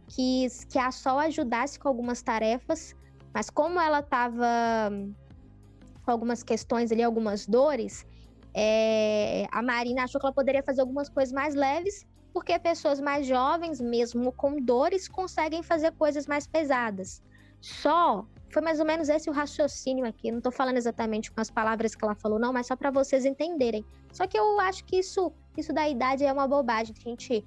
quis 0.08 0.64
que 0.64 0.78
a 0.78 0.90
Sol 0.90 1.18
ajudasse 1.18 1.78
com 1.78 1.88
algumas 1.88 2.22
tarefas, 2.22 2.94
mas 3.34 3.50
como 3.50 3.80
ela 3.80 4.00
estava 4.00 4.90
com 6.04 6.10
algumas 6.10 6.42
questões 6.42 6.92
ali, 6.92 7.02
algumas 7.02 7.46
dores, 7.46 8.06
é, 8.54 9.46
a 9.52 9.60
Marina 9.62 10.04
achou 10.04 10.20
que 10.20 10.26
ela 10.26 10.34
poderia 10.34 10.62
fazer 10.62 10.80
algumas 10.80 11.08
coisas 11.08 11.32
mais 11.32 11.54
leves, 11.54 12.06
porque 12.32 12.58
pessoas 12.58 13.00
mais 13.00 13.26
jovens, 13.26 13.80
mesmo 13.80 14.32
com 14.32 14.60
dores, 14.60 15.08
conseguem 15.08 15.62
fazer 15.62 15.92
coisas 15.92 16.26
mais 16.26 16.46
pesadas. 16.46 17.22
Só 17.60 18.26
foi 18.50 18.62
mais 18.62 18.78
ou 18.80 18.86
menos 18.86 19.08
esse 19.08 19.28
o 19.28 19.32
raciocínio 19.32 20.06
aqui. 20.06 20.30
Não 20.30 20.38
estou 20.38 20.52
falando 20.52 20.76
exatamente 20.76 21.30
com 21.30 21.40
as 21.40 21.50
palavras 21.50 21.94
que 21.94 22.04
ela 22.04 22.14
falou, 22.14 22.38
não, 22.38 22.52
mas 22.52 22.66
só 22.66 22.76
para 22.76 22.90
vocês 22.90 23.24
entenderem. 23.24 23.84
Só 24.12 24.26
que 24.26 24.38
eu 24.38 24.60
acho 24.60 24.84
que 24.84 24.96
isso, 24.96 25.32
isso 25.56 25.72
da 25.72 25.88
idade 25.88 26.24
é 26.24 26.32
uma 26.32 26.46
bobagem. 26.46 26.94
A 26.96 27.08
gente, 27.08 27.44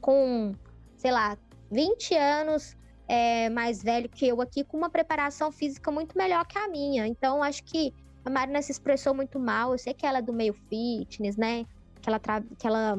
com, 0.00 0.52
sei 0.96 1.12
lá, 1.12 1.38
20 1.70 2.14
anos 2.14 2.76
é, 3.08 3.48
mais 3.48 3.82
velho 3.82 4.08
que 4.08 4.26
eu 4.26 4.40
aqui, 4.40 4.62
com 4.62 4.76
uma 4.76 4.90
preparação 4.90 5.50
física 5.50 5.90
muito 5.90 6.16
melhor 6.16 6.46
que 6.46 6.58
a 6.58 6.68
minha. 6.68 7.06
Então, 7.06 7.42
acho 7.42 7.64
que 7.64 7.92
a 8.24 8.30
Marina 8.30 8.60
se 8.60 8.72
expressou 8.72 9.14
muito 9.14 9.38
mal. 9.38 9.72
Eu 9.72 9.78
sei 9.78 9.94
que 9.94 10.04
ela 10.04 10.18
é 10.18 10.22
do 10.22 10.32
meio 10.32 10.54
fitness, 10.68 11.36
né? 11.36 11.64
Que 12.02 12.08
ela, 12.08 12.20
que 12.20 12.66
ela 12.66 12.98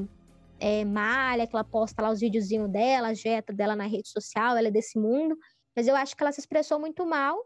é, 0.59 0.83
malha, 0.83 1.45
que 1.45 1.55
ela 1.55 1.63
posta 1.63 2.01
lá 2.01 2.09
os 2.09 2.19
videozinhos 2.19 2.69
dela, 2.69 3.09
a 3.09 3.13
dieta 3.13 3.53
dela 3.53 3.75
na 3.75 3.85
rede 3.85 4.09
social, 4.09 4.57
ela 4.57 4.67
é 4.67 4.71
desse 4.71 4.97
mundo. 4.97 5.37
Mas 5.75 5.87
eu 5.87 5.95
acho 5.95 6.15
que 6.15 6.23
ela 6.23 6.31
se 6.31 6.39
expressou 6.39 6.79
muito 6.79 7.05
mal. 7.05 7.37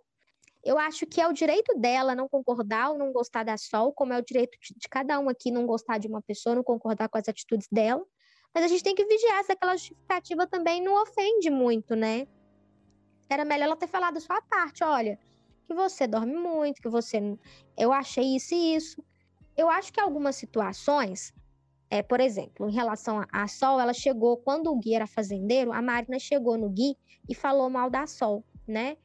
Eu 0.63 0.79
acho 0.79 1.05
que 1.05 1.19
é 1.19 1.27
o 1.27 1.33
direito 1.33 1.77
dela 1.77 2.15
não 2.15 2.29
concordar 2.29 2.91
ou 2.91 2.97
não 2.97 3.11
gostar 3.11 3.43
da 3.43 3.57
Sol, 3.57 3.91
como 3.91 4.13
é 4.13 4.17
o 4.17 4.23
direito 4.23 4.57
de 4.61 4.87
cada 4.89 5.19
um 5.19 5.27
aqui 5.27 5.51
não 5.51 5.65
gostar 5.65 5.97
de 5.97 6.07
uma 6.07 6.21
pessoa, 6.21 6.55
não 6.55 6.63
concordar 6.63 7.09
com 7.09 7.17
as 7.17 7.27
atitudes 7.27 7.67
dela. 7.69 8.01
Mas 8.53 8.65
a 8.65 8.67
gente 8.67 8.83
tem 8.83 8.93
que 8.93 9.05
vigiar 9.05 9.43
se 9.43 9.51
aquela 9.51 9.75
justificativa 9.75 10.45
também 10.45 10.81
não 10.81 11.01
ofende 11.01 11.49
muito, 11.49 11.95
né? 11.95 12.27
Era 13.29 13.43
melhor 13.43 13.65
ela 13.65 13.75
ter 13.75 13.87
falado 13.87 14.19
sua 14.19 14.41
parte, 14.41 14.83
olha, 14.83 15.17
que 15.65 15.73
você 15.73 16.05
dorme 16.05 16.35
muito, 16.35 16.81
que 16.81 16.89
você. 16.89 17.19
Eu 17.75 17.91
achei 17.91 18.35
isso 18.35 18.53
e 18.53 18.75
isso. 18.75 19.03
Eu 19.57 19.69
acho 19.69 19.91
que 19.91 19.99
algumas 19.99 20.35
situações, 20.35 21.33
é, 21.89 22.03
por 22.03 22.19
exemplo, 22.19 22.69
em 22.69 22.73
relação 22.73 23.23
à 23.31 23.47
Sol, 23.47 23.79
ela 23.79 23.93
chegou, 23.93 24.37
quando 24.37 24.67
o 24.67 24.75
Gui 24.77 24.93
era 24.93 25.07
fazendeiro, 25.07 25.71
a 25.71 25.81
Marina 25.81 26.19
chegou 26.19 26.57
no 26.57 26.69
Gui 26.69 26.95
e 27.27 27.33
falou 27.33 27.69
mal 27.69 27.89
da 27.89 28.05
Sol, 28.05 28.43
né? 28.67 28.97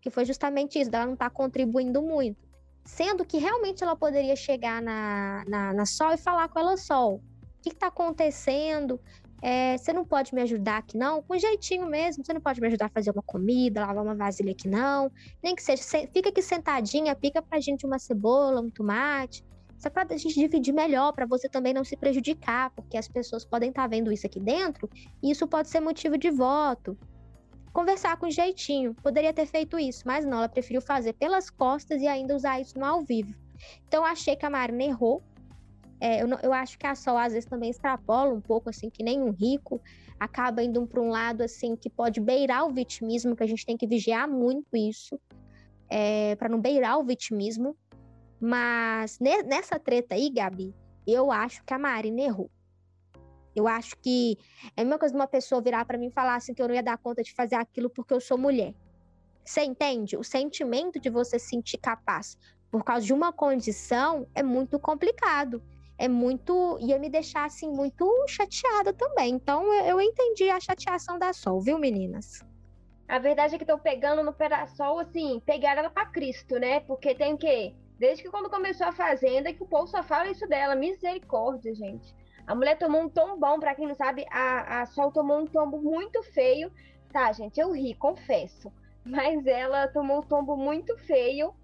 Que 0.00 0.10
foi 0.10 0.24
justamente 0.24 0.78
isso, 0.78 0.90
dela 0.90 1.06
não 1.06 1.16
tá 1.16 1.30
contribuindo 1.30 2.02
muito. 2.02 2.46
Sendo 2.84 3.24
que 3.24 3.38
realmente 3.38 3.82
ela 3.82 3.94
poderia 3.94 4.34
chegar 4.34 4.82
na, 4.82 5.44
na, 5.46 5.72
na 5.72 5.86
Sol 5.86 6.12
e 6.12 6.16
falar 6.16 6.48
com 6.48 6.58
ela, 6.58 6.76
Sol, 6.76 7.22
que 7.62 7.70
está 7.70 7.86
acontecendo? 7.86 9.00
É, 9.40 9.76
você 9.76 9.92
não 9.92 10.04
pode 10.04 10.34
me 10.34 10.40
ajudar 10.42 10.78
aqui, 10.78 10.96
não? 10.96 11.22
Com 11.22 11.36
jeitinho 11.36 11.86
mesmo, 11.86 12.24
você 12.24 12.32
não 12.32 12.40
pode 12.40 12.60
me 12.60 12.68
ajudar 12.68 12.86
a 12.86 12.88
fazer 12.90 13.10
uma 13.10 13.22
comida, 13.22 13.84
lavar 13.84 14.04
uma 14.04 14.14
vasilha 14.14 14.52
aqui, 14.52 14.68
não? 14.68 15.10
Nem 15.42 15.54
que 15.54 15.62
seja, 15.62 15.82
fica 16.12 16.28
aqui 16.28 16.40
sentadinha, 16.40 17.14
pica 17.16 17.42
pra 17.42 17.58
gente 17.58 17.84
uma 17.84 17.98
cebola, 17.98 18.60
um 18.60 18.70
tomate. 18.70 19.44
É 19.84 19.90
pra 19.90 20.06
gente 20.16 20.34
dividir 20.34 20.72
melhor, 20.72 21.12
para 21.12 21.26
você 21.26 21.48
também 21.48 21.74
não 21.74 21.82
se 21.82 21.96
prejudicar, 21.96 22.70
porque 22.70 22.96
as 22.96 23.08
pessoas 23.08 23.44
podem 23.44 23.70
estar 23.70 23.82
tá 23.82 23.88
vendo 23.88 24.12
isso 24.12 24.24
aqui 24.24 24.38
dentro 24.38 24.88
e 25.20 25.32
isso 25.32 25.44
pode 25.48 25.68
ser 25.68 25.80
motivo 25.80 26.16
de 26.16 26.30
voto. 26.30 26.96
Conversar 27.72 28.16
com 28.16 28.30
jeitinho, 28.30 28.94
poderia 29.02 29.32
ter 29.32 29.46
feito 29.46 29.76
isso, 29.78 30.04
mas 30.06 30.24
não, 30.24 30.38
ela 30.38 30.48
preferiu 30.48 30.80
fazer 30.80 31.14
pelas 31.14 31.50
costas 31.50 32.00
e 32.00 32.06
ainda 32.06 32.36
usar 32.36 32.60
isso 32.60 32.78
no 32.78 32.84
ao 32.84 33.02
vivo. 33.02 33.34
Então, 33.88 34.04
achei 34.04 34.36
que 34.36 34.46
a 34.46 34.50
Marina 34.50 34.84
errou, 34.84 35.22
é, 36.02 36.20
eu, 36.20 36.26
eu, 36.42 36.52
acho 36.52 36.76
que 36.76 36.84
a 36.84 36.96
Sol 36.96 37.16
às 37.16 37.32
vezes 37.32 37.48
também 37.48 37.70
extrapola 37.70 38.34
um 38.34 38.40
pouco, 38.40 38.68
assim, 38.68 38.90
que 38.90 39.04
nem 39.04 39.22
um 39.22 39.30
rico 39.30 39.80
acaba 40.18 40.60
indo 40.60 40.84
para 40.84 41.00
um 41.00 41.08
lado, 41.08 41.42
assim, 41.42 41.76
que 41.76 41.88
pode 41.88 42.20
beirar 42.20 42.66
o 42.66 42.72
vitimismo, 42.72 43.36
que 43.36 43.42
a 43.44 43.46
gente 43.46 43.64
tem 43.64 43.76
que 43.76 43.86
vigiar 43.86 44.28
muito 44.28 44.76
isso, 44.76 45.16
é, 45.88 46.34
para 46.34 46.48
não 46.48 46.60
beirar 46.60 46.98
o 46.98 47.04
vitimismo. 47.04 47.76
Mas 48.40 49.20
ne, 49.20 49.44
nessa 49.44 49.78
treta 49.78 50.16
aí, 50.16 50.28
Gabi, 50.28 50.74
eu 51.06 51.30
acho 51.30 51.62
que 51.62 51.72
a 51.72 51.78
Marina 51.78 52.22
errou. 52.22 52.50
Eu 53.54 53.68
acho 53.68 53.96
que 54.02 54.36
é 54.76 54.80
a 54.80 54.84
mesma 54.84 54.98
coisa 54.98 55.14
de 55.14 55.20
uma 55.20 55.28
pessoa 55.28 55.62
virar 55.62 55.84
para 55.84 55.98
mim 55.98 56.08
e 56.08 56.10
falar 56.10 56.34
assim 56.34 56.52
que 56.52 56.60
eu 56.60 56.66
não 56.66 56.74
ia 56.74 56.82
dar 56.82 56.98
conta 56.98 57.22
de 57.22 57.32
fazer 57.32 57.54
aquilo 57.54 57.88
porque 57.88 58.12
eu 58.12 58.20
sou 58.20 58.36
mulher. 58.36 58.74
Você 59.44 59.62
entende? 59.62 60.16
O 60.16 60.24
sentimento 60.24 60.98
de 60.98 61.08
você 61.08 61.38
se 61.38 61.50
sentir 61.50 61.78
capaz 61.78 62.36
por 62.72 62.82
causa 62.82 63.06
de 63.06 63.12
uma 63.12 63.32
condição 63.32 64.26
é 64.34 64.42
muito 64.42 64.80
complicado 64.80 65.62
é 66.02 66.08
muito. 66.08 66.78
ia 66.80 66.98
me 66.98 67.08
deixar 67.08 67.44
assim 67.44 67.70
muito 67.70 68.04
chateada 68.26 68.92
também. 68.92 69.34
Então 69.34 69.72
eu, 69.72 69.84
eu 69.84 70.00
entendi 70.00 70.50
a 70.50 70.58
chateação 70.58 71.16
da 71.16 71.32
Sol, 71.32 71.60
viu, 71.60 71.78
meninas? 71.78 72.44
A 73.06 73.20
verdade 73.20 73.54
é 73.54 73.58
que 73.58 73.62
estão 73.62 73.78
pegando 73.78 74.20
no 74.24 74.34
Sol, 74.76 74.98
assim, 74.98 75.40
pegaram 75.46 75.80
ela 75.80 75.90
para 75.90 76.06
Cristo, 76.06 76.58
né? 76.58 76.80
Porque 76.80 77.14
tem 77.14 77.36
que. 77.36 77.72
Desde 78.00 78.24
que 78.24 78.30
quando 78.30 78.50
começou 78.50 78.88
a 78.88 78.92
Fazenda, 78.92 79.52
que 79.52 79.62
o 79.62 79.66
povo 79.66 79.86
só 79.86 80.02
fala 80.02 80.28
isso 80.28 80.44
dela. 80.48 80.74
Misericórdia, 80.74 81.72
gente. 81.72 82.12
A 82.48 82.54
mulher 82.56 82.76
tomou 82.76 83.02
um 83.02 83.08
tombão, 83.08 83.60
para 83.60 83.74
quem 83.76 83.86
não 83.86 83.94
sabe, 83.94 84.26
a, 84.28 84.82
a 84.82 84.86
Sol 84.86 85.12
tomou 85.12 85.38
um 85.38 85.46
tombo 85.46 85.80
muito 85.80 86.20
feio. 86.34 86.72
Tá, 87.12 87.30
gente, 87.30 87.60
eu 87.60 87.70
ri, 87.70 87.94
confesso. 87.94 88.72
Mas 89.04 89.46
ela 89.46 89.86
tomou 89.86 90.18
um 90.18 90.22
tombo 90.22 90.56
muito 90.56 90.96
feio 90.98 91.54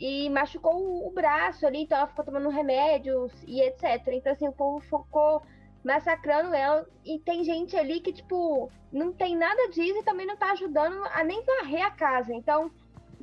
e 0.00 0.30
machucou 0.30 1.06
o 1.06 1.10
braço 1.10 1.66
ali, 1.66 1.82
então 1.82 1.98
ela 1.98 2.06
ficou 2.06 2.24
tomando 2.24 2.48
remédios 2.48 3.30
e 3.46 3.60
etc. 3.60 4.00
Então, 4.08 4.32
assim, 4.32 4.48
o 4.48 4.52
povo 4.52 4.80
ficou 4.80 5.42
massacrando 5.84 6.54
ela. 6.54 6.88
E 7.04 7.18
tem 7.18 7.44
gente 7.44 7.76
ali 7.76 8.00
que, 8.00 8.12
tipo, 8.12 8.70
não 8.90 9.12
tem 9.12 9.36
nada 9.36 9.68
disso 9.68 9.98
e 9.98 10.02
também 10.02 10.26
não 10.26 10.36
tá 10.36 10.52
ajudando 10.52 11.04
a 11.12 11.22
nem 11.22 11.44
varrer 11.44 11.84
a 11.84 11.90
casa. 11.90 12.32
Então, 12.32 12.70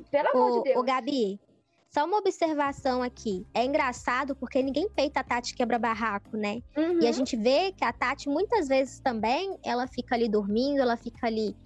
pelo 0.08 0.28
amor 0.28 0.58
de 0.58 0.62
Deus. 0.64 0.76
Ô, 0.76 0.84
Gabi, 0.84 1.40
só 1.90 2.04
uma 2.04 2.18
observação 2.18 3.02
aqui. 3.02 3.44
É 3.52 3.64
engraçado 3.64 4.36
porque 4.36 4.62
ninguém 4.62 4.88
peita 4.88 5.18
a 5.18 5.24
Tati 5.24 5.56
quebra-barraco, 5.56 6.36
né? 6.36 6.62
Uhum. 6.76 7.00
E 7.00 7.06
a 7.06 7.08
uhum. 7.08 7.12
gente 7.12 7.36
vê 7.36 7.72
que 7.72 7.84
a 7.84 7.92
Tati, 7.92 8.28
muitas 8.28 8.68
vezes 8.68 9.00
também, 9.00 9.58
ela 9.64 9.88
fica 9.88 10.14
ali 10.14 10.28
dormindo, 10.28 10.80
ela 10.80 10.96
fica 10.96 11.26
ali 11.26 11.56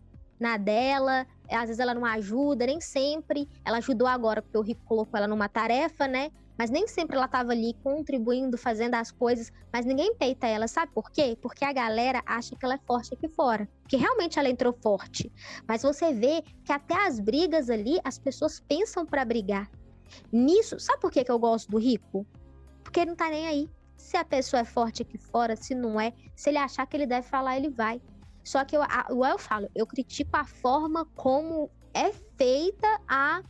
na 0.41 0.57
dela, 0.57 1.27
às 1.53 1.67
vezes 1.67 1.79
ela 1.79 1.95
não 1.95 2.05
ajuda, 2.05 2.67
nem 2.67 2.81
sempre. 2.81 3.49
Ela 3.65 3.79
ajudou 3.79 4.07
agora, 4.07 4.43
porque 4.43 4.59
o 4.59 4.63
Rico 4.63 4.83
colocou 4.85 5.17
ela 5.19 5.29
numa 5.29 5.49
tarefa, 5.49 6.07
né? 6.07 6.31
Mas 6.57 6.71
nem 6.71 6.87
sempre 6.87 7.17
ela 7.17 7.27
estava 7.27 7.53
ali 7.53 7.75
contribuindo, 7.83 8.59
fazendo 8.59 8.95
as 8.95 9.11
coisas, 9.11 9.51
mas 9.73 9.87
ninguém 9.87 10.15
peita 10.15 10.47
ela, 10.47 10.69
sabe 10.69 10.93
por 10.93 11.11
quê? 11.11 11.37
Porque 11.41 11.65
a 11.65 11.73
galera 11.73 12.23
acha 12.27 12.55
que 12.55 12.65
ela 12.65 12.75
é 12.75 12.79
forte 12.87 13.15
aqui 13.15 13.29
fora. 13.29 13.69
Que 13.89 13.97
realmente 13.97 14.39
ela 14.39 14.49
entrou 14.49 14.73
forte. 14.73 15.33
Mas 15.67 15.83
você 15.83 16.13
vê 16.13 16.43
que 16.65 16.73
até 16.73 16.95
as 17.07 17.19
brigas 17.19 17.71
ali, 17.71 17.99
as 18.05 18.19
pessoas 18.19 18.61
pensam 18.61 19.07
para 19.07 19.25
brigar. 19.25 19.71
Nisso, 20.31 20.79
sabe 20.79 21.01
por 21.01 21.11
que, 21.11 21.25
que 21.25 21.33
eu 21.33 21.39
gosto 21.39 21.71
do 21.71 21.79
Rico? 21.79 22.27
Porque 22.85 23.01
ele 23.01 23.11
não 23.11 23.17
tá 23.17 23.29
nem 23.29 23.47
aí. 23.47 23.71
Se 23.97 24.17
a 24.17 24.25
pessoa 24.25 24.61
é 24.61 24.65
forte 24.65 25.03
aqui 25.03 25.17
fora, 25.17 25.57
se 25.57 25.75
não 25.75 25.99
é, 26.01 26.13
se 26.37 26.51
ele 26.51 26.59
achar 26.59 26.87
que 26.87 26.97
ele 26.97 27.07
deve 27.07 27.27
falar, 27.27 27.57
ele 27.57 27.71
vai. 27.71 28.01
Só 28.45 28.65
que 28.65 28.77
eu, 28.77 28.83
eu 28.83 29.39
falo, 29.39 29.69
eu 29.75 29.87
critico 29.87 30.37
a 30.37 30.45
forma 30.45 31.07
como 31.15 31.71
é 31.95 32.13
feita 32.37 33.01
a 33.07 33.43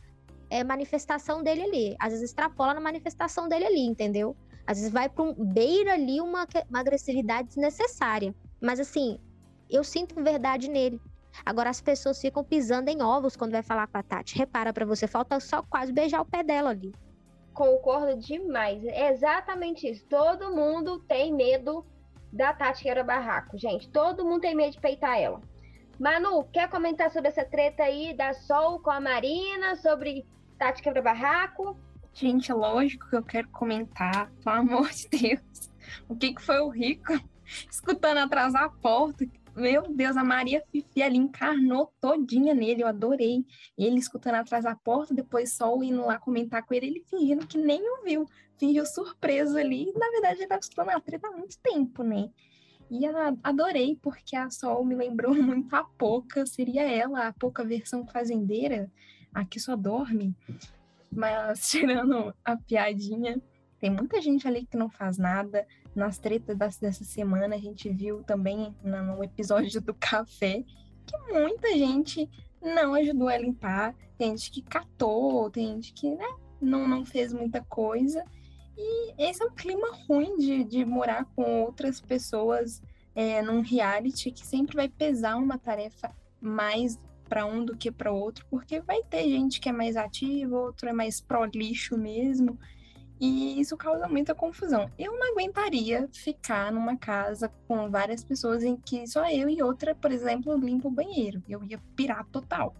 é, 0.49 0.63
manifestação 0.63 1.41
dele 1.41 1.63
ali. 1.63 1.95
Às 1.99 2.11
vezes 2.11 2.29
extrapola 2.29 2.73
na 2.73 2.81
manifestação 2.81 3.47
dele 3.47 3.65
ali, 3.65 3.81
entendeu? 3.81 4.35
Às 4.67 4.77
vezes 4.77 4.93
vai 4.93 5.09
para 5.09 5.23
um 5.23 5.33
beira 5.33 5.93
ali 5.93 6.21
uma, 6.21 6.47
uma 6.69 6.79
agressividade 6.79 7.49
desnecessária. 7.49 8.33
Mas 8.61 8.79
assim, 8.79 9.19
eu 9.69 9.83
sinto 9.83 10.21
verdade 10.23 10.69
nele. 10.69 11.01
Agora 11.45 11.69
as 11.69 11.81
pessoas 11.81 12.21
ficam 12.21 12.43
pisando 12.43 12.89
em 12.89 13.01
ovos 13.01 13.35
quando 13.35 13.51
vai 13.51 13.63
falar 13.63 13.87
com 13.87 13.97
a 13.97 14.03
Tati. 14.03 14.37
Repara 14.37 14.71
para 14.71 14.85
você, 14.85 15.07
falta 15.07 15.39
só 15.39 15.63
quase 15.63 15.91
beijar 15.91 16.21
o 16.21 16.25
pé 16.25 16.43
dela 16.43 16.69
ali. 16.69 16.93
Concordo 17.53 18.19
demais. 18.19 18.83
É 18.85 19.11
exatamente 19.11 19.89
isso. 19.89 20.05
Todo 20.07 20.55
mundo 20.55 20.99
tem 20.99 21.33
medo 21.33 21.85
da 22.33 22.51
Tati 22.51 22.81
Quebra 22.81 23.03
Barraco, 23.03 23.57
gente. 23.57 23.87
Todo 23.89 24.25
mundo 24.25 24.41
tem 24.41 24.55
medo 24.55 24.71
de 24.71 24.81
peitar 24.81 25.19
ela. 25.19 25.39
Manu, 25.99 26.43
quer 26.45 26.67
comentar 26.67 27.11
sobre 27.11 27.29
essa 27.29 27.45
treta 27.45 27.83
aí 27.83 28.13
da 28.15 28.33
Sol 28.33 28.79
com 28.79 28.89
a 28.89 28.99
Marina, 28.99 29.75
sobre 29.75 30.25
Tati 30.57 30.81
Quebra 30.81 31.03
Barraco? 31.03 31.77
Gente, 32.11 32.51
é 32.51 32.55
lógico 32.55 33.07
que 33.07 33.15
eu 33.15 33.23
quero 33.23 33.47
comentar, 33.49 34.31
pelo 34.43 34.55
amor 34.55 34.89
de 34.89 35.07
Deus. 35.09 35.71
O 36.09 36.15
que, 36.15 36.33
que 36.33 36.41
foi 36.41 36.59
o 36.59 36.69
Rico 36.69 37.13
escutando 37.69 38.17
atrás 38.17 38.53
da 38.53 38.67
porta? 38.67 39.25
Meu 39.55 39.83
Deus, 39.83 40.17
a 40.17 40.23
Maria 40.23 40.63
Fifi 40.71 41.03
ali 41.03 41.17
encarnou 41.17 41.93
todinha 42.01 42.55
nele, 42.55 42.81
eu 42.81 42.87
adorei. 42.87 43.45
Ele 43.77 43.99
escutando 43.99 44.35
atrás 44.35 44.63
da 44.63 44.75
porta, 44.75 45.13
depois 45.13 45.53
Sol 45.53 45.83
indo 45.83 46.03
lá 46.03 46.17
comentar 46.17 46.63
com 46.63 46.73
ele, 46.73 46.87
ele 46.87 47.05
fingindo 47.07 47.45
que 47.45 47.59
nem 47.59 47.87
ouviu 47.97 48.27
fingiu 48.57 48.85
surpresa 48.85 49.59
ali. 49.59 49.91
Na 49.95 50.09
verdade, 50.11 50.35
ele 50.35 50.43
estava 50.43 50.59
escutando 50.59 50.89
a 50.89 50.99
treta 50.99 51.27
há 51.27 51.31
muito 51.31 51.57
tempo, 51.59 52.03
né? 52.03 52.29
E 52.89 53.05
adorei, 53.41 53.97
porque 54.01 54.35
a 54.35 54.49
Sol 54.49 54.85
me 54.85 54.95
lembrou 54.95 55.33
muito 55.35 55.73
a 55.75 55.83
Poca, 55.83 56.45
seria 56.45 56.83
ela, 56.83 57.27
a 57.27 57.33
Poca 57.33 57.63
versão 57.63 58.05
fazendeira, 58.05 58.91
a 59.33 59.43
que 59.43 59.59
só 59.59 59.75
dorme. 59.75 60.35
Mas, 61.11 61.67
tirando 61.69 62.33
a 62.43 62.55
piadinha, 62.55 63.41
tem 63.79 63.89
muita 63.89 64.21
gente 64.21 64.47
ali 64.47 64.65
que 64.65 64.77
não 64.77 64.89
faz 64.89 65.17
nada. 65.17 65.65
Nas 65.95 66.17
tretas 66.17 66.77
dessa 66.77 67.03
semana, 67.03 67.55
a 67.55 67.59
gente 67.59 67.89
viu 67.89 68.23
também 68.23 68.75
no 68.83 69.23
episódio 69.23 69.81
do 69.81 69.93
café 69.93 70.63
que 71.05 71.17
muita 71.31 71.69
gente 71.77 72.29
não 72.61 72.93
ajudou 72.93 73.27
a 73.27 73.37
limpar. 73.37 73.95
Tem 74.17 74.29
gente 74.29 74.51
que 74.51 74.61
catou, 74.61 75.49
tem 75.49 75.67
gente 75.67 75.93
que 75.93 76.15
né, 76.15 76.25
não, 76.61 76.87
não 76.87 77.05
fez 77.05 77.33
muita 77.33 77.61
coisa. 77.63 78.23
E 78.77 79.13
esse 79.17 79.43
é 79.43 79.45
um 79.45 79.51
clima 79.51 79.91
ruim 80.07 80.37
de, 80.37 80.63
de 80.63 80.85
morar 80.85 81.25
com 81.35 81.63
outras 81.63 82.01
pessoas 82.01 82.81
é, 83.15 83.41
num 83.41 83.61
reality 83.61 84.31
que 84.31 84.45
sempre 84.45 84.75
vai 84.75 84.89
pesar 84.89 85.35
uma 85.35 85.57
tarefa 85.57 86.15
mais 86.41 86.99
para 87.29 87.45
um 87.45 87.63
do 87.63 87.75
que 87.75 87.91
para 87.91 88.11
outro, 88.11 88.45
porque 88.49 88.79
vai 88.81 89.01
ter 89.03 89.23
gente 89.23 89.59
que 89.59 89.69
é 89.69 89.71
mais 89.71 89.95
ativa, 89.95 90.55
outro 90.55 90.89
é 90.89 90.93
mais 90.93 91.21
pró 91.21 91.45
lixo 91.45 91.97
mesmo. 91.97 92.59
E 93.19 93.59
isso 93.59 93.77
causa 93.77 94.07
muita 94.07 94.35
confusão. 94.35 94.91
Eu 94.99 95.17
não 95.17 95.31
aguentaria 95.31 96.09
ficar 96.11 96.71
numa 96.71 96.97
casa 96.97 97.49
com 97.67 97.89
várias 97.89 98.23
pessoas 98.23 98.63
em 98.63 98.75
que 98.75 99.07
só 99.07 99.29
eu 99.31 99.47
e 99.47 99.63
outra, 99.63 99.95
por 99.95 100.11
exemplo, 100.11 100.57
limpa 100.57 100.89
o 100.89 100.91
banheiro. 100.91 101.41
Eu 101.47 101.63
ia 101.63 101.79
pirar 101.95 102.25
total. 102.25 102.75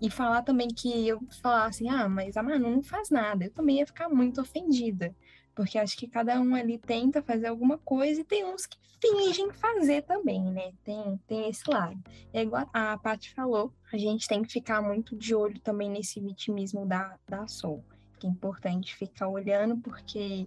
E 0.00 0.10
falar 0.10 0.42
também 0.42 0.68
que 0.68 1.06
eu 1.06 1.20
falasse, 1.42 1.86
assim, 1.86 1.94
ah, 1.94 2.08
mas 2.08 2.36
a 2.36 2.42
Manu 2.42 2.70
não 2.70 2.82
faz 2.82 3.10
nada. 3.10 3.44
Eu 3.44 3.50
também 3.50 3.78
ia 3.78 3.86
ficar 3.86 4.08
muito 4.08 4.40
ofendida. 4.40 5.14
Porque 5.54 5.78
acho 5.78 5.96
que 5.96 6.08
cada 6.08 6.40
um 6.40 6.54
ali 6.54 6.78
tenta 6.78 7.22
fazer 7.22 7.48
alguma 7.48 7.76
coisa 7.76 8.20
e 8.20 8.24
tem 8.24 8.44
uns 8.44 8.66
que 8.66 8.78
fingem 9.00 9.50
fazer 9.52 10.02
também, 10.02 10.42
né? 10.42 10.72
Tem, 10.84 11.20
tem 11.26 11.48
esse 11.48 11.68
lado. 11.68 11.98
É 12.32 12.42
igual 12.42 12.68
a 12.72 12.96
Paty 12.96 13.34
falou, 13.34 13.72
a 13.92 13.98
gente 13.98 14.26
tem 14.26 14.42
que 14.42 14.52
ficar 14.52 14.80
muito 14.80 15.16
de 15.16 15.34
olho 15.34 15.60
também 15.60 15.90
nesse 15.90 16.20
vitimismo 16.20 16.86
da, 16.86 17.18
da 17.28 17.46
Sol 17.46 17.84
que 18.20 18.26
é 18.26 18.30
importante 18.30 18.94
ficar 18.94 19.28
olhando, 19.28 19.78
porque 19.78 20.46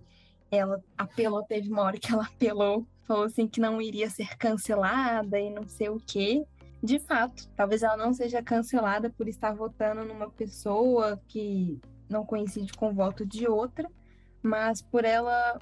ela 0.52 0.82
apelou, 0.96 1.44
teve 1.44 1.70
uma 1.70 1.82
hora 1.82 1.98
que 1.98 2.14
ela 2.14 2.24
apelou, 2.26 2.86
falou 3.02 3.24
assim 3.24 3.48
que 3.48 3.60
não 3.60 3.82
iria 3.82 4.10
ser 4.10 4.38
cancelada 4.38 5.40
e 5.40 5.50
não 5.50 5.68
sei 5.68 5.90
o 5.90 6.00
quê. 6.00 6.46
De 6.84 7.00
fato, 7.00 7.48
talvez 7.56 7.82
ela 7.82 7.96
não 7.96 8.14
seja 8.14 8.44
cancelada 8.44 9.10
por 9.10 9.30
estar 9.30 9.54
votando 9.54 10.04
numa 10.04 10.30
pessoa 10.30 11.18
que 11.30 11.80
não 12.10 12.26
coincide 12.26 12.74
com 12.74 12.90
o 12.90 12.94
voto 12.94 13.26
de 13.26 13.48
outra, 13.48 13.90
mas 14.42 14.82
por 14.82 15.06
ela 15.06 15.58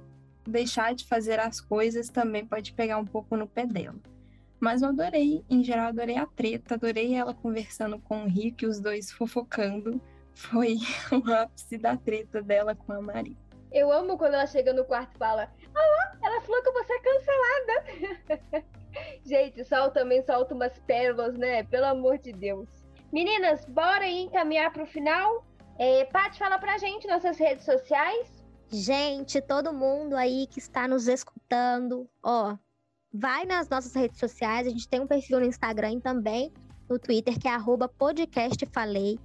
deixar 0.48 0.96
de 0.96 1.06
fazer 1.06 1.40
as 1.40 1.62
coisas 1.62 2.10
também 2.10 2.44
pode 2.44 2.74
pegar 2.74 2.98
um 2.98 3.06
pouco 3.06 3.38
no 3.38 3.48
pé 3.48 3.68
dela. 3.68 4.00
Mas 4.60 4.82
eu 4.82 4.90
adorei, 4.90 5.46
em 5.48 5.64
geral, 5.64 5.90
adorei 5.90 6.18
a 6.18 6.26
treta, 6.26 6.74
adorei 6.74 7.14
ela 7.14 7.36
conversando 7.36 8.00
com 8.00 8.24
o 8.24 8.28
Rick, 8.28 8.66
os 8.66 8.80
dois 8.80 9.12
fofocando 9.12 10.02
foi 10.34 10.78
o 11.12 11.34
ápice 11.34 11.78
da 11.78 11.96
treta 11.96 12.42
dela 12.42 12.74
com 12.74 12.94
a 12.94 13.02
Maria. 13.02 13.38
Eu 13.72 13.92
amo 13.92 14.18
quando 14.18 14.34
ela 14.34 14.48
chega 14.48 14.74
no 14.74 14.84
quarto 14.86 15.16
e 15.16 15.20
fala: 15.20 15.52
Ah, 15.76 16.18
ela 16.24 16.42
falou 16.42 16.64
que 16.64 16.72
você 16.72 16.94
é 16.94 17.00
cancelada. 17.00 18.72
Gente, 19.26 19.64
Sol 19.66 19.92
também 19.92 20.22
solta 20.24 20.54
umas 20.54 20.78
pérolas, 20.80 21.38
né? 21.38 21.64
Pelo 21.64 21.86
amor 21.86 22.18
de 22.18 22.32
Deus. 22.32 22.70
Meninas, 23.12 23.66
bora 23.66 24.06
aí 24.06 24.22
encaminhar 24.22 24.72
para 24.72 24.84
o 24.84 24.88
final? 24.88 25.46
É, 25.78 26.06
Paty, 26.06 26.38
fala 26.38 26.58
pra 26.60 26.78
gente 26.78 27.08
nossas 27.08 27.38
redes 27.38 27.66
sociais. 27.66 28.42
Gente, 28.70 29.42
todo 29.42 29.74
mundo 29.74 30.16
aí 30.16 30.48
que 30.48 30.60
está 30.60 30.88
nos 30.88 31.08
escutando, 31.08 32.10
ó, 32.24 32.56
vai 33.14 33.46
nas 33.46 33.68
nossas 33.68 33.94
redes 33.94 34.18
sociais. 34.18 34.66
A 34.66 34.70
gente 34.70 34.88
tem 34.88 35.02
um 35.02 35.08
perfil 35.08 35.40
no 35.40 35.46
Instagram 35.46 36.00
também, 36.00 36.54
no 36.90 36.98
Twitter, 36.98 37.38
que 37.38 37.48
é 37.48 37.58
podcastfalei. 37.98 39.20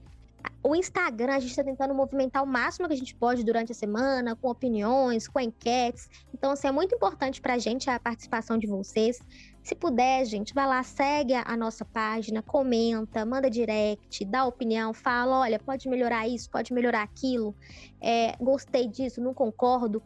O 0.63 0.75
Instagram, 0.75 1.35
a 1.35 1.39
gente 1.39 1.51
está 1.51 1.63
tentando 1.63 1.95
movimentar 1.95 2.43
o 2.43 2.47
máximo 2.47 2.89
que 2.89 2.95
a 2.95 2.97
gente 2.97 3.15
pode 3.15 3.45
durante 3.45 3.71
a 3.71 3.75
semana, 3.75 4.35
com 4.35 4.49
opiniões, 4.49 5.29
com 5.29 5.39
enquetes. 5.39 6.09
Então, 6.35 6.51
assim, 6.51 6.67
é 6.67 6.73
muito 6.73 6.95
importante 6.95 7.41
para 7.41 7.55
a 7.55 7.59
gente 7.59 7.89
a 7.89 8.01
participação 8.01 8.59
de 8.59 8.67
vocês. 8.67 9.21
Se 9.67 9.75
puder, 9.75 10.25
gente, 10.25 10.55
vai 10.55 10.65
lá, 10.65 10.81
segue 10.85 11.35
a 11.35 11.57
nossa 11.57 11.85
página, 11.85 12.41
comenta, 12.41 13.27
manda 13.27 13.51
direct, 13.51 14.25
dá 14.25 14.47
opinião, 14.47 14.95
fala: 14.95 15.41
olha, 15.41 15.59
pode 15.59 15.89
melhorar 15.89 16.29
isso, 16.29 16.49
pode 16.49 16.73
melhorar 16.73 17.03
aquilo, 17.03 17.53
é, 18.01 18.37
gostei 18.37 18.87
disso, 18.87 19.21
não 19.21 19.35
concordo. 19.35 20.01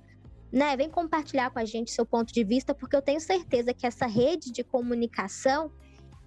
Né? 0.50 0.74
Vem 0.78 0.88
compartilhar 0.88 1.50
com 1.50 1.58
a 1.58 1.66
gente 1.66 1.90
seu 1.90 2.06
ponto 2.06 2.32
de 2.32 2.42
vista, 2.42 2.74
porque 2.74 2.96
eu 2.96 3.02
tenho 3.02 3.20
certeza 3.20 3.74
que 3.74 3.86
essa 3.86 4.06
rede 4.06 4.50
de 4.50 4.64
comunicação 4.64 5.70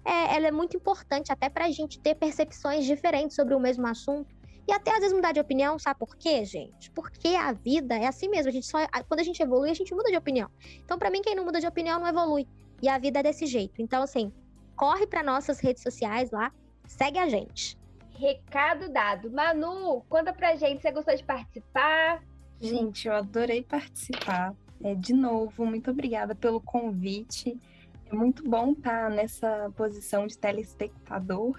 é, 0.04 0.36
ela 0.36 0.46
é 0.46 0.52
muito 0.52 0.76
importante 0.76 1.32
até 1.32 1.48
para 1.48 1.64
a 1.64 1.70
gente 1.72 1.98
ter 1.98 2.14
percepções 2.14 2.84
diferentes 2.84 3.34
sobre 3.34 3.52
o 3.52 3.58
mesmo 3.58 3.84
assunto. 3.84 4.32
E 4.68 4.72
até 4.72 4.92
às 4.92 5.00
vezes 5.00 5.12
mudar 5.12 5.32
de 5.32 5.40
opinião, 5.40 5.76
sabe 5.76 5.98
por 5.98 6.14
quê, 6.16 6.44
gente? 6.44 6.88
Porque 6.92 7.34
a 7.34 7.52
vida 7.52 7.96
é 7.96 8.06
assim 8.06 8.28
mesmo. 8.28 8.50
A 8.50 8.52
gente 8.52 8.66
só, 8.66 8.78
quando 9.08 9.18
a 9.18 9.24
gente 9.24 9.42
evolui, 9.42 9.70
a 9.70 9.74
gente 9.74 9.92
muda 9.92 10.08
de 10.08 10.16
opinião. 10.16 10.48
Então, 10.84 10.96
para 10.96 11.10
mim, 11.10 11.20
quem 11.20 11.34
não 11.34 11.44
muda 11.44 11.60
de 11.60 11.66
opinião 11.66 11.98
não 11.98 12.06
evolui. 12.06 12.46
E 12.84 12.88
a 12.90 12.98
vida 12.98 13.20
é 13.20 13.22
desse 13.22 13.46
jeito. 13.46 13.80
Então, 13.80 14.02
assim, 14.02 14.30
corre 14.76 15.06
para 15.06 15.22
nossas 15.22 15.58
redes 15.58 15.82
sociais 15.82 16.30
lá, 16.30 16.52
segue 16.86 17.18
a 17.18 17.26
gente. 17.26 17.78
Recado 18.10 18.92
dado. 18.92 19.30
Manu, 19.30 20.02
conta 20.06 20.34
pra 20.34 20.54
gente, 20.54 20.82
você 20.82 20.92
gostou 20.92 21.16
de 21.16 21.24
participar? 21.24 22.22
Gente, 22.60 23.08
eu 23.08 23.14
adorei 23.14 23.62
participar. 23.62 24.54
É, 24.82 24.94
de 24.94 25.14
novo, 25.14 25.64
muito 25.64 25.90
obrigada 25.90 26.34
pelo 26.34 26.60
convite. 26.60 27.58
É 28.04 28.14
muito 28.14 28.46
bom 28.46 28.72
estar 28.72 29.08
nessa 29.08 29.72
posição 29.74 30.26
de 30.26 30.36
telespectador, 30.36 31.58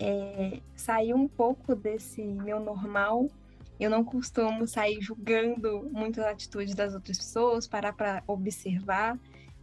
é, 0.00 0.58
sair 0.74 1.14
um 1.14 1.28
pouco 1.28 1.76
desse 1.76 2.24
meu 2.24 2.58
normal. 2.58 3.28
Eu 3.78 3.88
não 3.88 4.02
costumo 4.02 4.66
sair 4.66 5.00
julgando 5.00 5.88
muito 5.92 6.20
a 6.22 6.30
atitude 6.30 6.74
das 6.74 6.92
outras 6.92 7.18
pessoas, 7.18 7.68
parar 7.68 7.92
para 7.92 8.20
observar. 8.26 9.16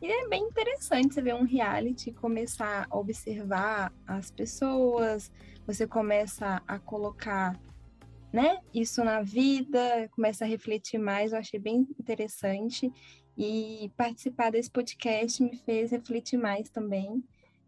E 0.03 0.11
é 0.11 0.27
bem 0.27 0.43
interessante 0.43 1.13
você 1.13 1.21
ver 1.21 1.33
um 1.33 1.45
reality 1.45 2.11
começar 2.11 2.85
a 2.91 2.97
observar 2.97 3.89
as 4.05 4.29
pessoas, 4.29 5.31
você 5.65 5.87
começa 5.87 6.61
a 6.67 6.77
colocar 6.77 7.57
né, 8.29 8.59
isso 8.73 9.01
na 9.01 9.21
vida, 9.21 10.09
começa 10.11 10.43
a 10.43 10.47
refletir 10.47 10.97
mais, 10.97 11.31
eu 11.31 11.39
achei 11.39 11.57
bem 11.57 11.87
interessante. 11.97 12.91
E 13.37 13.89
participar 13.95 14.51
desse 14.51 14.69
podcast 14.69 15.41
me 15.41 15.55
fez 15.59 15.91
refletir 15.91 16.35
mais 16.35 16.69
também, 16.69 17.23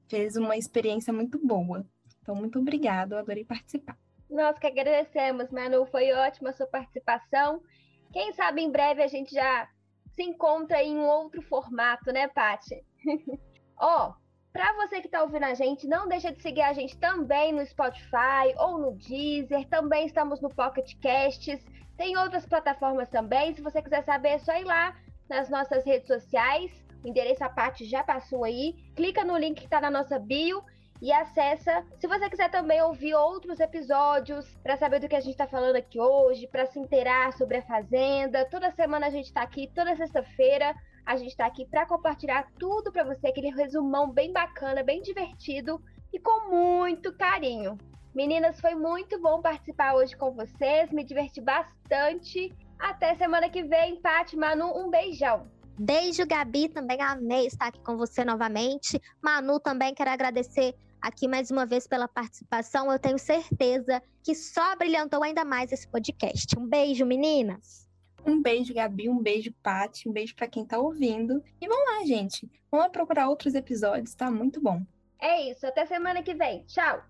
fez 0.09 0.35
uma 0.35 0.57
experiência 0.57 1.13
muito 1.13 1.39
boa. 1.39 1.85
Então, 2.21 2.35
muito 2.35 2.59
obrigada, 2.59 3.15
eu 3.15 3.19
adorei 3.19 3.45
participar. 3.45 3.97
Nós 4.29 4.59
que 4.59 4.67
agradecemos, 4.67 5.49
Manu, 5.51 5.85
foi 5.85 6.11
ótima 6.11 6.49
a 6.49 6.53
sua 6.53 6.67
participação. 6.67 7.63
Quem 8.11 8.33
sabe 8.33 8.61
em 8.61 8.69
breve 8.69 9.01
a 9.01 9.07
gente 9.07 9.33
já 9.33 9.69
se 10.15 10.23
encontra 10.23 10.81
em 10.81 10.97
um 10.97 11.05
outro 11.05 11.41
formato, 11.41 12.11
né, 12.11 12.27
Paty? 12.27 12.83
Ó, 13.77 14.09
oh, 14.09 14.13
para 14.53 14.71
você 14.73 15.01
que 15.01 15.07
está 15.07 15.21
ouvindo 15.21 15.43
a 15.43 15.53
gente, 15.53 15.85
não 15.85 16.07
deixa 16.07 16.31
de 16.31 16.41
seguir 16.41 16.61
a 16.61 16.71
gente 16.71 16.97
também 16.97 17.51
no 17.51 17.65
Spotify 17.65 18.55
ou 18.57 18.77
no 18.77 18.93
Deezer. 18.93 19.67
Também 19.67 20.05
estamos 20.05 20.39
no 20.39 20.49
Pocket 20.49 20.93
Casts. 21.01 21.61
Tem 21.97 22.17
outras 22.17 22.45
plataformas 22.45 23.09
também. 23.09 23.53
Se 23.53 23.61
você 23.61 23.81
quiser 23.81 24.03
saber, 24.05 24.29
é 24.29 24.37
só 24.39 24.55
ir 24.55 24.63
lá 24.63 24.95
nas 25.29 25.49
nossas 25.49 25.85
redes 25.85 26.07
sociais. 26.07 26.71
O 27.03 27.07
endereço 27.07 27.43
a 27.43 27.49
parte 27.49 27.83
já 27.83 28.01
passou 28.01 28.45
aí. 28.45 28.73
Clica 28.95 29.25
no 29.25 29.37
link 29.37 29.59
que 29.59 29.65
está 29.65 29.81
na 29.81 29.91
nossa 29.91 30.17
bio 30.17 30.63
e 31.05 31.11
acessa. 31.13 31.85
Se 31.99 32.07
você 32.07 32.27
quiser 32.27 32.49
também 32.49 32.81
ouvir 32.81 33.13
outros 33.13 33.59
episódios 33.59 34.57
para 34.63 34.75
saber 34.75 34.99
do 34.99 35.07
que 35.07 35.15
a 35.15 35.19
gente 35.19 35.33
está 35.33 35.45
falando 35.45 35.75
aqui 35.75 35.99
hoje, 35.99 36.47
para 36.47 36.65
se 36.65 36.79
inteirar 36.79 37.31
sobre 37.33 37.57
a 37.57 37.61
Fazenda, 37.61 38.43
toda 38.49 38.71
semana 38.71 39.05
a 39.05 39.11
gente 39.11 39.27
está 39.27 39.43
aqui, 39.43 39.69
toda 39.75 39.95
sexta-feira 39.95 40.73
a 41.05 41.15
gente 41.15 41.29
está 41.29 41.45
aqui 41.45 41.63
para 41.63 41.85
compartilhar 41.85 42.47
tudo 42.57 42.91
para 42.91 43.03
você, 43.03 43.27
aquele 43.27 43.51
resumão 43.51 44.09
bem 44.09 44.33
bacana, 44.33 44.81
bem 44.81 45.03
divertido 45.03 45.79
e 46.11 46.19
com 46.19 46.49
muito 46.49 47.13
carinho. 47.13 47.77
Meninas, 48.15 48.59
foi 48.59 48.73
muito 48.73 49.21
bom 49.21 49.43
participar 49.43 49.93
hoje 49.93 50.17
com 50.17 50.31
vocês, 50.31 50.91
me 50.91 51.03
diverti 51.03 51.39
bastante 51.39 52.51
até 52.79 53.13
semana 53.13 53.47
que 53.47 53.61
vem, 53.61 54.01
Paty, 54.01 54.35
Manu, 54.35 54.75
um 54.75 54.89
beijão. 54.89 55.47
Beijo, 55.77 56.25
Gabi, 56.25 56.69
também 56.69 56.99
amei 56.99 57.45
estar 57.45 57.67
aqui 57.67 57.81
com 57.81 57.95
você 57.95 58.25
novamente. 58.25 58.99
Manu, 59.21 59.59
também 59.59 59.93
quero 59.93 60.09
agradecer 60.09 60.73
aqui 61.05 61.27
mais 61.27 61.51
uma 61.51 61.67
vez 61.67 61.85
pela 61.85 62.07
participação. 62.07 62.91
Eu 62.91 62.97
tenho 62.97 63.19
certeza 63.19 64.01
que 64.23 64.33
só 64.33 64.75
brilhantou 64.75 65.23
ainda 65.23 65.45
mais 65.45 65.71
esse 65.71 65.87
podcast. 65.87 66.57
Um 66.57 66.65
beijo, 66.65 67.05
meninas. 67.05 67.87
Um 68.25 68.41
beijo, 68.41 68.73
Gabi, 68.73 69.07
um 69.07 69.21
beijo, 69.21 69.53
Paty, 69.61 70.09
um 70.09 70.11
beijo 70.11 70.35
para 70.35 70.47
quem 70.47 70.63
está 70.63 70.79
ouvindo. 70.79 71.43
E 71.61 71.67
vamos 71.67 71.85
lá, 71.85 72.05
gente. 72.07 72.49
Vamos 72.71 72.87
procurar 72.87 73.29
outros 73.29 73.53
episódios, 73.53 74.15
tá 74.15 74.31
muito 74.31 74.59
bom. 74.59 74.81
É 75.21 75.51
isso, 75.51 75.67
até 75.67 75.85
semana 75.85 76.23
que 76.23 76.33
vem. 76.33 76.63
Tchau. 76.63 77.03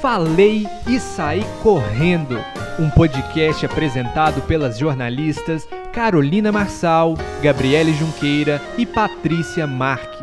Falei 0.00 0.64
e 0.88 0.98
saí 0.98 1.42
correndo. 1.62 2.36
Um 2.78 2.90
podcast 2.90 3.64
apresentado 3.66 4.40
pelas 4.46 4.78
jornalistas 4.78 5.68
Carolina 5.92 6.50
Marçal, 6.50 7.14
Gabriele 7.42 7.92
Junqueira 7.92 8.60
e 8.78 8.86
Patrícia 8.86 9.66
Marques. 9.66 10.15